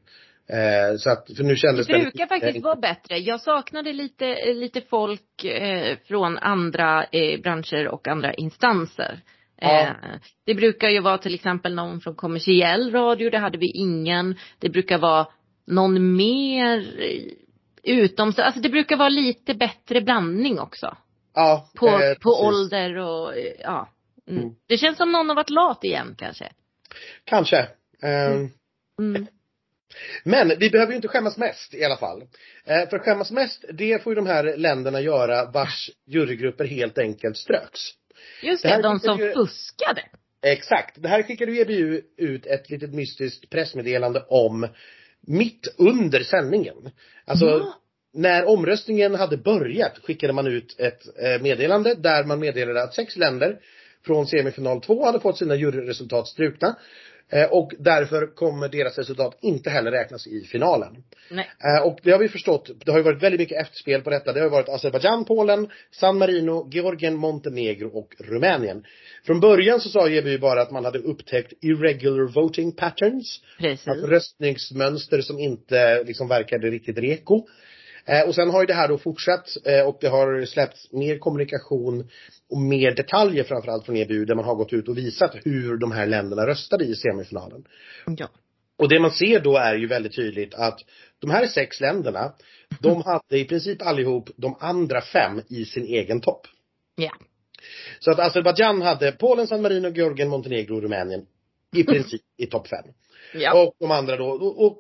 Eh, 0.50 0.98
så 0.98 1.10
att, 1.10 1.28
för 1.38 1.44
nu 1.44 1.50
Det 1.50 1.56
kändes 1.56 1.88
brukar 1.88 2.28
faktiskt 2.28 2.64
vara 2.64 2.76
bättre. 2.76 3.18
Jag 3.18 3.42
saknade 3.42 3.94
lite, 3.94 4.54
lite 4.54 4.82
folk 4.82 5.44
eh, 5.44 5.98
från 6.08 6.38
andra 6.38 7.04
eh, 7.04 7.42
branscher 7.42 7.88
och 7.88 8.08
andra 8.08 8.34
instanser. 8.34 9.20
Ja. 9.62 9.82
Eh, 9.82 9.94
det 10.46 10.54
brukar 10.56 10.90
ju 10.90 11.00
vara 11.02 11.18
till 11.18 11.34
exempel 11.36 11.76
någon 11.76 12.02
från 12.02 12.16
kommersiell 12.16 12.92
radio, 12.92 13.30
det 13.30 13.38
hade 13.38 13.58
vi 13.58 13.72
ingen. 13.76 14.36
Det 14.60 14.70
brukar 14.70 14.98
vara 14.98 15.28
någon 15.68 16.16
mer 16.16 17.02
eh, 17.02 17.24
utom, 17.84 18.34
så- 18.34 18.42
alltså 18.42 18.62
det 18.62 18.70
brukar 18.70 18.98
vara 18.98 19.10
lite 19.10 19.54
bättre 19.54 20.02
blandning 20.02 20.60
också. 20.60 20.98
Ja, 21.34 21.70
På, 21.76 21.88
eh, 21.88 21.94
på 21.94 22.30
precis. 22.32 22.44
ålder 22.46 22.98
och 22.98 23.38
eh, 23.38 23.54
ja. 23.60 23.90
Mm. 24.30 24.44
Mm. 24.44 24.56
Det 24.68 24.78
känns 24.78 24.98
som 24.98 25.12
någon 25.12 25.30
har 25.30 25.36
varit 25.36 25.50
lat 25.50 25.84
igen 25.84 26.16
kanske. 26.18 26.52
Kanske. 27.24 27.58
Eh, 28.04 28.48
Mm. 29.00 29.28
Men 30.24 30.52
vi 30.60 30.70
behöver 30.70 30.92
ju 30.92 30.96
inte 30.96 31.08
skämmas 31.08 31.38
mest 31.38 31.74
i 31.74 31.84
alla 31.84 31.98
fall. 31.98 32.22
Eh, 32.66 32.90
för 32.90 33.00
skämmas 33.00 33.32
mest, 33.32 33.66
det 33.74 34.04
får 34.04 34.12
ju 34.12 34.16
de 34.16 34.26
här 34.28 34.58
länderna 34.58 35.02
göra 35.02 35.52
vars 35.52 35.90
jurygrupper 36.08 36.66
helt 36.66 36.98
enkelt 36.98 37.38
ströks. 37.38 37.82
Just 38.42 38.64
Det 38.64 38.70
det, 38.70 38.82
de 38.82 39.00
som 39.00 39.20
ju- 39.20 39.34
fuskade. 39.34 40.02
Exakt. 40.42 41.02
Det 41.02 41.08
här 41.08 41.24
skickade 41.24 41.52
ju 41.52 41.62
EBU 41.62 42.02
ut 42.18 42.46
ett 42.46 42.70
litet 42.70 42.94
mystiskt 42.94 43.50
pressmeddelande 43.50 44.26
om 44.28 44.68
mitt 45.28 45.76
under 45.78 46.24
sändningen. 46.24 46.76
Alltså, 47.26 47.46
Ja. 47.46 47.80
när 48.14 48.46
omröstningen 48.46 49.16
hade 49.16 49.38
börjat 49.38 49.98
skickade 50.04 50.34
man 50.34 50.48
ut 50.48 50.80
ett 50.80 51.02
eh, 51.24 51.42
meddelande 51.42 51.96
där 51.96 52.24
man 52.24 52.40
meddelade 52.40 52.84
att 52.84 52.94
sex 52.94 53.16
länder 53.18 53.60
från 54.06 54.28
semifinal 54.28 54.82
2 54.82 55.06
hade 55.06 55.20
fått 55.20 55.38
sina 55.38 55.56
juryresultat 55.56 56.28
strukna. 56.28 56.76
Eh, 57.32 57.46
och 57.52 57.72
därför 57.80 58.36
kommer 58.36 58.70
deras 58.70 58.98
resultat 58.98 59.38
inte 59.42 59.70
heller 59.70 59.92
räknas 59.92 60.28
i 60.28 60.42
finalen. 60.42 61.04
Nej. 61.32 61.50
Eh, 61.64 61.88
och 61.88 62.00
det 62.04 62.12
har 62.12 62.20
vi 62.20 62.30
förstått, 62.30 62.72
det 62.86 62.92
har 62.92 63.00
ju 63.00 63.04
varit 63.04 63.24
väldigt 63.24 63.40
mycket 63.40 63.62
efterspel 63.62 64.02
på 64.02 64.10
detta. 64.10 64.34
Det 64.34 64.40
har 64.40 64.50
varit 64.50 64.70
Azerbajdzjan, 64.70 65.26
Polen, 65.26 65.70
San 65.92 66.18
Marino, 66.18 66.70
Georgien, 66.72 67.16
Montenegro 67.16 67.90
och 67.90 68.16
Rumänien. 68.20 68.84
Från 69.26 69.40
början 69.40 69.80
så 69.80 69.90
sa 69.90 70.10
EBU 70.10 70.38
bara 70.38 70.62
att 70.62 70.72
man 70.72 70.86
hade 70.86 71.00
upptäckt 71.00 71.54
irregular 71.62 72.34
voting 72.34 72.72
patterns. 72.72 73.42
Precis. 73.58 73.88
Alltså 73.88 74.08
röstningsmönster 74.08 75.22
som 75.22 75.40
inte 75.40 76.04
liksom 76.04 76.28
verkade 76.28 76.68
riktigt 76.68 76.98
reko. 76.98 77.48
Eh, 78.06 78.28
och 78.28 78.36
sen 78.36 78.50
har 78.50 78.62
ju 78.62 78.66
det 78.66 78.74
här 78.74 78.88
då 78.88 78.98
fortsatt 78.98 79.58
eh, 79.66 79.88
och 79.88 79.98
det 80.02 80.08
har 80.08 80.46
släppts 80.46 80.92
mer 80.92 81.18
kommunikation 81.18 82.10
och 82.50 82.58
mer 82.58 82.92
detaljer 82.92 83.44
framförallt 83.44 83.86
från 83.86 83.98
EBU 83.98 84.26
där 84.26 84.36
man 84.36 84.46
har 84.46 84.56
gått 84.56 84.74
ut 84.74 84.88
och 84.88 84.98
visat 84.98 85.36
hur 85.44 85.78
de 85.78 85.92
här 85.92 86.06
länderna 86.06 86.48
röstade 86.48 86.86
i 86.86 86.96
semifinalen. 86.96 87.68
Ja. 88.18 88.30
Och 88.78 88.90
det 88.90 89.00
man 89.00 89.12
ser 89.12 89.40
då 89.40 89.58
är 89.58 89.76
ju 89.76 89.88
väldigt 89.88 90.16
tydligt 90.16 90.54
att 90.54 90.80
de 91.20 91.30
här 91.30 91.48
sex 91.48 91.82
länderna, 91.82 92.34
de 92.80 93.02
hade 93.06 93.40
i 93.40 93.46
princip 93.46 93.82
allihop 93.82 94.30
de 94.38 94.58
andra 94.60 95.02
fem 95.02 95.42
i 95.50 95.66
sin 95.66 95.86
egen 95.86 96.22
topp. 96.22 96.48
Ja. 96.96 97.12
Så 98.00 98.12
att 98.12 98.20
Azerbajdzjan 98.20 98.82
hade 98.82 99.12
Polen, 99.12 99.48
San 99.48 99.62
Marino, 99.62 99.90
Georgien, 99.90 100.30
Montenegro 100.30 100.76
och 100.76 100.82
Rumänien 100.82 101.26
i 101.76 101.84
princip 101.94 102.22
i 102.38 102.46
topp 102.46 102.68
fem. 102.68 102.86
Ja. 103.34 103.64
Och 103.64 103.76
de 103.80 103.92
andra 103.92 104.18
då, 104.18 104.26
och, 104.28 104.66
och 104.66 104.78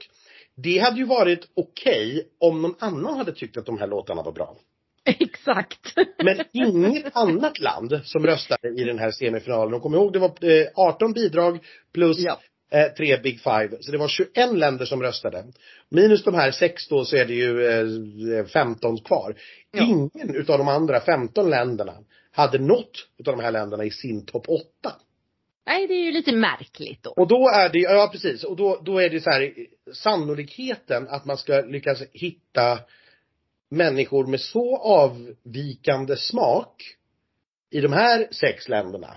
det 0.58 0.78
hade 0.80 0.98
ju 0.98 1.06
varit 1.06 1.48
okej 1.56 2.28
om 2.39 2.62
någon 2.62 2.76
annan 2.80 3.18
hade 3.18 3.32
tyckt 3.32 3.58
att 3.58 3.65
de 3.65 3.78
här 3.80 3.88
låtarna 3.88 4.24
var 4.24 4.32
bra. 4.32 4.56
Exakt. 5.06 5.94
Men 6.24 6.44
inget 6.54 7.15
annat 7.15 7.60
land 7.60 8.02
som 8.04 8.26
röstade 8.26 8.68
i 8.82 8.84
den 8.84 9.00
här 9.00 9.12
semifinalen, 9.12 9.74
och 9.74 9.82
kom 9.82 9.94
ihåg 9.96 10.13
det 10.13 10.20
var 10.20 10.32
eh, 10.41 10.68
18 10.76 11.13
bidrag 11.13 11.60
plus 11.94 12.18
Ja. 12.20 12.39
eh, 12.72 12.88
tre 12.98 13.18
Big 13.18 13.39
Five. 13.41 13.70
Så 13.80 13.91
det 13.91 13.98
var 13.98 14.08
21 14.08 14.54
länder 14.58 14.86
som 14.86 15.02
röstade. 15.02 15.46
Minus 15.89 16.24
de 16.24 16.34
här 16.34 16.52
sex 16.52 16.88
då 16.88 17.06
så 17.06 17.15
är 17.15 17.26
det 17.26 17.34
ju 17.34 17.65
eh, 18.39 18.46
15 18.46 18.98
kvar. 18.98 19.36
Ja. 19.72 19.84
Ingen 19.84 20.36
utav 20.36 20.58
de 20.58 20.68
andra 20.68 21.00
15 21.00 21.50
länderna 21.50 21.94
hade 22.32 22.60
något 22.60 23.08
utav 23.18 23.38
de 23.38 23.44
här 23.44 23.52
länderna 23.52 23.84
i 23.84 23.91
sin 23.91 24.26
topp 24.26 24.46
8. 24.50 24.62
Nej, 25.65 25.88
det 25.88 25.93
är 25.93 26.06
ju 26.06 26.12
lite 26.12 26.32
märkligt 26.32 27.04
då. 27.04 27.10
Och 27.10 27.28
då 27.28 27.49
är 27.49 27.69
det, 27.69 27.80
ja 27.80 28.10
precis, 28.12 28.43
och 28.43 28.56
då, 28.56 28.82
då 28.86 28.99
är 28.99 29.10
det 29.10 29.21
så 29.21 29.30
här 29.30 29.54
sannolikheten 29.93 31.08
att 31.10 31.25
man 31.25 31.38
ska 31.38 31.62
lyckas 31.62 32.04
hitta 32.13 32.80
människor 33.69 34.28
med 34.28 34.41
så 34.41 34.78
avvikande 34.78 36.17
smak 36.17 36.84
i 37.71 37.82
de 37.82 37.93
här 37.93 38.28
sex 38.32 38.69
länderna. 38.69 39.15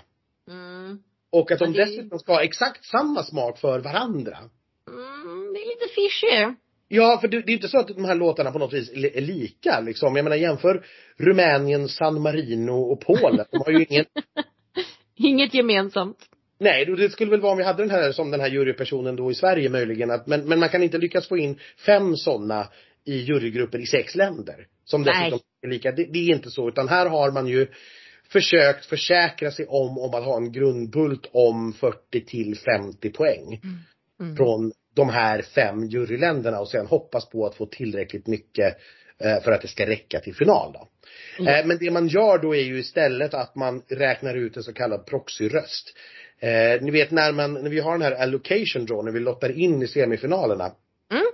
Mm. 0.49 1.03
Och 1.31 1.51
att 1.51 1.59
de 1.59 1.73
det 1.73 1.85
dessutom 1.85 2.19
ska 2.19 2.33
ha 2.33 2.43
exakt 2.43 2.85
samma 2.85 3.23
smak 3.23 3.59
för 3.59 3.81
varandra. 3.81 4.39
Mm, 4.89 5.53
det 5.53 5.61
är 5.61 5.69
lite 5.69 5.95
fishy. 5.95 6.55
Ja, 6.89 7.19
för 7.21 7.29
det, 7.29 7.41
det 7.41 7.53
är 7.53 7.55
inte 7.55 7.69
så 7.69 7.79
att 7.79 7.89
de 7.89 8.05
här 8.05 8.15
låtarna 8.15 8.53
på 8.53 8.59
något 8.59 8.73
vis 8.73 8.91
är 8.91 9.17
är 9.17 9.21
lika 9.21 9.81
liksom. 9.81 10.17
Jag 10.17 10.25
menar 10.25 10.37
jämför 10.37 10.87
Rumänien, 11.17 11.89
San 11.89 12.23
Marino 12.23 12.73
och 12.73 13.01
Polen. 13.01 13.47
De 13.51 13.59
har 13.59 13.71
ju 13.71 13.85
ingen, 13.89 14.05
Inget 15.17 15.55
gemensamt. 15.55 16.28
Nej 16.59 16.85
det 16.85 17.11
skulle 17.11 17.31
väl 17.31 17.41
vara 17.41 17.53
om 17.53 17.59
vi 17.59 17.65
hade 17.65 17.83
den 17.83 17.91
här, 17.91 18.13
som 18.13 18.31
den 18.31 18.41
här 18.41 18.49
jurypersonen 18.49 19.17
då 19.17 19.31
i 19.31 19.35
Sverige 19.35 19.69
möjligen, 19.69 20.11
att, 20.11 20.27
men, 20.27 20.49
men 20.49 20.59
man 20.59 20.69
kan 20.69 20.83
inte 20.83 20.99
lyckas 20.99 21.29
få 21.29 21.39
in 21.39 21.59
fem 21.87 22.17
sådana 22.17 22.69
i 23.05 23.17
jurygrupper 23.17 23.79
i 23.79 23.87
sex 23.87 24.15
länder. 24.15 24.67
Som 24.85 25.03
Nej. 25.03 25.15
dessutom 25.31 25.47
är 25.63 25.69
lika. 25.69 25.93
Det, 25.93 26.05
det 26.05 26.19
är 26.19 26.35
inte 26.35 26.51
så, 26.51 26.69
utan 26.69 26.89
här 26.89 27.07
har 27.07 27.31
man 27.31 27.47
ju 27.47 27.67
försökt 28.29 28.87
försäkra 28.87 29.51
sig 29.51 29.67
om, 29.67 29.99
om 29.99 30.15
att 30.15 30.25
ha 30.25 30.37
en 30.37 30.53
grundbult 30.53 31.31
om 31.33 31.73
40 31.73 32.25
till 32.25 32.59
50 32.59 33.11
poäng. 33.11 33.61
Mm. 34.21 34.37
från 34.37 34.73
de 34.95 35.09
här 35.09 35.43
fem 35.43 35.85
juryländerna 35.85 36.61
och 36.61 36.69
sen 36.69 36.87
hoppas 36.87 37.29
på 37.29 37.47
att 37.47 37.55
få 37.55 37.67
tillräckligt 37.67 38.27
mycket 38.27 38.77
eh, 39.19 39.43
för 39.43 39.53
att 39.53 39.63
det 39.63 39.69
ska 39.69 39.87
räcka 39.87 40.21
till 40.21 40.35
final 40.35 40.73
då. 40.73 40.89
Mm. 41.39 41.55
Eh, 41.55 41.67
Men 41.67 41.79
det 41.79 41.91
man 41.91 42.09
gör 42.09 42.39
då 42.39 42.55
är 42.55 42.63
ju 42.63 42.79
istället 42.79 43.35
att 43.35 43.55
man 43.55 43.83
räknar 43.89 44.35
ut 44.35 44.57
en 44.57 44.63
så 44.63 44.73
kallad 44.73 45.07
proxyröst. 45.07 45.95
Eh, 46.41 46.83
ni 46.83 46.91
vet 46.91 47.11
när 47.11 47.33
man, 47.33 47.55
när 47.55 47.71
vi 47.71 47.81
har 47.81 47.93
den 47.93 48.03
här 48.03 48.23
allocation 48.23 48.87
draw, 48.87 49.05
när 49.05 49.13
vi 49.13 49.21
lottar 49.21 49.59
in 49.59 49.83
i 49.83 49.89
semifinalerna. 49.89 50.65
Mm. 51.13 51.25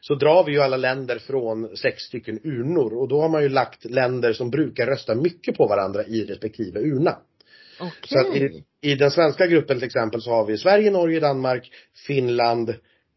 Så 0.00 0.14
drar 0.14 0.44
vi 0.44 0.52
ju 0.52 0.60
alla 0.60 0.76
länder 0.76 1.18
från 1.18 1.76
sex 1.76 2.02
stycken 2.02 2.40
urnor 2.44 2.94
och 2.94 3.08
då 3.08 3.20
har 3.20 3.28
man 3.28 3.42
ju 3.42 3.48
lagt 3.48 3.84
länder 3.84 4.32
som 4.32 4.50
brukar 4.50 4.86
rösta 4.86 5.14
mycket 5.14 5.56
på 5.56 5.66
varandra 5.66 6.04
i 6.04 6.24
respektive 6.24 6.80
urna. 6.80 7.18
Okej. 7.80 7.92
Så 8.06 8.18
att 8.18 8.36
i, 8.36 8.64
i 8.80 8.94
den 8.94 9.10
svenska 9.10 9.46
gruppen 9.46 9.78
till 9.78 9.86
exempel 9.86 10.22
så 10.22 10.30
har 10.30 10.46
vi 10.46 10.58
Sverige, 10.58 10.90
Norge, 10.90 11.20
Danmark, 11.20 11.70
Finland 12.06 12.68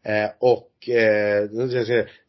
eh, 0.04 0.30
och 0.38 0.88
eh, 0.88 1.48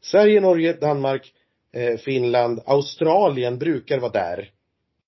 Sverige, 0.02 0.42
Norge, 0.42 0.74
Danmark, 0.74 1.34
eh, 1.74 1.98
Finland, 1.98 2.62
Australien 2.66 3.58
brukar 3.58 4.00
vara 4.00 4.12
där. 4.12 4.50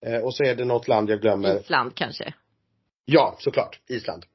Eh, 0.05 0.17
och 0.17 0.35
så 0.35 0.43
är 0.43 0.55
det 0.55 0.65
något 0.65 0.87
land 0.87 1.09
jag 1.09 1.21
glömmer. 1.21 1.59
Island 1.59 1.95
kanske. 1.95 2.33
Ja, 3.05 3.35
såklart. 3.39 3.79
Island. 3.87 4.25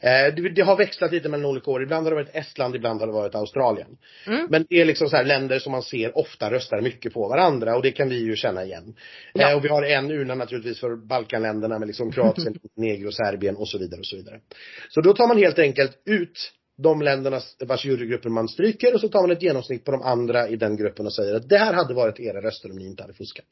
Eh, 0.00 0.34
det, 0.34 0.48
det 0.48 0.62
har 0.62 0.76
växlat 0.76 1.12
lite 1.12 1.28
mellan 1.28 1.46
olika 1.46 1.70
år. 1.70 1.82
Ibland 1.82 2.06
har 2.06 2.10
det 2.10 2.22
varit 2.22 2.34
Estland, 2.34 2.76
ibland 2.76 3.00
har 3.00 3.06
det 3.06 3.12
varit 3.12 3.34
Australien. 3.34 3.98
Mm. 4.26 4.46
Men 4.50 4.66
det 4.68 4.80
är 4.80 4.84
liksom 4.84 5.08
så 5.08 5.16
här 5.16 5.24
länder 5.24 5.58
som 5.58 5.72
man 5.72 5.82
ser 5.82 6.18
ofta 6.18 6.50
röstar 6.50 6.80
mycket 6.80 7.12
på 7.12 7.28
varandra 7.28 7.76
och 7.76 7.82
det 7.82 7.92
kan 7.92 8.08
vi 8.08 8.18
ju 8.18 8.36
känna 8.36 8.64
igen. 8.64 8.94
Ja. 9.34 9.50
Eh, 9.50 9.56
och 9.56 9.64
vi 9.64 9.68
har 9.68 9.82
en 9.82 10.10
urna 10.10 10.34
naturligtvis 10.34 10.80
för 10.80 10.96
Balkanländerna 10.96 11.78
med 11.78 11.88
liksom 11.88 12.12
Kroatien, 12.12 12.54
Negro, 12.76 13.12
Serbien 13.12 13.56
och 13.56 13.68
så 13.68 13.78
vidare 13.78 13.98
och 14.00 14.06
så 14.06 14.16
vidare. 14.16 14.40
Så 14.88 15.00
då 15.00 15.12
tar 15.12 15.28
man 15.28 15.38
helt 15.38 15.58
enkelt 15.58 16.02
ut 16.04 16.52
de 16.82 17.02
länderna 17.02 17.40
vars 17.66 17.84
jurygrupper 17.84 18.28
man 18.28 18.48
stryker 18.48 18.94
och 18.94 19.00
så 19.00 19.08
tar 19.08 19.22
man 19.22 19.30
ett 19.30 19.42
genomsnitt 19.42 19.84
på 19.84 19.90
de 19.90 20.02
andra 20.02 20.48
i 20.48 20.56
den 20.56 20.76
gruppen 20.76 21.06
och 21.06 21.14
säger 21.14 21.34
att 21.34 21.48
det 21.48 21.58
här 21.58 21.72
hade 21.72 21.94
varit 21.94 22.20
era 22.20 22.40
röster 22.40 22.70
om 22.70 22.76
ni 22.76 22.86
inte 22.86 23.02
hade 23.02 23.14
fuskat. 23.14 23.48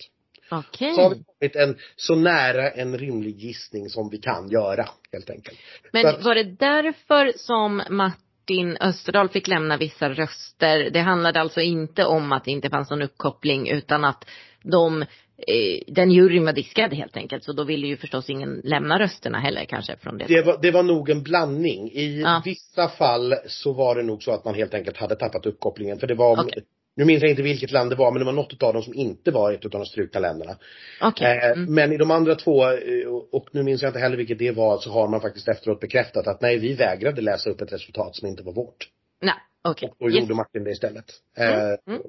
Okej. 0.51 0.95
Så 0.95 1.01
har 1.03 1.11
vi 1.11 1.17
kommit 1.41 1.57
en, 1.57 1.77
så 1.97 2.15
nära 2.15 2.71
en 2.71 2.99
rimlig 2.99 3.37
gissning 3.37 3.89
som 3.89 4.11
vi 4.11 4.19
kan 4.19 4.49
göra 4.51 4.89
helt 5.13 5.31
enkelt. 5.31 5.59
Men 5.93 6.07
att- 6.07 6.25
var 6.25 6.35
det 6.35 6.45
därför 6.45 7.33
som 7.37 7.83
Martin 7.91 8.77
Österdahl 8.81 9.29
fick 9.29 9.49
lämna 9.49 9.77
vissa 9.77 10.09
röster? 10.09 10.91
Det 10.91 11.01
handlade 11.01 11.41
alltså 11.41 11.61
inte 11.61 12.05
om 12.05 12.33
att 12.33 12.45
det 12.45 12.51
inte 12.51 12.71
fanns 12.71 12.91
någon 12.91 13.03
uppkoppling 13.03 13.69
utan 13.69 14.05
att 14.05 14.25
de, 14.63 15.03
eh, 15.03 15.81
den 15.87 16.11
juryn 16.11 16.45
var 16.45 16.53
diskad 16.53 16.95
helt 16.95 17.17
enkelt. 17.17 17.45
Så 17.45 17.53
då 17.53 17.65
ville 17.65 17.87
ju 17.87 17.97
förstås 17.97 18.31
ingen 18.31 18.61
lämna 18.65 18.99
rösterna 18.99 19.39
heller 19.41 19.65
kanske 19.65 19.97
från 19.97 20.19
det. 20.19 20.25
Det 20.29 20.43
var, 20.43 20.59
det 20.63 20.71
var 20.71 20.83
nog 20.83 21.11
en 21.11 21.23
blandning. 21.23 21.91
I 21.93 22.21
Ja. 22.21 22.43
vissa 22.45 22.89
fall 22.89 23.35
så 23.47 23.73
var 23.73 23.95
det 23.95 24.03
nog 24.03 24.23
så 24.23 24.31
att 24.33 24.45
man 24.45 24.55
helt 24.55 24.75
enkelt 24.75 24.97
hade 24.97 25.17
tappat 25.17 25.47
uppkopplingen. 25.47 25.99
För 25.99 26.07
det 26.07 26.15
var, 26.15 26.41
Okej. 26.45 26.63
Nu 26.97 27.05
minns 27.05 27.23
jag 27.23 27.31
inte 27.31 27.43
vilket 27.43 27.71
land 27.71 27.91
det 27.91 27.97
var, 27.97 28.11
men 28.13 28.19
det 28.19 28.25
var 28.25 28.33
något 28.33 28.63
av 28.63 28.73
dem 28.75 28.83
som 28.83 28.95
inte 28.95 29.31
var 29.31 29.53
ett 29.53 29.65
av 29.65 29.71
de 29.71 29.87
strukna 29.87 30.21
länderna. 30.21 30.57
Okej. 31.01 31.39
Eh, 31.39 31.51
Mm. 31.53 31.75
Men 31.75 31.93
i 31.93 31.97
de 31.97 32.11
andra 32.11 32.35
två, 32.35 32.65
eh, 32.71 33.07
och- 33.33 33.49
nu 33.53 33.63
minns 33.63 33.83
jag 33.83 33.89
inte 33.89 33.99
heller 33.99 34.17
vilket 34.17 34.39
det 34.39 34.51
var, 34.51 34.79
så 34.79 34.91
har 34.91 35.09
man 35.09 35.21
faktiskt 35.21 35.49
efteråt 35.49 35.81
bekräftat 35.81 36.27
att 36.27 36.41
nej, 36.41 36.59
vi 36.59 36.75
vägrade 36.75 37.21
läsa 37.23 37.51
upp 37.51 37.61
ett 37.61 37.73
resultat 37.73 38.17
som 38.17 38.29
inte 38.29 38.43
var 38.43 38.53
vårt. 38.53 38.89
Nej, 39.23 39.35
okej. 39.65 39.93
Och 40.01 40.11
Yes. 40.11 40.21
gjorde 40.21 40.35
Martin 40.35 40.65
det 40.65 40.71
istället. 40.71 41.05
Mm, 41.37 41.53
Eh, 41.55 41.77
mm. 41.89 42.03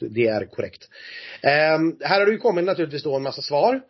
Det 0.00 0.26
är 0.26 0.46
korrekt. 0.46 0.88
Här 1.42 2.18
har 2.18 2.26
det 2.26 2.32
ju 2.32 2.38
kommit 2.38 2.64
naturligtvis 2.64 3.02
då 3.02 3.16
en 3.16 3.22
massa 3.22 3.42
svar. 3.42 3.80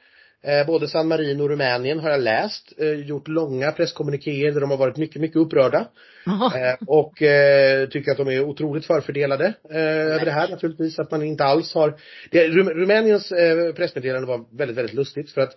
Eh, 0.47 0.67
både 0.67 0.89
San 0.89 1.09
Marino 1.09 1.43
och 1.43 1.49
Rumänien 1.49 1.99
har 1.99 2.11
jag 2.11 2.21
läst, 2.21 2.73
eh, 2.79 2.93
gjort 2.93 3.29
långa 3.29 3.73
presskommunikéer 3.73 4.53
där 4.53 4.61
de 4.61 4.71
har 4.71 4.77
varit 4.77 4.97
mycket, 4.97 5.21
mycket 5.21 5.37
upprörda. 5.37 5.89
Eh, 6.27 6.75
och 6.87 7.23
eh, 7.23 7.89
tycker 7.89 8.11
att 8.11 8.17
de 8.17 8.29
är 8.29 8.41
otroligt 8.41 8.87
förfördelade 8.87 9.55
över 9.71 10.25
det 10.25 10.31
här 10.31 10.49
naturligtvis. 10.49 10.99
Att 10.99 11.11
man 11.11 11.23
inte 11.23 11.45
alls 11.45 11.75
har 11.75 11.95
det, 12.31 12.49
Rum, 12.49 12.71
Rumäniens 12.71 13.29
pressmeddelande 13.77 14.29
var 14.29 14.57
väldigt, 14.57 14.77
väldigt 14.77 14.95
lustigt 14.95 15.31
för 15.31 15.41
att 15.41 15.57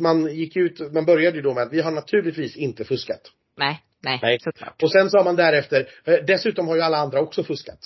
man 0.00 0.34
gick 0.34 0.56
ut, 0.56 0.92
man 0.92 1.04
började 1.04 1.36
ju 1.36 1.42
då 1.42 1.54
med 1.54 1.62
att 1.62 1.72
vi 1.72 1.80
har 1.80 1.90
naturligtvis 1.90 2.56
inte 2.56 2.84
fuskat. 2.84 3.20
Nej, 3.56 3.80
nej, 4.02 4.18
Nej. 4.22 4.38
såklart. 4.40 4.82
Och 4.82 4.90
sen 4.90 5.10
sa 5.10 5.24
man 5.24 5.36
därefter, 5.36 5.88
dessutom 6.26 6.68
har 6.68 6.76
ju 6.76 6.82
alla 6.82 6.96
andra 6.96 7.20
också 7.20 7.44
fuskat. 7.44 7.78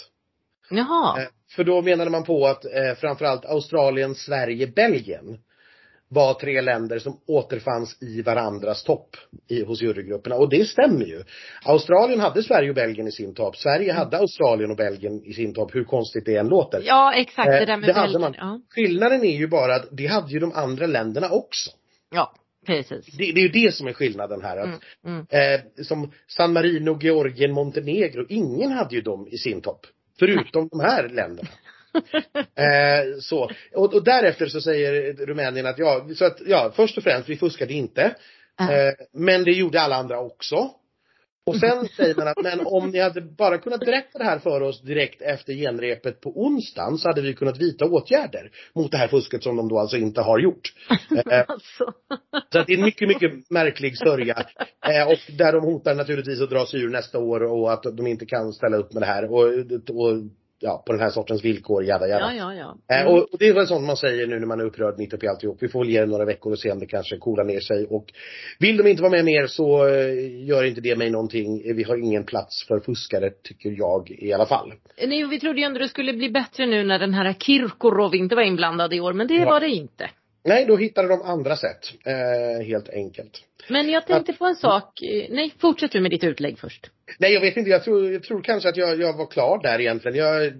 Jaha. 0.70 1.26
För 1.56 1.64
då 1.64 1.82
menade 1.82 2.10
man 2.10 2.24
på 2.24 2.46
att 2.46 2.64
eh, 2.64 2.94
framförallt 3.00 3.44
Australien, 3.44 4.14
Sverige, 4.14 4.66
Belgien 4.66 5.38
var 6.10 6.34
tre 6.34 6.60
länder 6.60 6.98
som 6.98 7.20
återfanns 7.26 8.02
i 8.02 8.22
varandras 8.22 8.84
topp 8.84 9.16
i, 9.48 9.64
hos 9.64 9.82
jurygrupperna. 9.82 10.36
Och 10.36 10.48
det 10.48 10.64
stämmer 10.64 11.04
ju. 11.04 11.22
Australien 11.64 12.20
hade 12.20 12.42
Sverige 12.42 12.68
och 12.68 12.74
Belgien 12.74 13.08
i 13.08 13.12
sin 13.12 13.34
topp. 13.34 13.56
Sverige 13.56 13.92
hade 13.92 14.18
Australien 14.18 14.70
och 14.70 14.76
Belgien 14.76 15.24
i 15.24 15.32
sin 15.32 15.54
topp, 15.54 15.74
hur 15.74 15.84
konstigt 15.84 16.24
det 16.26 16.36
än 16.36 16.48
låter. 16.48 16.82
Ja, 16.84 17.14
exakt. 17.14 17.46
Det 17.50 17.58
Eh, 17.60 17.66
där 17.66 17.76
med 17.76 17.88
det 17.88 17.92
hade 17.92 18.12
Belgien. 18.12 18.20
man. 18.20 18.34
Ja. 18.38 18.60
Skillnaden 18.74 19.24
är 19.24 19.36
ju 19.36 19.46
bara 19.48 19.74
att 19.74 19.88
det 19.92 20.06
hade 20.06 20.32
ju 20.32 20.38
de 20.38 20.52
andra 20.52 20.86
länderna 20.86 21.30
också. 21.30 21.70
ja, 22.14 22.34
precis. 22.66 23.06
Det, 23.18 23.32
det 23.32 23.40
är 23.40 23.42
ju 23.42 23.48
det 23.64 23.74
som 23.74 23.86
är 23.86 23.92
skillnaden 23.92 24.42
här. 24.42 24.56
Att, 24.56 24.80
Mm, 25.04 25.26
mm. 25.30 25.54
eh, 25.54 25.84
som 25.84 26.12
San 26.28 26.52
Marino, 26.52 26.98
Georgien, 27.00 27.52
Montenegro, 27.52 28.26
ingen 28.28 28.72
hade 28.72 28.94
ju 28.94 29.00
dem 29.00 29.28
i 29.30 29.38
sin 29.38 29.60
topp. 29.60 29.86
Förutom 30.18 30.68
de 30.68 30.80
här 30.80 31.08
länderna. 31.08 31.48
eh, 32.54 33.18
så. 33.20 33.50
Och, 33.74 33.94
och 33.94 34.04
därefter 34.04 34.46
så 34.46 34.60
säger 34.60 35.12
Rumänien 35.26 35.66
att 35.66 35.78
ja, 35.78 36.08
så 36.14 36.24
att, 36.24 36.38
ja, 36.46 36.72
först 36.76 36.98
och 36.98 37.02
främst, 37.02 37.28
vi 37.28 37.36
fuskade 37.36 37.72
inte. 37.72 38.02
Eh, 38.60 39.06
men 39.12 39.44
det 39.44 39.52
gjorde 39.52 39.80
alla 39.80 39.96
andra 39.96 40.20
också. 40.20 40.70
Och 41.48 41.56
sen 41.56 41.88
säger 41.96 42.14
man 42.14 42.28
att, 42.28 42.42
men 42.42 42.66
om 42.66 42.90
ni 42.90 43.00
hade 43.00 43.20
bara 43.20 43.58
kunnat 43.58 43.80
berätta 43.80 44.18
det 44.18 44.24
här 44.24 44.38
för 44.38 44.60
oss 44.60 44.82
direkt 44.82 45.22
efter 45.22 45.52
genrepet 45.52 46.20
på 46.20 46.30
onsdagen 46.30 46.98
så 46.98 47.08
hade 47.08 47.22
vi 47.22 47.34
kunnat 47.34 47.58
vidta 47.58 47.84
åtgärder 47.84 48.50
mot 48.74 48.90
det 48.90 48.98
här 48.98 49.08
fusket 49.08 49.42
som 49.42 49.56
de 49.56 49.68
då 49.68 49.78
alltså 49.78 49.96
inte 49.96 50.20
har 50.20 50.38
gjort. 50.38 50.72
Eh, 51.30 51.44
alltså. 51.48 51.92
så 52.52 52.58
att 52.58 52.66
det 52.66 52.72
är 52.72 52.78
en 52.78 52.84
mycket, 52.84 53.08
mycket 53.08 53.50
märklig 53.50 53.98
sörja. 53.98 54.46
Eh, 54.86 55.08
och 55.08 55.18
där 55.38 55.52
de 55.52 55.64
hotar 55.64 55.94
naturligtvis 55.94 56.40
att 56.40 56.50
dra 56.50 56.66
sig 56.66 56.80
ur 56.80 56.88
nästa 56.88 57.18
år 57.18 57.42
och 57.42 57.72
att 57.72 57.82
de 57.82 58.06
inte 58.06 58.26
kan 58.26 58.52
ställa 58.52 58.76
upp 58.76 58.92
med 58.92 59.02
det 59.02 59.06
här. 59.06 59.32
Och, 59.32 59.42
och 59.88 60.22
ja, 60.60 60.82
på 60.86 60.92
den 60.92 61.00
här 61.00 61.10
sortens 61.10 61.44
villkor, 61.44 61.84
jada 61.84 62.08
jada. 62.08 62.34
Ja, 62.34 62.54
ja, 62.54 62.74
ja. 62.88 62.96
Eh, 62.96 63.06
och, 63.06 63.32
och 63.32 63.38
det 63.38 63.48
är 63.48 63.54
väl 63.54 63.66
sånt 63.66 63.86
man 63.86 63.96
säger 63.96 64.26
nu 64.26 64.38
när 64.38 64.46
man 64.46 64.60
är 64.60 64.64
upprörd 64.64 64.98
mitt 64.98 65.12
uppe 65.12 65.26
i 65.26 65.28
alltihop. 65.28 65.58
Vi 65.60 65.68
får 65.68 65.80
väl 65.84 65.88
ge 65.92 66.00
det 66.00 66.06
några 66.06 66.24
veckor 66.24 66.52
och 66.52 66.58
se 66.58 66.72
om 66.72 66.78
det 66.78 66.86
kanske 66.86 67.16
coolar 67.18 67.44
ner 67.44 67.60
sig. 67.60 67.86
Och 67.86 68.04
vill 68.58 68.76
de 68.76 68.86
inte 68.86 69.02
vara 69.02 69.10
med 69.12 69.24
mer 69.24 69.46
så 69.46 69.86
eh, 69.88 70.46
gör 70.46 70.64
inte 70.64 70.80
det 70.80 70.96
mig 70.96 71.10
någonting. 71.10 71.76
Vi 71.76 71.82
har 71.82 71.96
ingen 71.96 72.24
plats 72.24 72.64
för 72.68 72.80
fuskare, 72.80 73.30
tycker 73.30 73.70
jag 73.78 74.10
i 74.10 74.32
alla 74.32 74.46
fall. 74.46 74.72
Nej, 75.06 75.24
vi 75.26 75.40
trodde 75.40 75.60
ju 75.60 75.64
ändå 75.64 75.78
det 75.78 75.88
skulle 75.88 76.12
bli 76.12 76.30
bättre 76.30 76.66
nu 76.66 76.84
när 76.84 76.98
den 76.98 77.14
här 77.14 77.32
Kirkorov 77.32 78.14
inte 78.14 78.34
var 78.34 78.42
inblandad 78.42 78.94
i 78.94 79.00
år, 79.00 79.12
men 79.12 79.26
det 79.26 79.34
Ja. 79.34 79.44
var 79.44 79.60
det 79.60 79.68
inte. 79.68 80.10
Nej, 80.48 80.64
då 80.64 80.76
hittade 80.76 81.08
de 81.08 81.22
andra 81.22 81.56
sätt. 81.56 81.92
Eh, 82.04 82.66
helt 82.66 82.88
enkelt. 82.88 83.44
Men 83.68 83.88
jag 83.90 84.06
tänkte 84.06 84.32
på 84.32 84.46
en 84.46 84.56
sak. 84.56 84.98
Nej, 85.30 85.54
fortsätt 85.58 85.92
du 85.92 86.00
med 86.00 86.10
ditt 86.10 86.24
utlägg 86.24 86.58
först. 86.58 86.90
Nej, 87.18 87.32
jag 87.32 87.40
vet 87.40 87.56
inte. 87.56 87.70
Jag 87.70 87.84
tror, 87.84 88.12
jag 88.12 88.22
tror 88.22 88.42
kanske 88.42 88.68
att 88.68 88.76
jag, 88.76 89.00
jag 89.00 89.16
var 89.16 89.26
klar 89.26 89.62
där 89.62 89.80
egentligen. 89.80 90.16
Jag, 90.16 90.52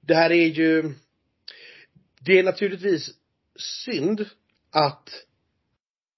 det 0.00 0.14
här 0.14 0.32
är 0.32 0.46
ju, 0.46 0.92
det 2.20 2.38
är 2.38 2.42
naturligtvis 2.42 3.10
synd 3.84 4.26
att 4.70 5.08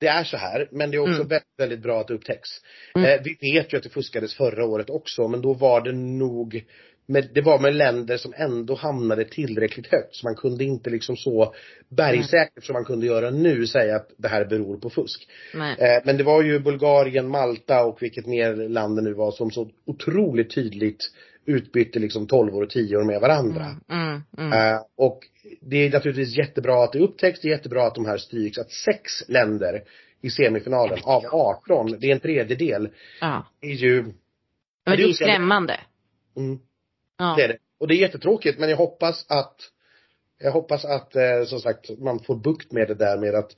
det 0.00 0.06
är 0.06 0.24
så 0.24 0.36
här, 0.36 0.68
men 0.72 0.90
det 0.90 0.96
är 0.96 1.00
också 1.00 1.14
Mm. 1.14 1.28
väldigt, 1.28 1.58
väldigt 1.58 1.80
bra 1.80 2.00
att 2.00 2.08
det 2.08 2.14
upptäcks. 2.14 2.48
Mm. 2.94 3.10
Eh, 3.10 3.20
vi 3.24 3.52
vet 3.52 3.72
ju 3.72 3.76
att 3.76 3.82
det 3.82 3.88
fuskades 3.88 4.34
förra 4.34 4.64
året 4.64 4.90
också, 4.90 5.28
men 5.28 5.42
då 5.42 5.54
var 5.54 5.80
det 5.80 5.92
nog 5.92 6.64
med, 7.06 7.28
det 7.34 7.40
var 7.40 7.58
med 7.58 7.74
länder 7.74 8.16
som 8.16 8.34
ändå 8.36 8.74
hamnade 8.74 9.24
tillräckligt 9.24 9.86
högt. 9.86 10.14
Så 10.16 10.26
man 10.26 10.34
kunde 10.34 10.64
inte 10.64 10.90
liksom 10.90 11.16
så 11.16 11.54
bergsäkert 11.88 12.64
som 12.64 12.72
man 12.72 12.84
kunde 12.84 13.06
göra 13.06 13.30
nu 13.30 13.66
säga 13.66 13.96
att 13.96 14.10
det 14.16 14.28
här 14.28 14.44
beror 14.44 14.76
på 14.76 14.90
fusk. 14.90 15.28
Eh, 15.54 16.02
Men 16.04 16.16
det 16.16 16.24
var 16.24 16.42
ju 16.42 16.58
Bulgarien, 16.58 17.28
Malta 17.28 17.84
och 17.84 18.02
vilket 18.02 18.26
mer 18.26 18.68
land 18.68 18.96
det 18.96 19.02
nu 19.02 19.12
var 19.12 19.30
som 19.30 19.50
så 19.50 19.70
otroligt 19.86 20.54
tydligt 20.54 21.10
utbytte 21.46 21.98
liksom 21.98 22.26
12 22.26 22.56
och 22.56 22.70
10 22.70 22.96
år 22.96 23.04
med 23.04 23.20
varandra. 23.20 23.76
Mm, 23.90 24.22
mm. 24.38 24.52
Eh, 24.52 24.80
och 24.96 25.20
det 25.60 25.76
är 25.76 25.90
naturligtvis 25.90 26.36
jättebra 26.36 26.84
att 26.84 26.92
det 26.92 26.98
upptäcks, 26.98 27.40
det 27.40 27.48
är 27.48 27.50
jättebra 27.50 27.86
att 27.86 27.94
de 27.94 28.06
här 28.06 28.18
stryks, 28.18 28.58
att 28.58 28.70
sex 28.70 29.28
länder 29.28 29.82
i 30.20 30.30
semifinalen 30.30 30.98
av 31.04 31.24
18, 31.30 31.96
det 32.00 32.06
är 32.06 32.12
en 32.14 32.20
tredjedel, 32.20 32.88
Ja. 33.20 33.46
är 33.60 33.68
ju, 33.68 34.02
Men 34.02 34.12
det 34.96 35.02
är 35.02 35.06
ju 35.06 35.12
skrämmande. 35.14 35.80
mm, 36.36 36.58
Ja. 37.24 37.34
det 37.36 37.44
är 37.44 37.48
det. 37.48 37.58
Och 37.80 37.88
det 37.88 37.94
är 37.94 37.98
jättetråkigt 37.98 38.58
men 38.58 38.70
jag 38.70 38.76
hoppas 38.76 39.26
att, 39.28 39.56
jag 40.42 40.52
hoppas 40.52 40.84
att 40.84 41.16
eh, 41.16 41.44
som 41.46 41.60
sagt 41.60 41.90
man 41.98 42.18
får 42.20 42.36
bukt 42.36 42.72
med 42.72 42.88
det 42.88 42.94
där 42.94 43.18
med 43.18 43.34
att 43.34 43.50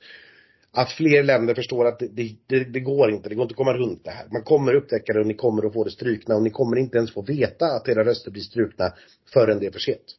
att 0.71 0.91
fler 0.91 1.23
länder 1.23 1.55
förstår 1.55 1.87
att 1.87 1.99
det, 1.99 2.35
det, 2.47 2.63
det, 2.63 2.79
går 2.79 3.11
inte, 3.11 3.29
det 3.29 3.35
går 3.35 3.43
inte 3.43 3.53
att 3.53 3.57
komma 3.57 3.73
runt 3.73 4.03
det 4.03 4.11
här. 4.11 4.27
Man 4.31 4.43
kommer 4.43 4.73
upptäcka 4.73 5.13
det 5.13 5.19
och 5.19 5.27
ni 5.27 5.33
kommer 5.33 5.67
att 5.67 5.73
få 5.73 5.83
det 5.83 5.91
strukna 5.91 6.35
och 6.35 6.43
ni 6.43 6.49
kommer 6.49 6.77
inte 6.77 6.97
ens 6.97 7.13
få 7.13 7.21
veta 7.21 7.65
att 7.65 7.87
era 7.87 8.03
röster 8.05 8.31
blir 8.31 8.41
strukna 8.41 8.93
förrän 9.33 9.59
det 9.59 9.65
är 9.65 9.71
för 9.71 9.79
sent. 9.79 10.15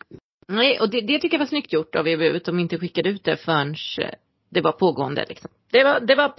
Nej, 0.48 0.80
och 0.80 0.90
det, 0.90 1.00
det 1.00 1.18
tycker 1.18 1.34
jag 1.34 1.38
var 1.38 1.46
snyggt 1.46 1.72
gjort 1.72 1.94
av 1.94 2.08
EBU, 2.08 2.36
att 2.36 2.44
de 2.44 2.58
inte 2.58 2.78
skickade 2.78 3.08
ut 3.08 3.24
det 3.24 3.36
förrän 3.36 3.74
eh, 3.98 4.10
det 4.48 4.60
var 4.60 4.72
pågående 4.72 5.26
liksom. 5.28 5.50
Det 5.70 5.84
var, 5.84 6.00
det 6.00 6.14
var 6.14 6.34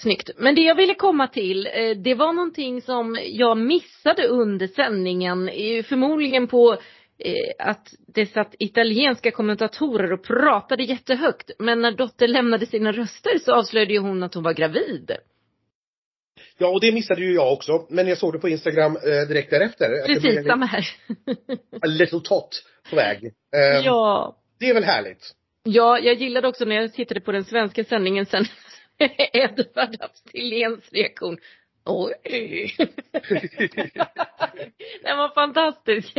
snyggt. 0.00 0.30
Men 0.36 0.54
det 0.54 0.60
jag 0.60 0.74
ville 0.74 0.94
komma 0.94 1.28
till, 1.28 1.66
eh, 1.66 1.96
det 1.96 2.14
var 2.14 2.32
någonting 2.32 2.82
som 2.82 3.18
jag 3.22 3.58
missade 3.58 4.26
under 4.26 4.66
sändningen, 4.66 5.48
eh, 5.48 5.82
förmodligen 5.84 6.46
på 6.46 6.72
eh, 7.18 7.66
att 7.68 7.88
det 8.14 8.26
satt 8.26 8.54
italienska 8.58 9.30
kommentatorer 9.30 10.12
och 10.12 10.24
pratade 10.24 10.82
jättehögt. 10.82 11.50
Men 11.58 11.80
när 11.80 11.92
Dotter 11.92 12.28
lämnade 12.28 12.66
sina 12.66 12.92
röster 12.92 13.38
så 13.38 13.52
avslöjade 13.52 13.92
ju 13.92 13.98
hon 13.98 14.22
att 14.22 14.34
hon 14.34 14.44
var 14.44 14.52
gravid. 14.52 15.10
Ja, 16.58 16.68
och 16.68 16.80
det 16.80 16.92
missade 16.92 17.20
ju 17.20 17.34
jag 17.34 17.52
också. 17.52 17.86
Men 17.90 18.08
jag 18.08 18.18
såg 18.18 18.32
det 18.32 18.38
på 18.38 18.48
Instagram 18.48 18.96
eh, 18.96 19.28
direkt 19.28 19.50
därefter. 19.50 20.06
Precis, 20.06 20.36
en 20.36 20.44
samma 20.44 20.66
här. 20.66 20.84
A 21.82 21.86
little 21.86 22.20
tot 22.20 22.62
på 22.90 22.96
väg. 22.96 23.24
Eh, 23.24 23.84
ja. 23.84 24.36
Det 24.58 24.70
är 24.70 24.74
väl 24.74 24.84
härligt. 24.84 25.34
Ja, 25.62 25.98
jag 25.98 26.14
gillade 26.14 26.48
också 26.48 26.64
när 26.64 26.76
jag 26.76 26.92
tittade 26.92 27.20
på 27.20 27.32
den 27.32 27.44
svenska 27.44 27.84
sändningen 27.84 28.26
sen 28.26 28.44
Edvard 29.32 29.96
Abstiléns 30.00 30.92
reaktion. 30.92 31.38
Oj. 31.84 32.14
Den 35.02 35.18
var 35.18 35.34
fantastisk. 35.34 36.16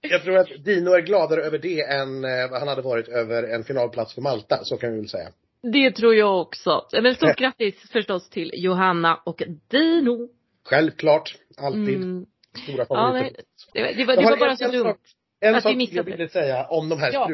Jag 0.00 0.22
tror 0.22 0.36
att 0.38 0.64
Dino 0.64 0.90
är 0.90 1.00
gladare 1.00 1.42
över 1.42 1.58
det 1.58 1.80
än 1.80 2.24
eh, 2.24 2.50
vad 2.50 2.58
han 2.58 2.68
hade 2.68 2.82
varit 2.82 3.08
över 3.08 3.42
en 3.42 3.64
finalplats 3.64 4.14
för 4.14 4.22
Malta, 4.22 4.64
så 4.64 4.76
kan 4.76 4.90
vi 4.92 4.96
väl 4.96 5.08
säga. 5.08 5.28
Det 5.72 5.90
tror 5.90 6.14
jag 6.14 6.40
också. 6.40 6.86
Men 6.92 7.14
stort 7.14 7.36
grattis 7.38 7.90
förstås 7.92 8.30
till 8.30 8.50
Johanna 8.54 9.20
och 9.24 9.42
Dino. 9.68 10.28
Självklart, 10.64 11.34
alltid. 11.58 11.96
Mm. 11.96 12.26
Stora 12.64 12.76
Ja, 12.78 12.84
favoriter. 12.84 13.42
det, 13.72 13.82
var- 13.82 13.92
det 13.92 14.04
var, 14.04 14.16
det 14.16 14.22
var 14.22 14.36
bara 14.36 14.56
så 14.56 14.68
dumt. 14.68 14.94
En 15.40 15.54
Att 15.54 15.58
vi 15.58 15.62
sak 15.62 15.76
missade 15.76 15.96
jag 15.96 16.04
ville 16.04 16.28
säga 16.28 16.66
om 16.66 16.88
de 16.88 16.98
här 16.98 17.12
Ja. 17.12 17.30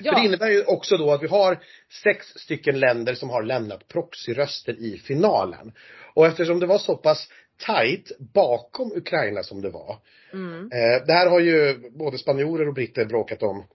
Ja. 0.00 0.12
För 0.12 0.20
det 0.20 0.26
innebär 0.26 0.50
ju 0.50 0.64
också 0.64 0.96
då 0.96 1.12
att 1.12 1.22
vi 1.22 1.26
har 1.26 1.58
sex 2.02 2.26
stycken 2.26 2.80
länder 2.80 3.14
som 3.14 3.30
har 3.30 3.42
lämnat 3.42 3.88
proxyröster 3.88 4.72
i 4.72 4.98
finalen. 4.98 5.72
Och 6.14 6.26
eftersom 6.26 6.60
det 6.60 6.66
var 6.66 6.78
så 6.78 6.96
pass 6.96 7.28
tight 7.66 8.12
bakom 8.18 8.92
Ukraina 8.92 9.42
som 9.42 9.60
det 9.60 9.70
var. 9.70 9.98
Mm. 10.32 10.62
Eh, 10.62 11.06
det 11.06 11.12
här 11.12 11.30
har 11.30 11.40
ju 11.40 11.90
både 11.90 12.18
spanjorer 12.18 12.68
och 12.68 12.74
britter 12.74 13.04
bråkat 13.04 13.42
om 13.42 13.66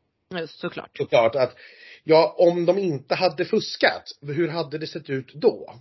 såklart. 0.48 0.98
såklart 0.98 1.36
att 1.36 1.56
ja, 2.04 2.36
om 2.38 2.66
de 2.66 2.78
inte 2.78 3.16
hade 3.16 3.46
fuskat, 3.46 4.04
hur 4.22 4.48
hade 4.48 4.78
det 4.78 4.88
sett 4.88 5.10
ut 5.10 5.34
då? 5.34 5.74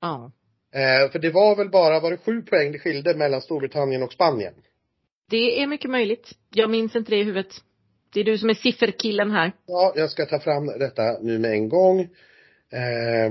Ja. 0.00 0.32
Eh, 0.72 1.10
för 1.10 1.18
det 1.18 1.30
var 1.30 1.56
väl 1.56 1.70
bara, 1.70 2.00
var 2.00 2.10
det 2.10 2.16
sju 2.16 2.42
poäng 2.42 2.72
det 2.72 2.78
skilde 2.78 3.14
mellan 3.14 3.42
Storbritannien 3.42 4.02
och 4.02 4.12
Spanien? 4.12 4.54
Det 5.30 5.62
är 5.62 5.66
mycket 5.66 5.90
möjligt. 5.90 6.32
Jag 6.54 6.70
minns 6.70 6.96
inte 6.96 7.10
det 7.10 7.16
i 7.16 7.22
huvudet. 7.22 7.54
Det 8.12 8.20
är 8.20 8.24
du 8.24 8.38
som 8.38 8.50
är 8.50 8.54
sifferkillen 8.54 9.30
här. 9.30 9.52
Ja, 9.66 9.92
jag 9.96 10.10
ska 10.10 10.26
ta 10.26 10.40
fram 10.40 10.66
detta 10.66 11.02
nu 11.20 11.38
med 11.38 11.50
en 11.50 11.68
gång. 11.68 12.00
Eh, 12.72 13.30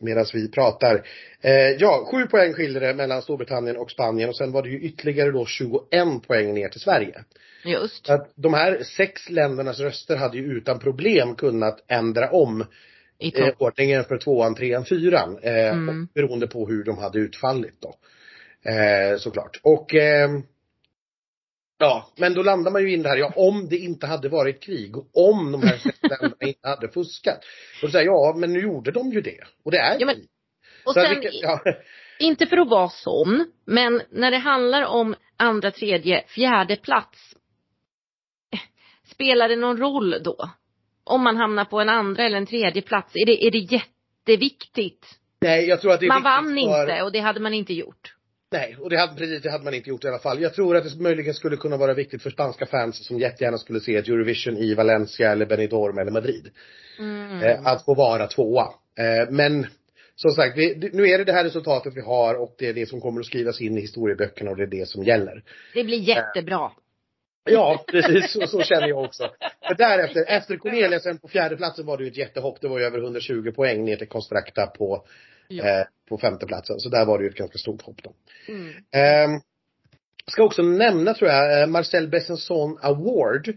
Medan 0.00 0.26
vi 0.32 0.50
pratar. 0.50 1.06
Eh, 1.40 1.52
ja, 1.52 2.08
sju 2.10 2.26
poäng 2.26 2.52
skilde 2.52 2.80
det 2.80 2.94
mellan 2.94 3.22
Storbritannien 3.22 3.76
och 3.76 3.90
Spanien 3.90 4.28
och 4.28 4.36
sen 4.36 4.52
var 4.52 4.62
det 4.62 4.68
ju 4.68 4.80
ytterligare 4.80 5.30
då 5.30 5.46
21 5.46 5.82
poäng 6.26 6.54
ner 6.54 6.68
till 6.68 6.80
Sverige. 6.80 7.24
Just. 7.64 8.06
Så 8.06 8.12
att 8.12 8.32
de 8.34 8.54
här 8.54 8.82
sex 8.82 9.30
ländernas 9.30 9.80
röster 9.80 10.16
hade 10.16 10.36
ju 10.36 10.44
utan 10.44 10.78
problem 10.78 11.34
kunnat 11.34 11.84
ändra 11.88 12.30
om 12.30 12.60
eh, 13.18 13.48
ordningen 13.58 14.04
för 14.04 14.18
tvåan, 14.18 14.54
trean, 14.54 14.84
fyran. 14.84 15.38
Eh, 15.42 15.72
Mm. 15.72 16.08
beroende 16.14 16.46
på 16.46 16.68
hur 16.68 16.84
de 16.84 16.98
hade 16.98 17.18
utfallit 17.18 17.74
då. 17.80 17.94
Eh, 18.70 19.18
såklart. 19.18 19.60
Och 19.62 19.94
ehm, 19.94 20.42
Ja, 21.78 22.10
men 22.16 22.34
då 22.34 22.42
landar 22.42 22.70
man 22.70 22.82
ju 22.82 22.92
in 22.92 23.02
det 23.02 23.08
här, 23.08 23.16
ja 23.16 23.32
om 23.36 23.68
det 23.68 23.76
inte 23.76 24.06
hade 24.06 24.28
varit 24.28 24.60
krig 24.62 24.96
och 24.96 25.06
om 25.14 25.52
de 25.52 25.62
här 25.62 25.80
länderna 26.02 26.34
inte 26.46 26.68
hade 26.68 26.88
fuskat. 26.88 27.38
Och 27.82 27.88
då 27.88 27.92
säger 27.92 28.06
jag, 28.06 28.14
ja 28.14 28.34
men 28.36 28.52
nu 28.52 28.60
gjorde 28.60 28.90
de 28.90 29.12
ju 29.12 29.20
det. 29.20 29.40
Och 29.64 29.70
det 29.70 29.78
är 29.78 29.96
Ja, 30.00 30.06
men-. 30.06 30.26
Och 30.84 30.94
Så 30.94 31.00
sen, 31.00 31.10
vilket- 31.14 31.42
ja, 31.42 31.60
inte 32.18 32.46
för 32.46 32.56
att 32.56 32.68
vara 32.68 32.88
sån, 32.88 33.46
men 33.66 34.02
när 34.10 34.30
det 34.30 34.38
handlar 34.38 34.82
om 34.84 35.14
andra, 35.36 35.70
tredje, 35.70 36.24
fjärde 36.28 36.76
plats. 36.76 37.18
eh, 38.52 38.60
Spelar 39.10 39.48
det 39.48 39.56
någon 39.56 39.76
roll 39.78 40.16
då? 40.22 40.50
Om 41.04 41.22
man 41.22 41.36
hamnar 41.36 41.64
på 41.64 41.80
en 41.80 41.88
andra 41.88 42.22
eller 42.24 42.36
en 42.36 42.46
tredje 42.46 42.82
plats, 42.82 43.12
är 43.16 43.26
det, 43.26 43.46
är 43.46 43.50
det 43.50 43.58
jätteviktigt? 43.58 45.06
nej, 45.40 45.64
jag 45.68 45.80
tror 45.80 45.92
att 45.92 46.00
det 46.00 46.06
är 46.06 46.08
Man 46.08 46.22
vann 46.22 46.44
för, 46.44 46.56
inte 46.56 47.02
och 47.02 47.12
det 47.12 47.20
hade 47.20 47.40
man 47.40 47.54
inte 47.54 47.74
gjort. 47.74 48.15
Nej, 48.56 48.76
och 48.80 48.90
det 48.90 48.96
hade, 48.96 49.14
precis, 49.14 49.42
det 49.42 49.50
hade 49.50 49.64
man 49.64 49.74
inte 49.74 49.88
gjort 49.88 50.04
i 50.04 50.08
alla 50.08 50.18
fall. 50.18 50.42
Jag 50.42 50.54
tror 50.54 50.76
att 50.76 50.84
det 50.84 51.00
möjligen 51.00 51.34
skulle 51.34 51.56
kunna 51.56 51.76
vara 51.76 51.94
viktigt 51.94 52.22
för 52.22 52.30
spanska 52.30 52.66
fans 52.66 53.06
som 53.06 53.18
jättegärna 53.18 53.58
skulle 53.58 53.80
se 53.80 53.96
ett 53.96 54.08
Eurovision 54.08 54.56
i 54.56 54.74
Valencia 54.74 55.32
eller 55.32 55.46
Benidorm 55.46 55.98
eller 55.98 56.10
Madrid. 56.10 56.50
Mm. 56.98 57.42
Eh, 57.42 57.66
att 57.66 57.84
få 57.84 57.94
vara 57.94 58.26
tvåa. 58.26 58.64
Eh, 58.98 59.30
men 59.30 59.66
som 60.14 60.30
sagt, 60.30 60.58
vi, 60.58 60.90
nu 60.92 61.08
är 61.08 61.18
det 61.18 61.24
det 61.24 61.32
här 61.32 61.44
resultatet 61.44 61.96
vi 61.96 62.00
har 62.00 62.34
och 62.34 62.54
det 62.58 62.68
är 62.68 62.74
det 62.74 62.86
som 62.86 63.00
kommer 63.00 63.20
att 63.20 63.26
skrivas 63.26 63.60
in 63.60 63.78
i 63.78 63.80
historieböckerna 63.80 64.50
och 64.50 64.56
det 64.56 64.62
är 64.62 64.80
det 64.80 64.88
som 64.88 65.02
gäller. 65.02 65.42
Det 65.74 65.84
blir 65.84 65.98
jättebra. 65.98 66.70
Ja, 67.50 67.84
precis 67.88 68.32
så, 68.32 68.46
så 68.46 68.62
känner 68.62 68.88
jag 68.88 69.04
också. 69.04 69.30
För 69.68 69.74
därefter, 69.74 70.24
efter 70.28 70.56
Cornelia 70.56 71.00
sen 71.00 71.18
på 71.18 71.28
fjärde 71.28 71.56
platsen 71.56 71.86
var 71.86 71.96
det 71.98 72.04
ju 72.04 72.10
ett 72.10 72.16
jättehopp. 72.16 72.60
Det 72.60 72.68
var 72.68 72.78
ju 72.78 72.84
över 72.84 72.98
120 72.98 73.52
poäng 73.56 73.84
ner 73.84 73.96
till 73.96 74.08
Constracta 74.08 74.66
på, 74.66 75.04
Ja. 75.48 75.64
eh, 75.64 75.86
på 76.08 76.18
femte 76.18 76.46
platsen. 76.46 76.80
Så 76.80 76.88
där 76.88 77.04
var 77.04 77.18
det 77.18 77.24
ju 77.24 77.30
ett 77.30 77.36
ganska 77.36 77.58
stort 77.58 77.82
hopp 77.82 78.02
då. 78.02 78.12
Mm. 78.48 78.68
Eh, 78.68 79.40
ska 80.26 80.42
också 80.42 80.62
nämna 80.62 81.14
tror 81.14 81.30
jag, 81.30 81.62
eh, 81.62 81.66
Marcel 81.66 82.08
Besançon 82.08 82.78
Award. 82.82 83.56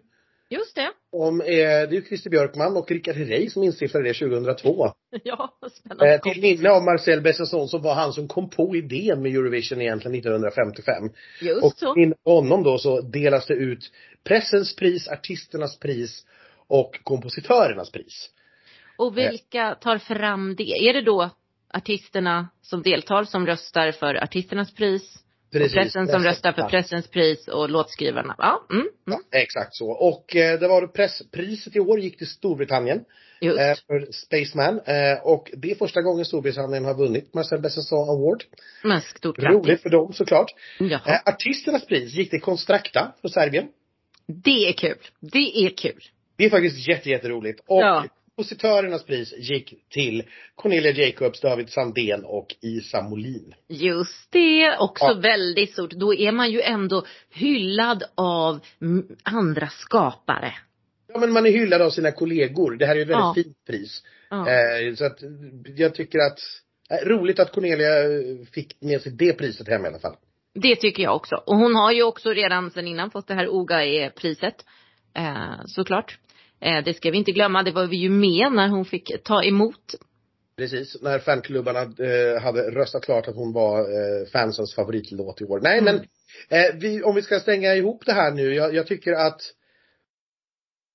Just 0.50 0.76
det. 0.76 0.92
Om, 1.12 1.42
eh, 1.42 1.48
det 1.48 1.54
är 1.62 1.92
ju 1.92 2.02
Christer 2.02 2.30
Björkman 2.30 2.78
och 2.78 2.92
Rickard 2.92 3.16
Herrey 3.16 3.50
som 3.50 3.64
instiftade 3.64 4.04
det 4.04 4.14
2002. 4.14 4.92
Ja, 5.24 5.58
spännande. 5.72 6.14
Eh, 6.14 6.22
till 6.22 6.42
minne 6.42 6.70
av 6.70 6.84
Marcel 6.84 7.22
Besançon 7.22 7.68
som 7.68 7.82
var 7.82 7.94
han 7.94 8.14
som 8.14 8.28
kom 8.28 8.50
på 8.50 8.76
idén 8.76 9.22
med 9.22 9.32
Eurovision 9.32 9.82
egentligen 9.82 10.16
1955. 10.16 11.10
Just 11.42 11.64
och 11.64 11.74
så. 11.76 11.94
till 11.94 12.14
honom 12.26 12.64
då 12.64 12.78
så 12.78 13.02
delas 13.02 13.48
det 13.48 13.54
ut 13.54 13.92
pressens 14.24 14.76
pris, 14.76 15.08
artisternas 15.08 15.80
pris 15.80 16.26
och 16.68 17.00
kompositörernas 17.04 17.92
pris. 17.92 18.30
Och 18.98 19.18
vilka 19.18 19.76
tar 19.76 19.98
fram 19.98 20.56
det? 20.56 20.90
Är 20.90 20.94
det 20.94 21.02
då 21.02 21.30
artisterna 21.74 22.50
som 22.62 22.82
deltar 22.84 23.24
som 23.24 23.46
röstar 23.48 23.92
för 23.92 24.24
artisternas 24.24 24.74
pris? 24.74 25.16
Precis. 25.52 25.78
Och 25.78 25.82
pressen 25.82 26.08
som 26.08 26.24
röstar 26.24 26.52
för 26.52 26.62
pressens 26.62 27.08
pris 27.08 27.48
och 27.48 27.70
låtskrivarna? 27.70 28.36
Ja, 28.38 28.66
mm, 28.72 28.82
mm. 28.82 28.92
Ja, 29.06 29.40
exakt 29.40 29.76
så. 29.76 29.92
Och 29.92 30.36
eh, 30.36 30.60
det 30.60 30.68
var 30.68 30.88
presspriset 30.88 31.76
i 31.76 31.80
år 31.80 32.00
gick 32.00 32.18
till 32.18 32.28
Storbritannien. 32.28 33.06
just. 33.42 33.60
Eh, 33.60 33.74
för 33.88 34.12
Spaceman. 34.12 34.80
Eh, 34.86 35.20
och 35.24 35.52
det 35.58 35.72
är 35.72 35.76
första 35.76 36.02
gången 36.02 36.26
Storbritannien 36.26 36.86
har 36.86 36.94
vunnit 36.98 37.34
Marcel 37.34 37.60
Besançon 37.62 38.10
Award. 38.10 38.44
Men 38.84 39.02
stort 39.02 39.38
grattis. 39.38 39.56
Roligt 39.58 39.82
för 39.82 39.90
dem 39.90 40.14
såklart. 40.14 40.52
Jaha. 40.80 41.02
Eh, 41.06 41.20
artisternas 41.34 41.86
pris 41.86 42.14
gick 42.14 42.30
till 42.30 42.42
Constracta 42.42 43.14
för 43.22 43.28
Serbien. 43.28 43.68
Det 44.28 44.70
är 44.70 44.74
kul. 44.74 44.98
Det 45.20 45.66
är 45.66 45.70
kul. 45.78 46.04
Det 46.38 46.46
är 46.46 46.50
faktiskt 46.50 46.88
jätte, 46.88 47.10
jätteroligt. 47.10 47.60
Och 47.68 47.82
Ja. 47.82 48.06
Kompositörernas 48.40 49.04
pris 49.06 49.34
gick 49.38 49.74
till 49.90 50.24
Cornelia 50.56 50.92
Jacobs, 50.92 51.42
David 51.42 51.70
Sandén 51.70 52.26
och 52.26 52.56
Isa 52.62 53.02
Molin. 53.02 53.54
Just 53.68 54.32
det, 54.32 54.78
också 54.78 55.06
Ja. 55.06 55.14
väldigt 55.14 55.72
stort. 55.74 55.92
Då 55.92 56.14
är 56.14 56.32
man 56.32 56.52
ju 56.52 56.62
ändå 56.62 57.06
hyllad 57.30 58.04
av 58.16 58.60
andra 59.24 59.68
skapare. 59.68 60.54
Ja 61.14 61.20
men 61.20 61.32
man 61.32 61.46
är 61.46 61.50
hyllad 61.52 61.82
av 61.82 61.90
sina 61.90 62.12
kollegor. 62.12 62.76
Det 62.78 62.86
här 62.86 62.92
är 62.94 62.96
ju 62.96 63.02
ett 63.02 63.08
väldigt 63.10 63.24
Ja. 63.26 63.34
fint 63.44 63.66
pris. 63.68 64.04
Ja. 64.30 64.50
Eh, 64.50 64.94
så 64.96 65.06
att 65.06 65.20
jag 65.78 65.96
tycker 65.96 66.20
att, 66.20 66.40
eh, 66.90 67.08
roligt 67.08 67.40
att 67.40 67.52
Cornelia 67.52 68.04
eh, 68.04 68.46
fick 68.54 68.82
med 68.82 69.02
sig 69.02 69.12
det 69.12 69.34
priset 69.34 69.68
hem 69.68 69.86
i 69.86 69.88
alla 69.88 70.00
fall. 70.00 70.16
Det 70.54 70.76
tycker 70.76 71.04
jag 71.04 71.16
också. 71.16 71.36
Och 71.36 71.56
hon 71.56 71.76
har 71.76 71.92
ju 71.92 72.04
också 72.04 72.30
redan 72.34 72.72
sedan 72.72 72.88
innan 72.88 73.12
fått 73.12 73.28
det 73.28 73.34
här 73.34 73.48
OGAE-priset. 73.50 74.66
Eh, 75.16 75.56
såklart. 75.66 76.18
Eh, 76.62 76.84
det 76.84 76.94
ska 76.94 77.12
vi 77.12 77.18
inte 77.18 77.32
glömma, 77.32 77.64
det 77.64 77.72
var 77.72 77.88
vi 77.88 77.98
ju 77.98 78.10
med 78.10 78.52
när 78.52 78.68
hon 78.68 78.86
fick 78.86 79.24
ta 79.24 79.44
emot. 79.44 79.96
Precis, 80.58 81.02
när 81.02 81.20
fanklubbarna 81.20 81.82
eh, 81.82 82.42
hade 82.42 82.72
röstat 82.72 83.04
klart 83.06 83.28
att 83.28 83.36
hon 83.36 83.54
var 83.54 83.80
eh, 83.80 84.26
fansens 84.32 84.76
favoritlåt 84.76 85.42
i 85.42 85.46
år. 85.46 85.60
Nej 85.60 85.80
Mm. 85.80 85.96
men, 85.96 86.06
eh, 86.60 86.76
vi, 86.76 87.04
om 87.04 87.16
vi 87.16 87.22
ska 87.22 87.40
stänga 87.40 87.76
ihop 87.76 88.06
det 88.06 88.14
här 88.14 88.32
nu, 88.32 88.56
jag, 88.56 88.76
jag 88.76 88.88
tycker 88.88 89.12
att 89.12 89.42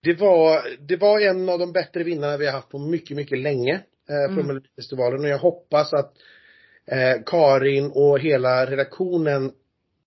det 0.03 0.15
var, 0.15 0.63
det 0.89 0.97
var 0.97 1.21
en 1.21 1.49
av 1.49 1.59
de 1.59 1.73
bättre 1.73 2.03
vinnarna 2.03 2.37
vi 2.37 2.47
har 2.47 2.53
haft 2.53 2.69
på 2.69 2.79
mycket, 2.79 3.17
mycket 3.17 3.39
länge 3.39 3.75
eh, 4.09 4.27
från 4.27 4.35
Mm. 4.35 4.47
Melodifestivalen 4.47 5.21
och 5.21 5.29
jag 5.29 5.39
hoppas 5.39 5.93
att 5.93 6.13
eh, 6.87 7.23
Karin 7.27 7.91
och 7.95 8.21
hela 8.21 8.67
redaktionen 8.67 9.53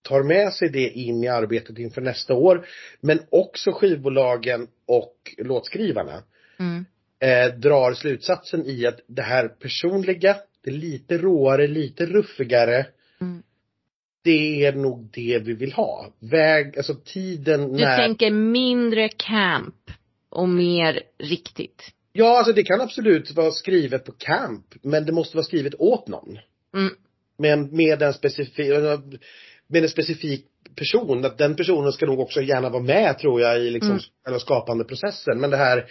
tar 0.08 0.24
med 0.24 0.54
sig 0.54 0.70
det 0.70 0.90
in 0.90 1.24
i 1.24 1.28
arbetet 1.28 1.78
inför 1.78 2.02
nästa 2.02 2.34
år. 2.34 2.68
Men 3.02 3.20
också 3.30 3.72
skivbolagen 3.72 4.68
och 4.88 5.16
låtskrivarna 5.38 6.24
Mm. 6.60 6.86
eh, 7.20 7.56
drar 7.60 7.94
slutsatsen 7.94 8.66
i 8.66 8.86
att 8.86 9.00
det 9.08 9.22
här 9.22 9.48
personliga, 9.48 10.36
det 10.64 10.72
lite 10.72 11.18
råare, 11.18 11.68
lite 11.68 12.06
ruffigare, 12.06 12.86
Mm. 13.22 13.44
det 14.24 14.66
är 14.66 14.74
nog 14.74 15.10
det 15.14 15.40
vi 15.44 15.54
vill 15.54 15.74
ha. 15.74 16.14
Väg, 16.20 16.78
alltså 16.78 16.96
tiden 16.96 17.74
Du 17.74 17.84
när... 17.84 17.98
tänker 17.98 18.32
mindre 18.32 19.10
camp 19.10 19.92
och 20.30 20.50
mer 20.50 21.02
riktigt. 21.20 21.84
Ja, 22.14 22.38
alltså 22.38 22.54
det 22.54 22.64
kan 22.64 22.82
absolut 22.82 23.32
vara 23.32 23.52
skrivet 23.52 24.06
på 24.06 24.12
camp, 24.12 24.66
men 24.82 25.06
det 25.06 25.12
måste 25.12 25.38
vara 25.38 25.46
skrivet 25.46 25.76
åt 25.80 26.08
någon. 26.08 26.40
Mm. 26.76 26.94
Men 27.38 27.76
med 27.76 28.02
en 28.02 28.14
specifik, 28.14 28.72
med 29.68 29.84
en 29.84 29.90
specifik 29.90 30.46
person, 30.76 31.26
att 31.26 31.38
den 31.38 31.56
personen 31.56 31.92
ska 31.92 32.06
nog 32.06 32.20
också 32.20 32.42
gärna 32.42 32.70
vara 32.70 32.84
med 32.84 33.18
tror 33.20 33.42
jag 33.42 33.60
i 33.60 33.70
liksom 33.70 33.92
Mm. 33.92 34.02
själva 34.26 34.40
skapande 34.40 34.84
processen. 34.84 35.40
Men 35.40 35.50
det 35.50 35.58
här, 35.58 35.86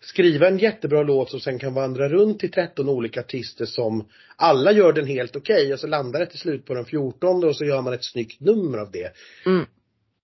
skriva 0.00 0.48
en 0.48 0.58
jättebra 0.58 1.02
låt 1.02 1.30
som 1.30 1.40
sen 1.40 1.58
kan 1.58 1.74
vandra 1.74 2.08
runt 2.08 2.40
till 2.40 2.50
13 2.50 2.88
olika 2.88 3.20
artister 3.20 3.64
som 3.64 4.08
alla 4.36 4.72
gör 4.72 4.92
den 4.92 5.06
helt 5.06 5.36
okej 5.36 5.72
och 5.72 5.80
så 5.80 5.86
landar 5.86 6.20
det 6.20 6.26
till 6.26 6.38
slut 6.38 6.66
på 6.66 6.74
den 6.74 6.84
14 6.84 7.44
och 7.44 7.56
så 7.56 7.64
gör 7.64 7.82
man 7.82 7.92
ett 7.92 8.04
snyggt 8.04 8.40
nummer 8.40 8.78
av 8.78 8.90
det. 8.90 9.12
Mm. 9.46 9.66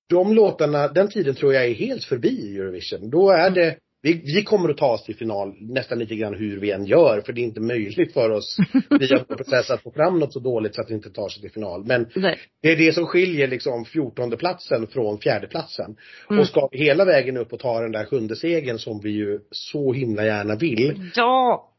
De 0.08 0.32
låtarna, 0.34 0.88
den 0.88 1.08
tiden 1.08 1.34
tror 1.34 1.54
jag 1.54 1.66
är 1.66 1.74
helt 1.74 2.04
förbi 2.04 2.28
i 2.28 2.58
Eurovision. 2.58 3.10
Då 3.10 3.30
är 3.30 3.50
det 3.50 3.76
vi, 4.02 4.12
vi 4.12 4.42
kommer 4.44 4.68
att 4.68 4.76
ta 4.76 4.92
oss 4.92 5.04
till 5.04 5.16
final 5.16 5.54
nästan 5.60 5.98
lite 5.98 6.14
grann 6.14 6.34
hur 6.34 6.60
vi 6.60 6.70
än 6.70 6.86
gör, 6.86 7.20
för 7.20 7.32
det 7.32 7.40
är 7.40 7.42
inte 7.42 7.60
möjligt 7.60 8.12
för 8.12 8.30
oss 8.30 8.56
via 8.90 9.24
vår 9.28 9.36
process 9.36 9.70
att 9.70 9.82
få 9.82 9.90
fram 9.90 10.18
något 10.18 10.32
så 10.32 10.40
dåligt 10.40 10.74
så 10.74 10.80
att 10.80 10.88
det 10.88 10.94
inte 10.94 11.10
tar 11.10 11.28
sig 11.28 11.42
till 11.42 11.50
final. 11.50 11.84
Men 11.84 12.06
Nej. 12.14 12.38
det 12.62 12.72
är 12.72 12.76
det 12.76 12.92
som 12.92 13.06
skiljer 13.06 13.48
liksom 13.48 13.84
14 13.84 14.30
platsen 14.30 14.86
från 14.86 15.18
fjärde 15.18 15.46
platsen. 15.46 15.96
Mm. 16.30 16.40
Och 16.40 16.46
ska 16.46 16.68
vi 16.72 16.78
hela 16.78 17.04
vägen 17.04 17.36
upp 17.36 17.52
och 17.52 17.60
ta 17.60 17.80
den 17.80 17.92
där 17.92 18.04
sjunde 18.04 18.36
segern 18.36 18.78
som 18.78 19.00
vi 19.00 19.10
ju 19.10 19.40
så 19.50 19.92
himla 19.92 20.24
gärna 20.24 20.56
vill. 20.56 21.10
Ja. 21.14 21.72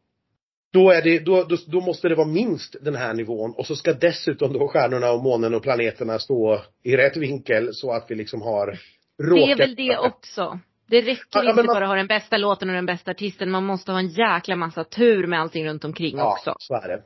Då 0.73 0.91
är 0.91 1.01
det, 1.01 1.19
då, 1.19 1.43
då, 1.43 1.57
då 1.67 1.81
måste 1.81 2.09
det 2.09 2.15
vara 2.15 2.27
minst 2.27 2.75
den 2.81 2.95
här 2.95 3.13
nivån 3.13 3.53
och 3.57 3.65
så 3.65 3.75
ska 3.75 3.93
dessutom 3.93 4.53
då 4.53 4.67
stjärnorna 4.67 5.11
och 5.11 5.23
månen 5.23 5.55
och 5.55 5.63
planeterna 5.63 6.19
stå 6.19 6.61
i 6.83 6.97
rätt 6.97 7.17
vinkel 7.17 7.73
så 7.73 7.91
att 7.91 8.05
vi 8.09 8.15
liksom 8.15 8.41
har 8.41 8.79
Det 9.17 9.51
är 9.51 9.57
väl 9.57 9.75
det 9.75 9.97
också. 9.97 10.59
Det 10.87 11.01
räcker 11.01 11.23
Ja, 11.31 11.49
inte 11.49 11.55
man- 11.63 11.65
bara 11.65 11.83
att 11.83 11.89
ha 11.89 11.95
den 11.95 12.07
bästa 12.07 12.37
låten 12.37 12.69
och 12.69 12.75
den 12.75 12.85
bästa 12.85 13.11
artisten. 13.11 13.51
Man 13.51 13.65
måste 13.65 13.91
ha 13.91 13.99
en 13.99 14.07
jäkla 14.07 14.55
massa 14.55 14.83
tur 14.83 15.27
med 15.27 15.39
allting 15.41 15.65
runt 15.67 15.83
omkring 15.85 16.17
Ja, 16.17 16.31
också. 16.33 16.55
så 16.59 16.73
är 16.75 16.87
det. 16.87 17.01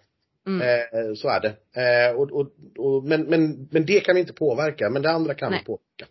Mm. 0.47 0.61
Eh, 0.61 1.13
så 1.15 1.29
är 1.29 1.39
det. 1.39 1.49
Eh, 1.81 2.15
och, 2.15 2.31
och, 2.31 2.47
och, 2.77 3.03
men, 3.03 3.21
men, 3.23 3.67
men 3.71 3.85
det 3.85 3.99
kan 3.99 4.15
vi 4.15 4.21
inte 4.21 4.33
påverka, 4.33 4.89
men 4.89 5.01
det 5.01 5.11
andra 5.11 5.33
kan 5.33 5.51
Nej. 5.51 5.59
vi 5.59 5.65
påverka. 5.65 6.05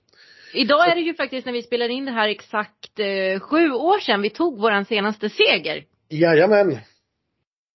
Idag 0.54 0.88
är 0.90 0.94
det 0.94 1.00
ju 1.00 1.14
faktiskt 1.14 1.46
när 1.46 1.52
vi 1.52 1.62
spelar 1.62 1.88
in 1.88 2.04
det 2.04 2.10
här 2.12 2.28
exakt 2.28 2.98
eh, 2.98 3.40
sju 3.40 3.70
år 3.72 3.98
sedan 3.98 4.22
vi 4.22 4.30
tog 4.30 4.60
våran 4.60 4.84
senaste 4.84 5.28
seger. 5.30 5.84
Jajamän. 6.08 6.78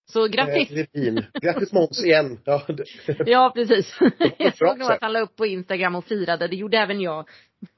Så 0.08 0.28
grattis! 0.28 0.72
Eh, 0.72 0.76
det 0.76 0.82
är 0.82 1.04
fin. 1.04 1.24
Grattis 1.42 1.74
Måns 1.74 2.04
igen. 2.06 2.40
Ja, 2.46 2.62
det, 2.68 2.84
Ja, 3.26 3.52
precis. 3.56 3.98
Jag 4.38 4.58
såg 4.58 4.80
nog 4.80 4.92
att 4.92 5.02
han 5.02 5.14
la 5.14 5.20
upp 5.20 5.36
på 5.36 5.46
Instagram 5.46 5.96
och 5.96 6.06
firade. 6.06 6.48
Det 6.48 6.56
gjorde 6.56 6.78
även 6.78 7.02
jag. 7.02 7.30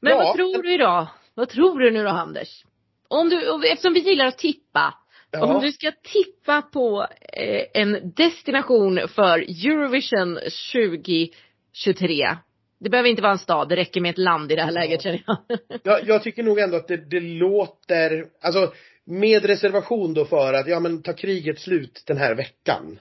Men 0.00 0.12
Ja, 0.12 0.16
vad 0.16 0.36
tror 0.36 0.62
du 0.62 0.74
idag? 0.74 1.06
Vad 1.34 1.48
tror 1.48 1.80
du 1.80 1.90
nu 1.90 2.02
då, 2.02 2.08
Anders? 2.08 2.64
Om 3.08 3.28
du, 3.28 3.68
eftersom 3.68 3.94
vi 3.94 4.00
gillar 4.00 4.26
att 4.26 4.38
tippa. 4.38 4.94
Ja. 5.30 5.54
Om 5.54 5.62
du 5.62 5.72
ska 5.72 5.92
tippa 6.02 6.62
på 6.62 7.06
eh, 7.32 7.82
en 7.82 8.12
destination 8.16 9.00
för 9.08 9.38
Eurovision 9.38 10.38
2023. 10.72 12.36
Det 12.80 12.90
behöver 12.90 13.08
inte 13.08 13.22
vara 13.22 13.32
en 13.32 13.38
stad, 13.38 13.68
det 13.68 13.76
räcker 13.76 14.00
med 14.00 14.10
ett 14.10 14.18
land 14.18 14.52
i 14.52 14.56
det 14.56 14.62
här 14.62 14.72
läget 14.72 15.02
känner 15.02 15.22
jag. 15.26 15.36
jag, 15.82 16.08
jag 16.08 16.22
tycker 16.22 16.42
nog 16.42 16.58
ändå 16.58 16.76
att 16.76 16.88
det, 16.88 16.96
det 16.96 17.20
låter, 17.20 18.26
alltså 18.40 18.72
med 19.04 19.44
reservation 19.44 20.14
då 20.14 20.24
för 20.24 20.52
att, 20.52 20.68
ja 20.68 20.80
men 20.80 21.02
tar 21.02 21.12
kriget 21.12 21.60
slut 21.60 22.02
den 22.06 22.16
här 22.16 22.34
veckan. 22.34 22.98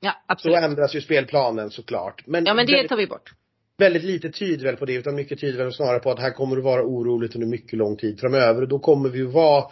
Ja, 0.00 0.12
Så 0.12 0.32
absolut. 0.32 0.58
ändras 0.58 0.94
ju 0.94 1.00
spelplanen 1.00 1.70
såklart. 1.70 2.22
Men, 2.26 2.44
Ja, 2.46 2.54
men 2.54 2.66
det 2.66 2.72
väldigt, 2.72 2.88
tar 2.88 2.96
vi 2.96 3.06
bort. 3.06 3.32
väldigt 3.78 4.04
lite 4.04 4.30
tyder 4.30 4.64
väl 4.64 4.76
på 4.76 4.84
det, 4.84 4.94
utan 4.94 5.14
mycket 5.14 5.40
tyder 5.40 5.64
väl 5.64 5.72
snarare 5.72 5.98
på 6.00 6.10
att 6.10 6.18
här 6.18 6.30
kommer 6.30 6.56
det 6.56 6.62
vara 6.62 6.82
oroligt 6.82 7.34
under 7.34 7.48
mycket 7.48 7.78
lång 7.78 7.96
tid 7.96 8.20
framöver. 8.20 8.62
Och 8.62 8.68
då 8.68 8.78
kommer 8.78 9.08
vi 9.08 9.22
vara, 9.22 9.64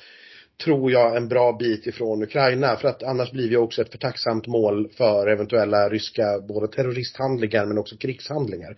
tror 0.64 0.92
jag, 0.92 1.16
en 1.16 1.28
bra 1.28 1.52
bit 1.52 1.86
ifrån 1.86 2.22
Ukraina. 2.22 2.76
För 2.76 2.88
att 2.88 3.02
annars 3.02 3.30
blir 3.32 3.48
vi 3.48 3.56
också 3.56 3.82
ett 3.82 3.90
för 3.90 3.98
tacksamt 3.98 4.46
mål 4.46 4.88
för 4.96 5.26
eventuella 5.26 5.88
ryska, 5.88 6.40
både 6.48 6.68
terroristhandlingar 6.68 7.66
men 7.66 7.78
också 7.78 7.96
krigshandlingar. 7.96 8.76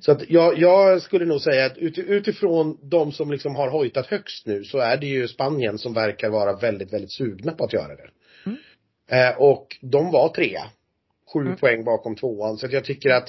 Så 0.00 0.12
att 0.12 0.30
jag, 0.30 0.58
jag 0.58 1.02
skulle 1.02 1.24
nog 1.24 1.40
säga 1.40 1.66
att 1.66 1.78
ut, 1.78 1.98
utifrån 1.98 2.78
de 2.82 3.12
som 3.12 3.30
liksom 3.30 3.54
har 3.56 3.70
hojtat 3.70 4.06
högst 4.06 4.46
nu 4.46 4.64
så 4.64 4.78
är 4.78 4.96
det 4.96 5.06
ju 5.06 5.28
Spanien 5.28 5.78
som 5.78 5.94
verkar 5.94 6.30
vara 6.30 6.56
väldigt, 6.56 6.92
väldigt 6.92 7.12
sugna 7.12 7.52
på 7.52 7.64
att 7.64 7.72
göra 7.72 7.96
det. 7.96 8.08
Mm. 8.46 8.58
Eh, 9.10 9.38
och 9.38 9.76
de 9.80 10.10
var 10.10 10.28
trea. 10.28 10.62
Sju 11.32 11.40
Mm. 11.40 11.56
poäng 11.56 11.84
bakom 11.84 12.16
tvåan. 12.16 12.58
Så 12.58 12.66
att 12.66 12.72
jag 12.72 12.84
tycker 12.84 13.10
att 13.10 13.28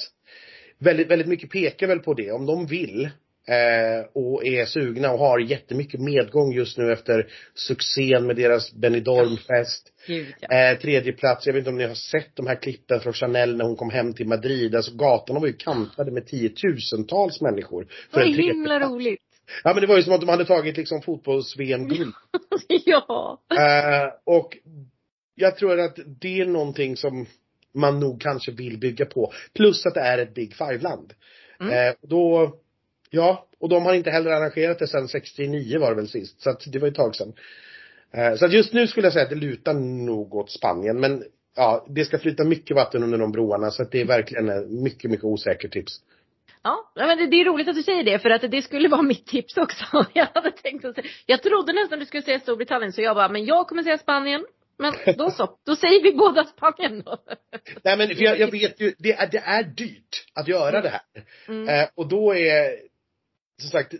väldigt, 0.78 1.10
väldigt 1.10 1.28
mycket 1.28 1.50
pekar 1.50 1.86
väl 1.86 2.00
på 2.00 2.14
det. 2.14 2.30
Om 2.32 2.46
de 2.46 2.66
vill 2.66 3.04
eh, 3.48 4.06
och 4.12 4.46
är 4.46 4.64
sugna 4.64 5.12
och 5.12 5.18
har 5.18 5.38
jättemycket 5.38 6.00
medgång 6.00 6.52
just 6.52 6.78
nu 6.78 6.92
efter 6.92 7.26
succén 7.54 8.26
med 8.26 8.36
deras 8.36 8.72
Benidorm-fest. 8.72 9.92
Gud, 10.06 10.34
ja. 10.40 10.56
Eh, 10.56 10.78
tredje 10.78 11.12
plats, 11.12 11.46
jag 11.46 11.52
vet 11.52 11.60
inte 11.60 11.70
om 11.70 11.76
ni 11.78 11.84
har 11.84 11.94
sett 11.94 12.36
de 12.36 12.46
här 12.46 12.56
klippen 12.56 13.00
från 13.00 13.12
Chanel 13.12 13.56
när 13.56 13.64
hon 13.64 13.76
kom 13.76 13.90
hem 13.90 14.12
till 14.12 14.28
Madrid. 14.28 14.74
Alltså 14.76 14.96
gatorna 14.96 15.40
var 15.40 15.46
ju 15.46 15.52
kantade 15.52 16.10
med 16.10 16.26
tiotusentals 16.26 17.40
människor. 17.40 17.84
För 17.84 18.18
Vad 18.18 18.26
en 18.26 18.34
tredje 18.34 18.52
himla 18.52 18.80
roligt. 18.80 19.20
Ja 19.64 19.72
men 19.74 19.80
det 19.80 19.86
var 19.86 19.96
ju 19.96 20.02
som 20.02 20.12
att 20.12 20.20
de 20.20 20.28
hade 20.28 20.44
tagit 20.44 20.76
liksom 20.76 21.02
fotbolls-VM-guld. 21.02 22.14
ja. 22.84 23.40
Eh, 23.50 24.12
och 24.24 24.58
jag 25.34 25.56
tror 25.56 25.80
att 25.80 25.98
det 26.20 26.40
är 26.40 26.46
någonting 26.46 26.96
som 26.96 27.26
man 27.74 28.00
nog 28.00 28.20
kanske 28.20 28.52
vill 28.52 28.78
bygga 28.78 29.06
på. 29.06 29.32
Plus 29.54 29.86
att 29.86 29.94
det 29.94 30.00
är 30.00 30.18
ett 30.18 30.34
Big 30.34 30.54
Five-land. 30.54 31.12
Mm. 31.60 31.88
Eh, 31.88 31.94
då, 32.02 32.54
Ja, 33.14 33.46
och 33.58 33.68
de 33.68 33.84
har 33.84 33.94
inte 33.94 34.10
heller 34.10 34.30
arrangerat 34.30 34.78
det 34.78 34.86
sedan 34.86 35.08
69 35.08 35.78
var 35.78 35.90
det 35.90 35.96
väl 35.96 36.08
sist, 36.08 36.40
så 36.42 36.50
att 36.50 36.62
det 36.72 36.78
var 36.78 36.88
ett 36.88 36.94
tag 36.94 37.16
sedan. 37.16 37.32
Eh, 38.12 38.34
så 38.34 38.44
att 38.44 38.52
just 38.52 38.72
nu 38.72 38.86
skulle 38.86 39.06
jag 39.06 39.12
säga 39.12 39.24
att 39.24 39.30
det 39.30 39.36
lutar 39.36 39.74
nog 39.74 40.34
åt 40.34 40.50
Spanien, 40.50 41.00
men 41.00 41.24
ja, 41.56 41.86
det 41.88 42.04
ska 42.04 42.18
flyta 42.18 42.44
mycket 42.44 42.76
vatten 42.76 43.02
under 43.02 43.18
de 43.18 43.32
broarna 43.32 43.70
så 43.70 43.82
att 43.82 43.90
det 43.90 44.00
är 44.00 44.04
verkligen 44.04 44.82
mycket, 44.82 45.10
mycket 45.10 45.24
osäkert 45.24 45.72
tips. 45.72 46.00
Ja, 46.62 46.90
men 46.94 47.18
det, 47.18 47.26
det 47.26 47.40
är 47.40 47.44
roligt 47.44 47.68
att 47.68 47.74
du 47.74 47.82
säger 47.82 48.04
det 48.04 48.18
för 48.18 48.30
att 48.30 48.50
det 48.50 48.62
skulle 48.62 48.88
vara 48.88 49.02
mitt 49.02 49.26
tips 49.26 49.56
också. 49.56 49.84
Jag 50.12 50.28
hade 50.34 50.50
tänkt 50.50 50.84
att 50.84 50.94
säga, 50.94 51.06
jag 51.26 51.42
trodde 51.42 51.72
nästan 51.72 51.98
du 51.98 52.06
skulle 52.06 52.22
säga 52.22 52.40
Storbritannien 52.40 52.92
så 52.92 53.02
jag 53.02 53.16
bara, 53.16 53.28
men 53.28 53.44
jag 53.44 53.68
kommer 53.68 53.82
säga 53.82 53.98
Spanien. 53.98 54.44
Men 54.78 54.94
då 55.16 55.30
så, 55.30 55.58
då 55.64 55.76
säger 55.76 56.02
vi 56.02 56.12
båda 56.12 56.44
Spanien 56.44 57.02
då. 57.06 57.18
Nej 57.84 57.96
men 57.96 58.08
för 58.08 58.22
jag, 58.24 58.38
jag 58.38 58.50
vet 58.50 58.80
ju, 58.80 58.94
det 58.98 59.12
är, 59.12 59.28
det 59.30 59.38
är 59.38 59.62
dyrt 59.62 60.26
att 60.34 60.48
göra 60.48 60.80
det 60.80 60.88
här. 60.88 61.02
Mm. 61.48 61.68
Eh, 61.68 61.88
och 61.94 62.08
då 62.08 62.34
är, 62.34 62.76
som 63.60 63.70
sagt, 63.70 63.94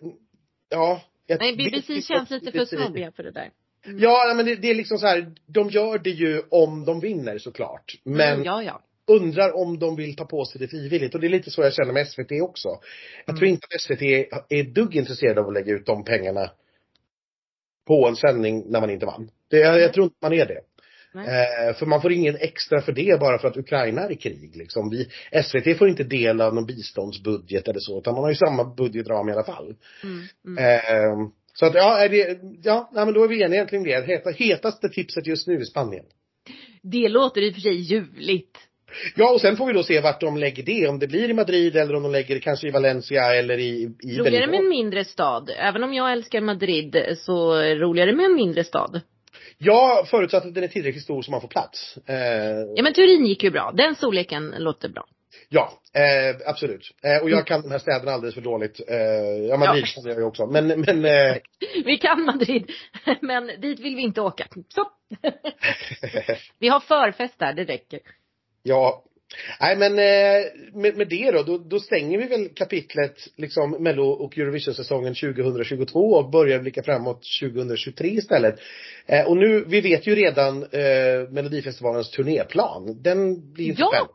ja. 0.69 1.01
Nej, 1.41 1.57
BBC 1.57 2.03
känns 2.03 2.31
lite 2.31 2.53
för 2.53 2.65
snobbiga 2.65 3.13
för 3.13 3.23
det 3.23 3.31
där. 3.31 3.51
Ja, 3.87 4.25
nej, 4.27 4.37
men 4.37 4.47
det, 4.47 4.55
det 4.55 4.71
är 4.71 4.75
liksom 4.75 4.99
så 4.99 5.07
här, 5.07 5.33
de 5.47 5.71
gör 5.71 5.99
det 5.99 6.11
ju 6.11 6.43
om 6.51 6.85
de 6.85 7.01
vinner 7.01 7.39
såklart. 7.39 7.95
Men 8.05 8.33
Mm, 8.33 8.45
ja, 8.45 8.63
ja. 8.63 8.83
undrar 9.07 9.57
om 9.57 9.79
de 9.79 9.97
vill 9.97 10.17
ta 10.17 10.25
på 10.25 10.45
sig 10.45 10.61
det 10.61 10.69
frivilligt. 10.69 11.15
Och 11.15 11.21
det 11.21 11.27
är 11.27 11.29
lite 11.29 11.51
så 11.51 11.63
jag 11.63 11.75
känner 11.75 11.93
med 11.93 12.09
SVT 12.09 12.33
också. 12.43 12.69
Jag 12.69 13.29
Mm. 13.33 13.39
tror 13.39 13.49
inte 13.51 13.67
att 13.75 13.81
SVT 13.81 14.03
är 14.03 14.61
ett 14.61 14.75
dugg 14.75 14.97
intresserade 14.97 15.41
av 15.41 15.47
att 15.49 15.55
lägga 15.55 15.73
ut 15.73 15.87
de 15.87 16.05
pengarna 16.05 16.51
på 17.87 18.09
en 18.09 18.17
sändning 18.17 18.65
när 18.67 18.81
man 18.81 18.91
inte 18.91 19.07
vann. 19.07 19.31
Det, 19.55 19.61
jag, 19.61 19.81
jag 19.81 19.93
tror 19.93 20.05
inte 20.05 20.17
man 20.23 20.33
är 20.33 20.47
det. 20.47 20.61
Eh, 21.15 21.75
för 21.75 21.87
man 21.87 22.03
får 22.03 22.13
ingen 22.13 22.37
extra 22.37 22.81
för 22.81 22.93
det 22.93 23.21
bara 23.21 23.39
för 23.39 23.49
att 23.49 23.57
Ukraina 23.57 24.03
är 24.03 24.13
i 24.13 24.17
krig. 24.17 24.57
Liksom. 24.57 24.91
Vi, 24.91 25.09
SVT 25.43 25.79
får 25.79 25.89
inte 25.89 26.05
del 26.05 26.41
av 26.41 26.55
någon 26.55 26.67
biståndsbudget 26.67 27.69
eller 27.69 27.81
så, 27.81 27.99
utan 27.99 28.15
man 28.15 28.23
har 28.23 28.31
ju 28.31 28.37
samma 28.37 28.75
budgetram 28.75 29.29
i 29.29 29.33
alla 29.33 29.45
fall. 29.45 29.75
Mm, 30.03 30.25
mm. 30.47 30.59
Eh, 30.59 31.29
så 31.55 31.67
att 31.67 31.75
ja, 31.75 32.05
är 32.05 32.09
det, 32.09 32.39
ja, 32.63 32.91
nej, 32.93 33.05
men 33.05 33.15
då 33.15 33.25
är 33.25 33.29
vi 33.29 33.43
eniga 33.43 33.67
kring 33.67 33.85
det. 33.85 34.07
Heta, 34.07 34.31
hetaste 34.31 34.89
tipset 34.89 35.27
just 35.27 35.47
nu 35.47 35.57
är 35.57 35.65
Spanien. 35.65 36.05
Det 36.83 37.09
låter 37.09 37.43
i 37.43 37.51
och 37.51 37.55
för 37.55 37.61
sig 37.61 37.75
ljuvligt. 37.75 38.59
Ja, 39.17 39.33
och 39.33 39.41
sen 39.41 39.57
får 39.57 39.67
vi 39.67 39.73
då 39.73 39.83
se 39.83 40.01
vart 40.01 40.21
de 40.21 40.37
lägger 40.37 40.63
det. 40.63 40.89
Om 40.89 40.99
det 40.99 41.07
blir 41.07 41.31
i 41.31 41.35
Madrid 41.35 41.77
eller 41.77 41.95
om 41.95 42.03
de 42.03 42.13
lägger 42.13 42.35
det 42.35 42.41
kanske 42.41 42.69
i 42.69 42.71
Valencia 42.71 43.35
eller 43.35 43.59
i, 43.59 43.95
i 44.01 44.19
Roligare 44.19 44.47
med 44.47 44.61
en 44.61 44.69
mindre 44.69 45.05
stad. 45.05 45.51
Även 45.57 45.85
om 45.85 45.95
jag 45.95 46.13
älskar 46.13 46.41
Madrid 46.41 46.97
så 47.19 47.55
roligare 47.63 48.13
med 48.13 48.27
en 48.27 48.35
mindre 48.35 48.65
stad. 48.65 49.01
Ja, 49.59 50.05
förutsatt 50.11 50.45
att 50.45 50.55
den 50.55 50.65
är 50.65 50.69
tillräckligt 50.69 51.03
stor 51.05 51.23
så 51.23 51.31
man 51.31 51.41
får 51.41 51.49
plats. 51.49 51.99
Eh, 52.07 52.17
Ja 52.77 52.83
men 52.83 52.93
Turin 52.95 53.27
gick 53.27 53.43
ju 53.45 53.51
bra. 53.51 53.73
Den 53.77 53.95
storleken 53.95 54.55
låter 54.59 54.89
bra. 54.89 55.07
ja, 55.49 55.73
eh, 55.95 56.37
absolut. 56.51 56.91
Eh, 57.03 57.23
och 57.23 57.31
jag 57.31 57.47
kan 57.47 57.63
de 57.63 57.71
här 57.71 57.79
städerna 57.79 58.13
alldeles 58.13 58.35
för 58.35 58.43
dåligt. 58.43 58.81
Eh, 58.89 58.97
ja, 59.49 59.57
Madrid 59.57 59.85
Ja. 59.97 60.03
kan 60.03 60.11
jag 60.11 60.19
ju 60.19 60.25
också. 60.25 60.47
Men, 60.47 60.67
men 60.67 61.05
eh, 61.05 61.37
Vi 61.85 61.97
kan 61.97 62.25
Madrid, 62.25 62.71
men 63.21 63.47
dit 63.61 63.81
vill 63.81 63.97
vi 63.97 64.03
inte 64.03 64.21
åka. 64.21 64.47
Så. 64.69 64.85
Vi 66.59 66.69
har 66.69 66.81
förfest 66.81 67.39
där, 67.39 67.53
det 67.53 67.65
räcker. 67.65 68.01
ja. 68.63 69.05
Nej 69.61 69.77
men 69.77 69.93
eh, 69.93 70.45
med, 70.73 70.97
med 70.97 71.09
det 71.09 71.31
då, 71.31 71.43
då, 71.43 71.59
då 71.59 71.81
stänger 71.81 72.19
vi 72.19 72.27
väl 72.27 72.49
kapitlet 72.49 73.17
liksom 73.37 73.71
Mello 73.71 74.05
och 74.09 74.39
Eurovision-säsongen 74.39 75.15
2022 75.15 75.99
och 76.01 76.31
börjar 76.31 76.59
blicka 76.59 76.83
framåt 76.83 77.23
2023 77.41 78.09
istället. 78.09 78.55
Eh, 79.07 79.27
och 79.27 79.37
nu, 79.37 79.65
vi 79.67 79.81
vet 79.81 80.07
ju 80.07 80.15
redan 80.15 80.63
eh, 80.63 81.31
Melodifestivalens 81.31 82.11
turnéplan. 82.11 83.03
Den 83.03 83.53
blir 83.53 83.67
inte 83.67 83.81
Ja. 83.83 83.89
spännande. 83.89 84.13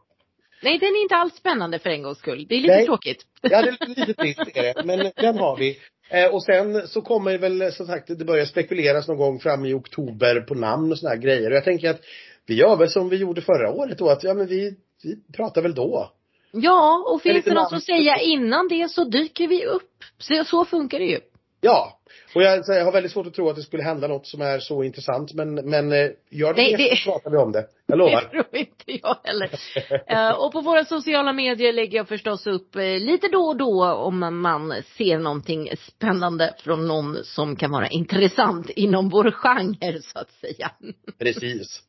Nej, 0.64 0.78
den 0.80 0.90
är 0.90 1.02
inte 1.02 1.16
alls 1.16 1.36
spännande 1.36 1.80
för 1.80 1.90
en 1.90 2.04
gångs 2.04 2.18
skull. 2.18 2.46
Det 2.50 2.56
är 2.56 2.60
lite 2.60 2.76
Nej. 2.76 2.86
tråkigt. 2.86 3.26
Ja, 3.42 3.62
det 3.62 3.68
är 3.68 3.88
lite 3.88 4.14
trist 4.14 4.40
är 4.54 4.64
det, 4.74 4.84
men 4.86 5.12
den 5.16 5.38
har 5.38 5.58
vi. 5.58 5.78
Eh, 6.10 6.34
och 6.34 6.44
sen 6.44 6.88
så 6.88 7.02
kommer 7.02 7.38
väl 7.38 7.72
som 7.72 7.86
sagt, 7.88 8.08
det 8.08 8.26
börjar 8.26 8.46
spekuleras 8.46 9.08
någon 9.08 9.18
gång 9.18 9.40
fram 9.40 9.66
i 9.66 9.74
oktober 9.74 10.42
på 10.42 10.54
namn 10.56 10.92
och 10.92 11.00
såna 11.00 11.10
här 11.10 11.18
grejer. 11.18 11.50
Och 11.52 11.56
jag 11.58 11.64
tänker 11.64 11.90
att 11.90 12.02
vi 12.46 12.56
gör 12.56 12.76
väl 12.76 12.90
som 12.90 13.10
vi 13.10 13.18
gjorde 13.18 13.42
förra 13.42 13.72
året 13.72 13.98
då, 13.98 14.10
att 14.10 14.24
ja 14.24 14.34
men 14.34 14.48
vi, 14.48 14.76
vi 15.04 15.34
pratar 15.34 15.62
väl 15.62 15.76
då. 15.76 16.12
Ja, 16.52 17.06
och 17.08 17.22
finns 17.22 17.46
det 17.46 17.54
något 17.54 17.74
att 17.74 17.84
säga 17.84 18.18
innan 18.18 18.68
det 18.68 18.92
så 18.92 19.04
dyker 19.04 19.48
vi 19.48 19.66
upp. 19.66 20.04
Så, 20.18 20.44
så 20.46 20.66
funkar 20.66 21.00
det 21.00 21.06
ju. 21.06 21.20
Ja. 21.62 21.99
Och 22.36 22.42
jag, 22.44 22.64
jag 22.68 22.86
har 22.86 22.92
väldigt 22.92 23.12
svårt 23.12 23.28
att 23.28 23.34
tro 23.34 23.50
att 23.50 23.56
det 23.56 23.62
skulle 23.62 23.84
hända 23.84 24.08
något 24.08 24.28
som 24.28 24.42
är 24.42 24.60
så 24.60 24.84
intressant, 24.84 25.34
men, 25.34 25.56
men 25.56 25.92
eh, 25.92 26.10
gör 26.32 26.54
det, 26.54 26.62
Nej, 26.62 26.76
det 26.78 26.90
det- 26.90 26.96
så 26.96 27.12
pratar 27.12 27.32
vi 27.32 27.38
om 27.38 27.52
det. 27.52 27.66
Jag 27.88 27.98
Det 27.98 28.04
lovar. 28.06 28.22
tror 28.22 28.46
inte 28.52 28.84
jag 28.86 29.18
heller. 29.24 29.50
Eh, 30.08 30.32
och 30.46 30.52
på 30.52 30.62
våra 30.62 30.86
sociala 30.86 31.34
medier 31.34 31.74
lägger 31.74 31.98
jag 31.98 32.08
förstås 32.08 32.48
upp 32.48 32.76
eh, 32.76 32.82
lite 32.82 33.28
då 33.28 33.40
och 33.40 33.58
då 33.58 33.86
om 33.94 34.42
man 34.42 34.74
ser 34.98 35.18
någonting 35.20 35.70
spännande 35.80 36.54
från 36.64 36.88
någon 36.88 37.24
som 37.24 37.56
kan 37.56 37.72
vara 37.72 37.88
intressant 37.88 38.70
inom 38.70 39.10
vår 39.10 39.32
genre 39.32 40.02
så 40.02 40.20
att 40.20 40.32
säga. 40.32 40.72
Precis. 41.20 41.82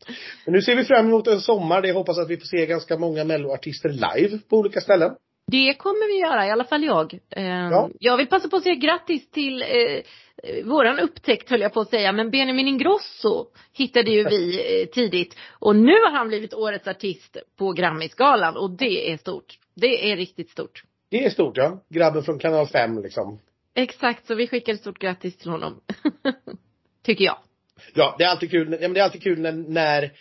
Men 0.44 0.52
nu 0.54 0.62
ser 0.62 0.76
vi 0.76 0.84
fram 0.84 1.06
emot 1.06 1.26
en 1.26 1.40
sommar 1.40 1.80
där 1.82 1.88
jag 1.88 1.94
hoppas 1.96 2.18
att 2.18 2.28
vi 2.30 2.36
får 2.36 2.46
se 2.46 2.66
ganska 2.66 2.98
många 2.98 3.24
melloartister 3.24 3.88
live 3.88 4.38
på 4.50 4.56
olika 4.56 4.80
ställen. 4.80 5.10
Det 5.50 5.74
kommer 5.74 6.06
vi 6.06 6.20
göra, 6.20 6.46
i 6.46 6.50
alla 6.50 6.64
fall 6.64 6.84
jag. 6.84 7.14
Eh, 7.30 7.44
Ja. 7.44 7.90
Jag 7.98 8.16
vill 8.16 8.26
passa 8.26 8.48
på 8.48 8.56
att 8.56 8.62
säga 8.62 8.74
grattis 8.74 9.30
till 9.30 9.62
eh, 9.62 10.64
våran 10.64 10.98
upptäckt 10.98 11.50
höll 11.50 11.60
jag 11.60 11.72
på 11.72 11.80
att 11.80 11.90
säga, 11.90 12.12
men 12.12 12.30
Benjamin 12.30 12.68
Ingrosso 12.68 13.46
hittade 13.72 14.10
ju 14.10 14.24
vi 14.28 14.58
eh, 14.82 14.86
tidigt. 14.86 15.36
Och 15.58 15.76
nu 15.76 15.92
har 15.92 16.10
han 16.10 16.28
blivit 16.28 16.54
årets 16.54 16.88
artist 16.88 17.36
på 17.58 17.72
Grammisgalan 17.72 18.56
och 18.56 18.70
det 18.70 19.12
är 19.12 19.16
stort. 19.16 19.58
Det 19.74 20.12
är 20.12 20.16
riktigt 20.16 20.50
stort. 20.50 20.82
Det 21.10 21.24
är 21.24 21.30
stort 21.30 21.56
ja. 21.56 21.84
Grabben 21.88 22.22
från 22.22 22.38
kanal 22.38 22.66
5 22.66 23.02
liksom. 23.02 23.38
Exakt, 23.74 24.26
så 24.26 24.34
vi 24.34 24.46
skickar 24.46 24.72
ett 24.72 24.80
stort 24.80 24.98
grattis 24.98 25.36
till 25.36 25.50
honom. 25.50 25.80
Tycker 27.04 27.24
jag. 27.24 27.38
Ja, 27.94 28.14
det 28.18 28.24
är 28.24 28.28
alltid 28.28 28.50
kul, 28.50 28.72
ja, 28.72 28.78
men 28.80 28.92
det 28.92 29.00
är 29.00 29.04
alltid 29.04 29.22
kul 29.22 29.38
när, 29.38 29.52
när, 29.52 30.12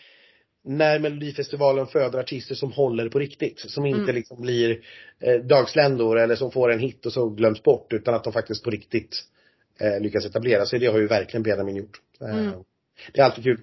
när 0.70 0.99
Melodifestivalen 0.99 1.88
föder 1.88 2.20
artister 2.20 2.55
som 2.55 2.72
håller 2.72 3.09
på 3.09 3.20
riktigt. 3.20 3.59
Som 3.59 3.86
inte 3.86 4.01
Mm. 4.01 4.15
liksom 4.15 4.41
blir 4.41 4.80
eh, 5.20 5.34
dagsländor 5.36 6.20
eller 6.20 6.36
som 6.36 6.51
får 6.51 6.72
en 6.72 6.80
hit 6.80 7.05
och 7.05 7.13
så 7.13 7.30
glöms 7.30 7.63
bort. 7.63 7.93
Utan 7.93 8.13
att 8.13 8.24
de 8.24 8.34
faktiskt 8.34 8.63
på 8.63 8.70
riktigt 8.70 9.24
eh, 9.82 10.01
lyckas 10.01 10.26
etablera 10.26 10.65
sig. 10.65 10.80
Det 10.80 10.88
har 10.88 10.99
ju 10.99 11.07
verkligen 11.07 11.43
Benjamin 11.43 11.76
gjort. 11.76 12.01
Eh, 12.22 12.38
Mm. 12.38 12.51
Det 13.13 13.22
är 13.22 13.26
alltid 13.26 13.43
kul. 13.43 13.61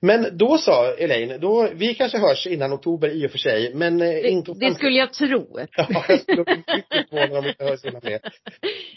Men 0.00 0.36
då 0.36 0.58
sa 0.58 0.94
Elaine, 0.94 1.40
då, 1.40 1.68
vi 1.74 1.94
kanske 1.94 2.18
hörs 2.18 2.46
innan 2.46 2.72
oktober 2.72 3.08
i 3.08 3.26
och 3.26 3.30
för 3.30 3.38
sig. 3.38 3.74
Men 3.74 4.02
eh, 4.02 4.08
Det, 4.08 4.28
inte 4.28 4.52
det 4.52 4.74
skulle 4.74 4.98
jag 4.98 5.12
tro. 5.12 5.58
Ja, 5.76 6.04
jag 6.08 6.20
skulle 6.20 6.44
bli 6.44 6.62
förvånad 7.10 7.36
om 7.38 7.44
vi 7.44 7.48
inte 7.50 7.64
hörs 7.64 7.84
innan 7.84 8.00
det. 8.00 8.20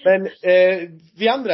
Men 0.05 0.25
eh, 0.25 0.89
vi 1.17 1.27
andra, 1.27 1.53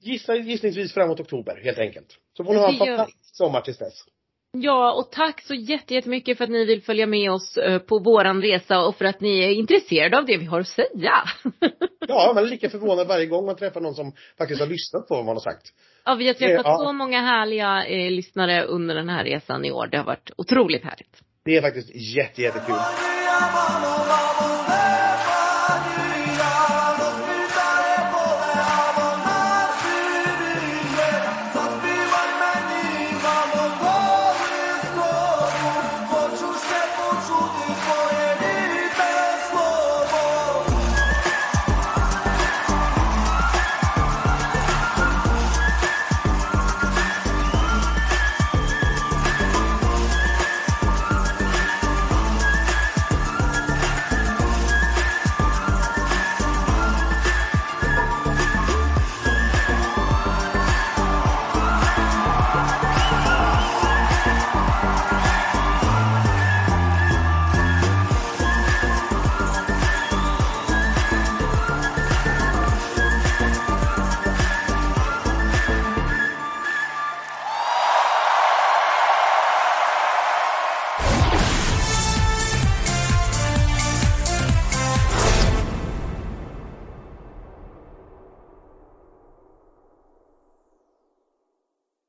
gissa, 0.00 0.36
gissningsvis 0.36 0.94
framåt 0.94 1.20
oktober 1.20 1.60
helt 1.64 1.78
enkelt. 1.78 2.06
Så 2.36 2.44
får 2.44 2.52
ni 2.52 2.58
ha 2.58 2.68
en 2.72 2.78
fantastisk 2.78 3.36
sommar 3.36 3.60
tills 3.60 3.78
dess. 3.78 4.04
Ja, 4.52 4.92
och 4.92 5.10
tack 5.12 5.40
så 5.42 5.54
jätte- 5.54 5.94
jättemycket 5.94 6.36
för 6.38 6.44
att 6.44 6.50
ni 6.50 6.64
vill 6.64 6.82
följa 6.82 7.06
med 7.06 7.30
oss 7.32 7.56
eh, 7.56 7.78
på 7.78 7.98
våran 7.98 8.42
resa 8.42 8.80
och 8.86 8.96
för 8.96 9.04
att 9.04 9.20
ni 9.20 9.38
är 9.44 9.50
intresserade 9.50 10.18
av 10.18 10.26
det 10.26 10.36
vi 10.36 10.44
har 10.44 10.60
att 10.60 10.68
säga. 10.68 11.14
Ja, 12.10 12.32
man 12.34 12.44
är 12.44 12.48
lika 12.48 12.70
förvånad 12.70 13.06
varje 13.08 13.26
gång 13.26 13.46
man 13.46 13.56
träffar 13.56 13.80
någon 13.80 13.94
som 13.94 14.12
faktiskt 14.38 14.60
har 14.60 14.66
lyssnat 14.68 15.08
på 15.08 15.14
vad 15.14 15.24
man 15.24 15.36
har 15.36 15.40
sagt. 15.40 15.62
Ja, 16.04 16.14
vi 16.14 16.26
har 16.26 16.34
träffat 16.34 16.66
Ja. 16.66 16.76
så 16.78 16.92
många 16.92 17.20
härliga 17.22 17.86
eh, 17.86 18.10
lyssnare 18.10 18.62
under 18.64 18.94
den 18.94 19.08
här 19.08 19.24
resan 19.24 19.64
i 19.64 19.72
år. 19.72 19.86
Det 19.86 19.96
har 19.96 20.04
varit 20.04 20.30
otroligt 20.36 20.84
härligt. 20.84 21.22
Det 21.44 21.56
är 21.56 21.62
faktiskt 21.62 21.90
jätte, 22.16 22.42
jättekul. 22.42 22.74